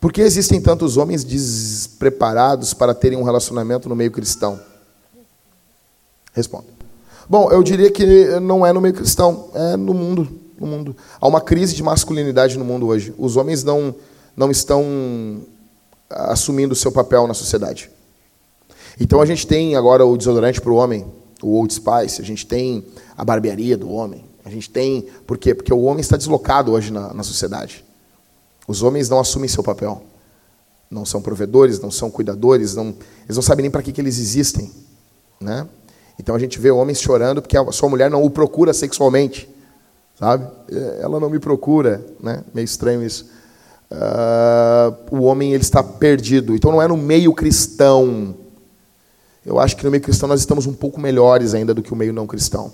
[0.00, 4.60] Por que existem tantos homens despreparados para terem um relacionamento no meio cristão?
[6.32, 6.73] Responda.
[7.28, 8.04] Bom, eu diria que
[8.40, 10.28] não é no meio cristão, é no mundo.
[10.58, 10.96] No mundo.
[11.20, 13.14] Há uma crise de masculinidade no mundo hoje.
[13.18, 13.94] Os homens não,
[14.36, 14.84] não estão
[16.08, 17.90] assumindo o seu papel na sociedade.
[19.00, 21.04] Então a gente tem agora o desodorante para o homem,
[21.42, 22.84] o Old Spice, a gente tem
[23.16, 25.08] a barbearia do homem, a gente tem.
[25.26, 25.54] Por quê?
[25.54, 27.84] Porque o homem está deslocado hoje na, na sociedade.
[28.68, 30.02] Os homens não assumem seu papel.
[30.90, 32.94] Não são provedores, não são cuidadores, não,
[33.24, 34.70] eles não sabem nem para que, que eles existem.
[35.40, 35.66] Né?
[36.18, 39.48] Então a gente vê homens chorando porque a sua mulher não o procura sexualmente.
[40.18, 40.46] Sabe?
[40.70, 42.04] É, ela não me procura.
[42.20, 42.42] Né?
[42.52, 43.28] Meio estranho isso.
[43.90, 46.54] Uh, o homem ele está perdido.
[46.54, 48.36] Então não é no meio cristão.
[49.44, 51.96] Eu acho que no meio cristão nós estamos um pouco melhores ainda do que o
[51.96, 52.72] meio não cristão.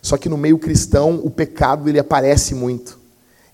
[0.00, 3.00] Só que no meio cristão o pecado ele aparece muito.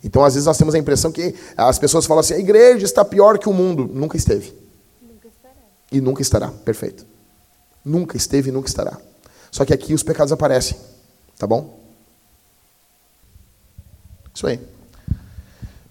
[0.03, 3.05] Então, às vezes, nós temos a impressão que as pessoas falam assim: a igreja está
[3.05, 3.91] pior que o mundo.
[3.93, 4.55] Nunca esteve.
[5.03, 5.55] Nunca estará.
[5.91, 6.49] E nunca estará.
[6.49, 7.05] Perfeito.
[7.85, 8.97] Nunca esteve e nunca estará.
[9.51, 10.79] Só que aqui os pecados aparecem.
[11.39, 11.79] Tá bom?
[14.35, 14.61] Isso aí.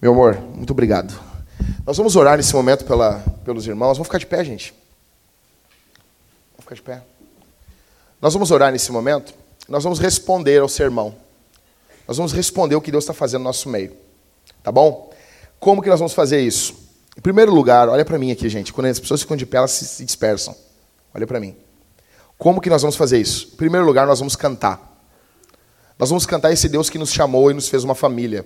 [0.01, 1.13] Meu amor, muito obrigado.
[1.85, 3.97] Nós vamos orar nesse momento pela, pelos irmãos.
[3.97, 4.73] Vamos ficar de pé, gente.
[6.51, 7.03] Vamos ficar de pé.
[8.21, 9.33] Nós vamos orar nesse momento.
[9.67, 11.15] Nós vamos responder ao sermão.
[12.07, 13.95] Nós vamos responder o que Deus está fazendo no nosso meio.
[14.63, 15.11] Tá bom?
[15.59, 16.75] Como que nós vamos fazer isso?
[17.17, 18.71] Em primeiro lugar, olha para mim aqui, gente.
[18.71, 20.55] Quando as pessoas ficam de pé, elas se dispersam.
[21.13, 21.55] Olha para mim.
[22.37, 23.49] Como que nós vamos fazer isso?
[23.53, 24.79] Em primeiro lugar, nós vamos cantar.
[25.97, 28.45] Nós vamos cantar esse Deus que nos chamou e nos fez uma família.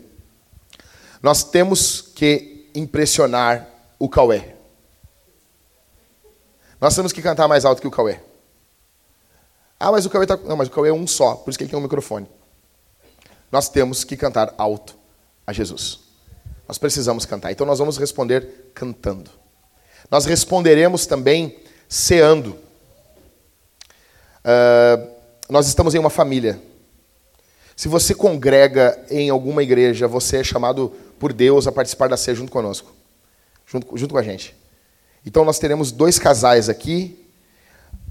[1.21, 3.67] Nós temos que impressionar
[3.99, 4.55] o Cauê.
[6.79, 8.19] Nós temos que cantar mais alto que o Cauê.
[9.79, 10.37] Ah, mas o Cauê tá...
[10.37, 12.27] Não, mas o Cauê é um só, por isso que ele tem um microfone
[13.51, 14.95] nós temos que cantar alto
[15.45, 15.99] a Jesus.
[16.67, 17.51] Nós precisamos cantar.
[17.51, 19.29] Então nós vamos responder cantando.
[20.09, 21.59] Nós responderemos também
[21.89, 22.57] ceando.
[24.43, 25.07] Uh,
[25.49, 26.61] nós estamos em uma família.
[27.75, 32.35] Se você congrega em alguma igreja, você é chamado por Deus a participar da ceia
[32.35, 32.91] junto conosco,
[33.65, 34.55] junto, junto com a gente.
[35.25, 37.17] Então nós teremos dois casais aqui.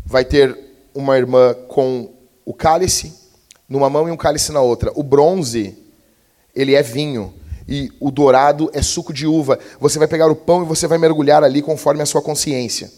[0.05, 0.57] Vai ter
[0.95, 2.13] uma irmã com
[2.45, 3.15] o cálice
[3.69, 4.93] numa mão e um cálice na outra.
[4.95, 5.77] O bronze,
[6.55, 7.35] ele é vinho.
[7.69, 9.59] E o dourado é suco de uva.
[9.79, 12.91] Você vai pegar o pão e você vai mergulhar ali conforme a sua consciência.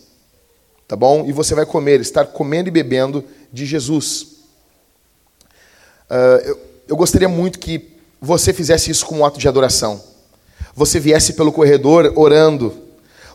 [0.93, 1.25] Tá bom?
[1.27, 4.27] E você vai comer, estar comendo e bebendo de Jesus.
[6.11, 10.05] Uh, eu, eu gostaria muito que você fizesse isso como um ato de adoração.
[10.77, 12.77] Você viesse pelo corredor orando.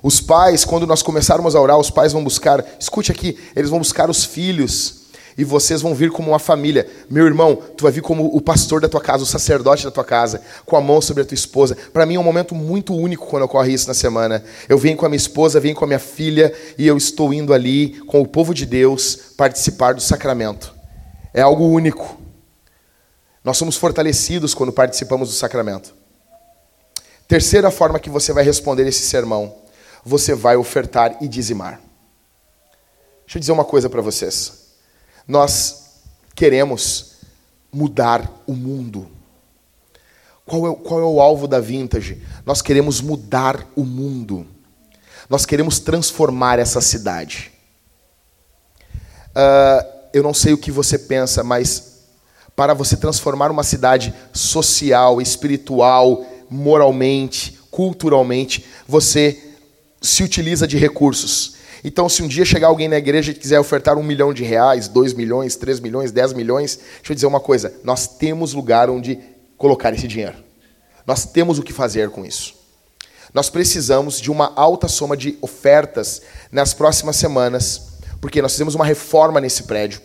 [0.03, 3.79] Os pais, quando nós começarmos a orar, os pais vão buscar, escute aqui, eles vão
[3.79, 5.06] buscar os filhos
[5.37, 6.89] e vocês vão vir como uma família.
[7.09, 10.03] Meu irmão, tu vai vir como o pastor da tua casa, o sacerdote da tua
[10.03, 11.77] casa, com a mão sobre a tua esposa.
[11.93, 14.43] Para mim é um momento muito único quando ocorre isso na semana.
[14.67, 17.53] Eu venho com a minha esposa, venho com a minha filha e eu estou indo
[17.53, 20.73] ali com o povo de Deus participar do sacramento.
[21.33, 22.19] É algo único.
[23.43, 25.93] Nós somos fortalecidos quando participamos do sacramento.
[27.27, 29.55] Terceira forma que você vai responder esse sermão:
[30.03, 31.79] você vai ofertar e dizimar.
[33.25, 34.66] Deixa eu dizer uma coisa para vocês.
[35.27, 35.87] Nós
[36.33, 37.17] queremos
[37.71, 39.09] mudar o mundo.
[40.45, 42.21] Qual é, qual é o alvo da Vintage?
[42.45, 44.47] Nós queremos mudar o mundo.
[45.29, 47.51] Nós queremos transformar essa cidade.
[49.29, 51.97] Uh, eu não sei o que você pensa, mas
[52.55, 59.53] para você transformar uma cidade social, espiritual, moralmente, culturalmente, você
[60.01, 61.56] se utiliza de recursos.
[61.83, 64.87] Então, se um dia chegar alguém na igreja e quiser ofertar um milhão de reais,
[64.87, 69.19] dois milhões, três milhões, dez milhões, deixa eu dizer uma coisa: nós temos lugar onde
[69.57, 70.35] colocar esse dinheiro.
[71.05, 72.55] Nós temos o que fazer com isso.
[73.33, 76.21] Nós precisamos de uma alta soma de ofertas
[76.51, 80.01] nas próximas semanas, porque nós fizemos uma reforma nesse prédio.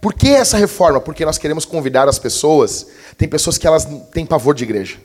[0.00, 1.00] Por que essa reforma?
[1.00, 2.86] Porque nós queremos convidar as pessoas.
[3.16, 4.98] Tem pessoas que elas têm pavor de igreja.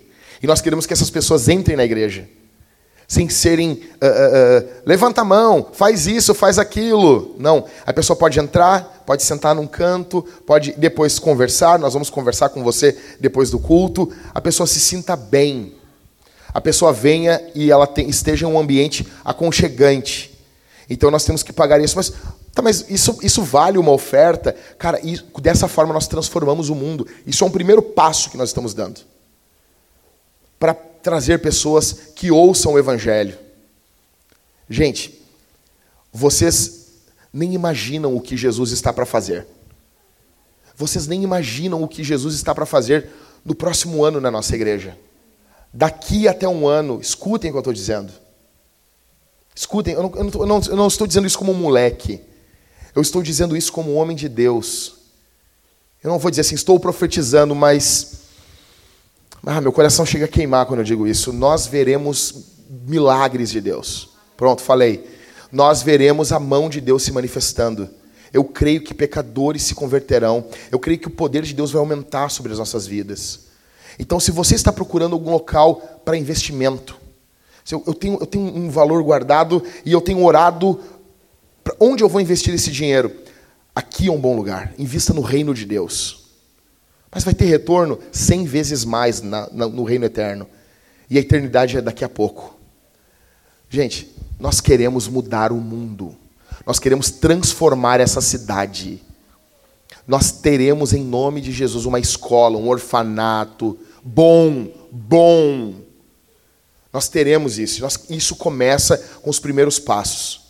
[0.43, 2.27] E nós queremos que essas pessoas entrem na igreja
[3.09, 7.35] sem serem, uh, uh, levanta a mão, faz isso, faz aquilo.
[7.39, 12.49] Não, a pessoa pode entrar, pode sentar num canto, pode depois conversar, nós vamos conversar
[12.49, 14.13] com você depois do culto.
[14.31, 15.73] A pessoa se sinta bem,
[16.53, 20.37] a pessoa venha e ela te, esteja em um ambiente aconchegante.
[20.87, 22.13] Então nós temos que pagar isso, mas
[22.51, 24.55] Tá, mas isso, isso vale uma oferta?
[24.77, 27.07] Cara, isso, dessa forma nós transformamos o mundo.
[27.25, 29.01] Isso é um primeiro passo que nós estamos dando.
[30.59, 30.75] Para
[31.09, 33.35] trazer pessoas que ouçam o Evangelho.
[34.69, 35.19] Gente,
[36.13, 37.01] vocês
[37.33, 39.47] nem imaginam o que Jesus está para fazer.
[40.75, 43.09] Vocês nem imaginam o que Jesus está para fazer
[43.43, 44.95] no próximo ano na nossa igreja.
[45.73, 48.13] Daqui até um ano, escutem o que eu estou dizendo.
[49.55, 52.21] Escutem, eu não, eu, não, eu, não, eu não, estou dizendo isso como um moleque.
[52.93, 54.93] Eu estou dizendo isso como um homem de Deus.
[56.03, 58.28] Eu não vou dizer assim, estou profetizando, mas
[59.45, 61.31] ah, meu coração chega a queimar quando eu digo isso.
[61.31, 62.45] Nós veremos
[62.85, 64.09] milagres de Deus.
[64.35, 65.07] Pronto, falei.
[65.51, 67.89] Nós veremos a mão de Deus se manifestando.
[68.31, 70.45] Eu creio que pecadores se converterão.
[70.71, 73.47] Eu creio que o poder de Deus vai aumentar sobre as nossas vidas.
[73.97, 76.97] Então, se você está procurando algum local para investimento,
[77.71, 80.79] eu tenho, eu tenho um valor guardado e eu tenho orado
[81.63, 83.11] para onde eu vou investir esse dinheiro.
[83.75, 84.73] Aqui é um bom lugar.
[84.77, 86.28] Invista no reino de Deus.
[87.11, 90.47] Mas vai ter retorno cem vezes mais na, na, no reino eterno.
[91.09, 92.57] E a eternidade é daqui a pouco.
[93.69, 96.15] Gente, nós queremos mudar o mundo.
[96.65, 99.01] Nós queremos transformar essa cidade.
[100.07, 105.75] Nós teremos em nome de Jesus uma escola, um orfanato bom, bom.
[106.93, 107.81] Nós teremos isso.
[107.81, 110.41] Nós, isso começa com os primeiros passos.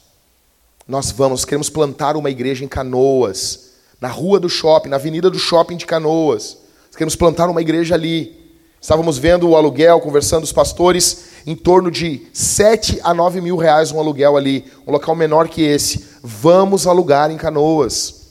[0.88, 3.69] Nós vamos, queremos plantar uma igreja em Canoas
[4.00, 6.58] na rua do shopping, na avenida do shopping de Canoas.
[6.92, 8.38] queremos plantar uma igreja ali.
[8.82, 13.92] Estávamos vendo o aluguel, conversando os pastores, em torno de 7 a 9 mil reais
[13.92, 16.06] um aluguel ali, um local menor que esse.
[16.24, 18.30] Vamos alugar em Canoas.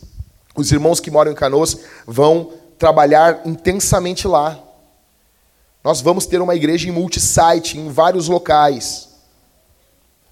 [0.57, 4.59] Os irmãos que moram em Canoas vão trabalhar intensamente lá.
[5.85, 9.07] Nós vamos ter uma igreja em multisite, em vários locais.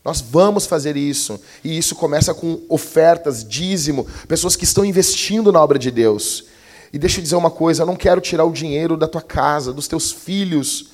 [0.06, 1.40] Nós vamos fazer isso.
[1.64, 6.44] E isso começa com ofertas, dízimo, pessoas que estão investindo na obra de Deus.
[6.92, 9.72] E deixa eu dizer uma coisa: eu não quero tirar o dinheiro da tua casa,
[9.72, 10.90] dos teus filhos,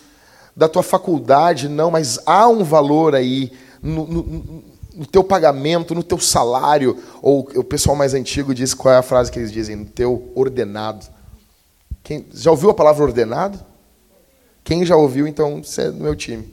[0.56, 3.52] da tua faculdade, não, mas há um valor aí
[3.82, 4.64] no, no,
[4.94, 6.97] no teu pagamento, no teu salário.
[7.20, 9.76] Ou o pessoal mais antigo diz qual é a frase que eles dizem?
[9.76, 11.05] No teu ordenado.
[12.02, 13.60] Quem, já ouviu a palavra ordenado?
[14.64, 16.48] Quem já ouviu, então você é do meu time.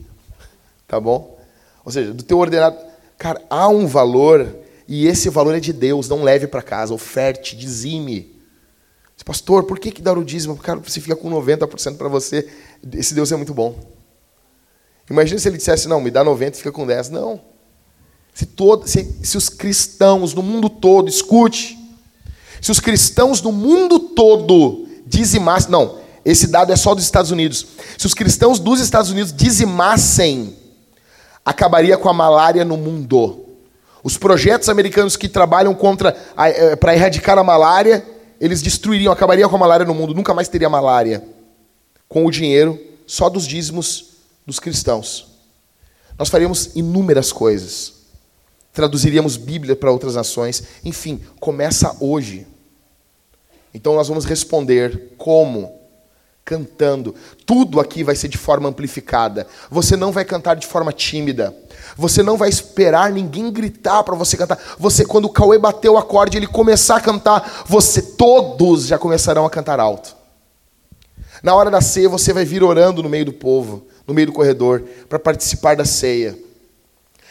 [0.86, 1.39] Tá bom?
[1.84, 2.76] Ou seja, do teu ordenado.
[3.18, 4.56] Cara, há um valor
[4.88, 6.08] e esse valor é de Deus.
[6.08, 8.40] Não leve para casa, oferte, dizime.
[9.24, 10.56] Pastor, por que, que dar o dízimo?
[10.56, 12.48] Cara, você fica com 90% para você.
[12.94, 13.78] Esse Deus é muito bom.
[15.08, 17.10] Imagina se ele dissesse, não, me dá 90 e fica com 10.
[17.10, 17.40] Não.
[18.34, 21.78] Se, todo, se, se os cristãos no mundo todo, escute,
[22.60, 27.66] se os cristãos no mundo todo dizimassem, não, esse dado é só dos Estados Unidos.
[27.98, 30.56] Se os cristãos dos Estados Unidos dizimassem
[31.44, 33.46] acabaria com a malária no mundo.
[34.02, 38.04] Os projetos americanos que trabalham contra eh, para erradicar a malária,
[38.40, 41.22] eles destruiriam, acabaria com a malária no mundo, nunca mais teria malária.
[42.08, 44.10] Com o dinheiro só dos dízimos
[44.46, 45.28] dos cristãos.
[46.18, 47.94] Nós faríamos inúmeras coisas.
[48.72, 50.62] Traduziríamos Bíblia para outras nações.
[50.84, 52.46] Enfim, começa hoje.
[53.74, 55.79] Então nós vamos responder como
[56.50, 57.14] cantando.
[57.46, 59.46] Tudo aqui vai ser de forma amplificada.
[59.70, 61.56] Você não vai cantar de forma tímida.
[61.96, 64.58] Você não vai esperar ninguém gritar para você cantar.
[64.76, 69.46] Você, quando o Cauê bater o acorde, ele começar a cantar, você todos já começarão
[69.46, 70.16] a cantar alto.
[71.40, 74.32] Na hora da ceia, você vai vir orando no meio do povo, no meio do
[74.32, 76.36] corredor, para participar da ceia.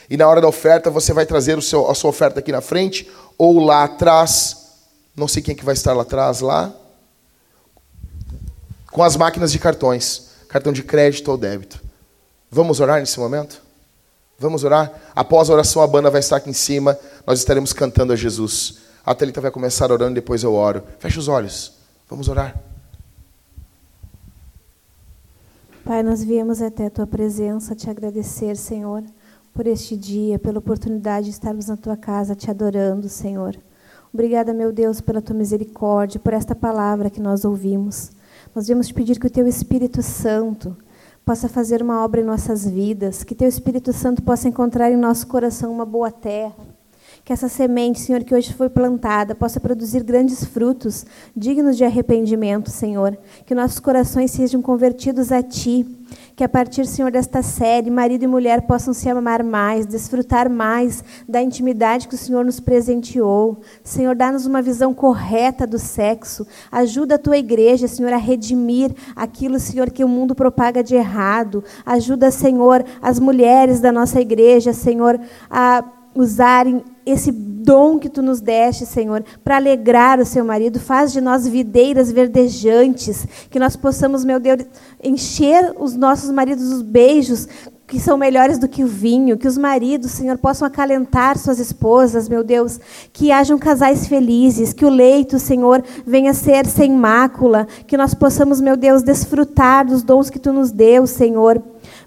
[0.10, 3.06] E na hora da oferta, você vai trazer seu, a sua oferta aqui na frente
[3.38, 4.70] ou lá atrás.
[5.14, 6.74] Não sei quem é que vai estar lá atrás, lá
[8.92, 11.80] com as máquinas de cartões, cartão de crédito ou débito.
[12.50, 13.62] Vamos orar nesse momento?
[14.38, 14.92] Vamos orar?
[15.16, 18.80] Após a oração, a banda vai estar aqui em cima, nós estaremos cantando a Jesus.
[19.06, 20.84] A Thalita vai começar orando, depois eu oro.
[20.98, 21.74] Feche os olhos.
[22.10, 22.56] Vamos orar.
[25.84, 29.04] Pai, nós viemos até a tua presença te agradecer, Senhor,
[29.54, 33.58] por este dia, pela oportunidade de estarmos na tua casa te adorando, Senhor.
[34.14, 38.12] Obrigada, meu Deus, pela tua misericórdia, por esta palavra que nós ouvimos.
[38.56, 40.76] Nós vamos te pedir que o Teu Espírito Santo
[41.24, 45.28] possa fazer uma obra em nossas vidas, que Teu Espírito Santo possa encontrar em nosso
[45.28, 46.56] coração uma boa terra.
[47.24, 51.06] Que essa semente, Senhor, que hoje foi plantada, possa produzir grandes frutos,
[51.36, 53.16] dignos de arrependimento, Senhor.
[53.46, 55.86] Que nossos corações sejam convertidos a Ti.
[56.40, 61.04] Que a partir, Senhor, desta série, marido e mulher possam se amar mais, desfrutar mais
[61.28, 63.60] da intimidade que o Senhor nos presenteou.
[63.84, 66.48] Senhor, dá-nos uma visão correta do sexo.
[66.72, 71.62] Ajuda a tua igreja, Senhor, a redimir aquilo, Senhor, que o mundo propaga de errado.
[71.86, 75.20] Ajuda, Senhor, as mulheres da nossa igreja, Senhor,
[75.52, 75.84] a
[76.16, 80.80] usarem esse dom que tu nos deste, Senhor, para alegrar o seu marido.
[80.80, 84.66] Faz de nós videiras verdejantes, que nós possamos, meu Deus,
[85.04, 87.48] encher os nossos maridos os beijos
[87.90, 92.30] que são melhores do que o vinho, que os maridos, Senhor, possam acalentar suas esposas,
[92.30, 92.80] meu Deus,
[93.12, 98.62] que hajam casais felizes, que o leito, Senhor, venha ser sem mácula, que nós possamos,
[98.62, 101.62] meu Deus, desfrutar dos dons que tu nos deu, Senhor.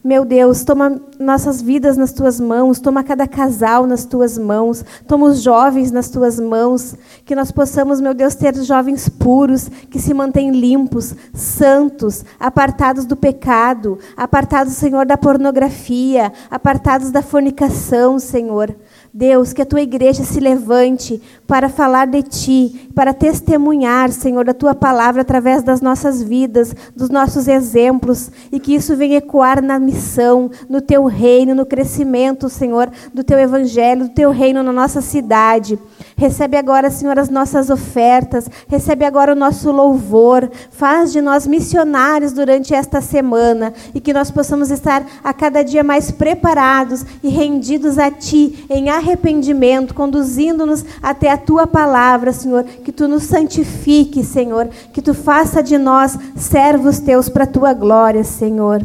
[0.04, 5.26] Meu Deus, toma nossas vidas nas tuas mãos, toma cada casal nas tuas mãos, toma
[5.26, 10.12] os jovens nas tuas mãos, que nós possamos, meu Deus, ter jovens puros, que se
[10.12, 18.74] mantêm limpos, santos, apartados do pecado, apartados, Senhor, da pornografia, apartados da fornicação, Senhor.
[19.14, 24.54] Deus, que a tua igreja se levante para falar de ti, para testemunhar, Senhor, da
[24.54, 29.78] tua palavra através das nossas vidas, dos nossos exemplos, e que isso venha ecoar na
[29.78, 35.02] missão, no teu reino, no crescimento, Senhor, do teu evangelho, do teu reino na nossa
[35.02, 35.78] cidade.
[36.16, 42.32] Recebe agora, Senhor, as nossas ofertas, recebe agora o nosso louvor, faz de nós missionários
[42.32, 47.98] durante esta semana e que nós possamos estar a cada dia mais preparados e rendidos
[47.98, 52.64] a ti em arrependimento, conduzindo-nos até a tua palavra, Senhor.
[52.64, 54.68] Que tu nos santifique, Senhor.
[54.92, 58.84] Que tu faça de nós servos teus para a tua glória, Senhor.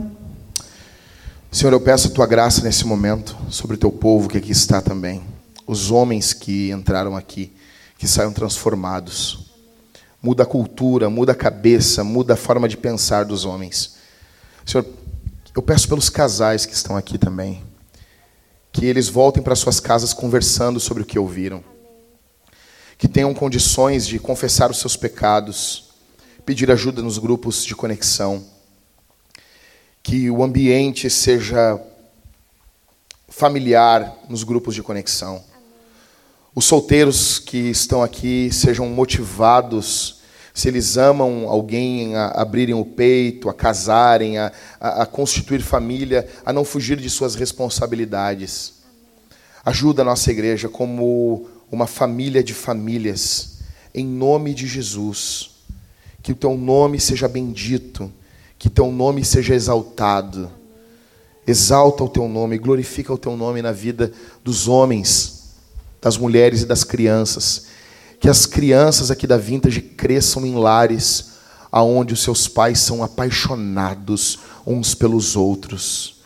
[1.52, 4.82] Senhor, eu peço a tua graça nesse momento sobre o teu povo que aqui está
[4.82, 5.22] também.
[5.66, 7.54] Os homens que entraram aqui,
[7.98, 9.46] que saiam transformados.
[10.22, 13.96] Muda a cultura, muda a cabeça, muda a forma de pensar dos homens.
[14.66, 14.86] Senhor,
[15.56, 17.67] eu peço pelos casais que estão aqui também
[18.78, 21.64] que eles voltem para suas casas conversando sobre o que ouviram.
[22.96, 25.86] Que tenham condições de confessar os seus pecados,
[26.46, 28.46] pedir ajuda nos grupos de conexão.
[30.04, 31.82] Que o ambiente seja
[33.28, 35.44] familiar nos grupos de conexão.
[36.54, 40.17] Os solteiros que estão aqui sejam motivados,
[40.58, 46.28] se eles amam alguém, a abrirem o peito, a casarem, a, a, a constituir família,
[46.44, 48.74] a não fugir de suas responsabilidades.
[49.64, 53.60] Ajuda a nossa igreja como uma família de famílias,
[53.94, 55.52] em nome de Jesus.
[56.24, 58.12] Que o teu nome seja bendito,
[58.58, 60.50] que teu nome seja exaltado.
[61.46, 64.12] Exalta o teu nome, glorifica o teu nome na vida
[64.44, 65.54] dos homens,
[66.02, 67.77] das mulheres e das crianças.
[68.20, 71.38] Que as crianças aqui da Vintage cresçam em lares
[71.72, 76.22] aonde os seus pais são apaixonados uns pelos outros.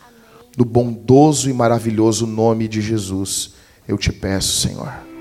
[0.56, 3.52] No bondoso e maravilhoso nome de Jesus,
[3.86, 5.11] eu te peço, Senhor.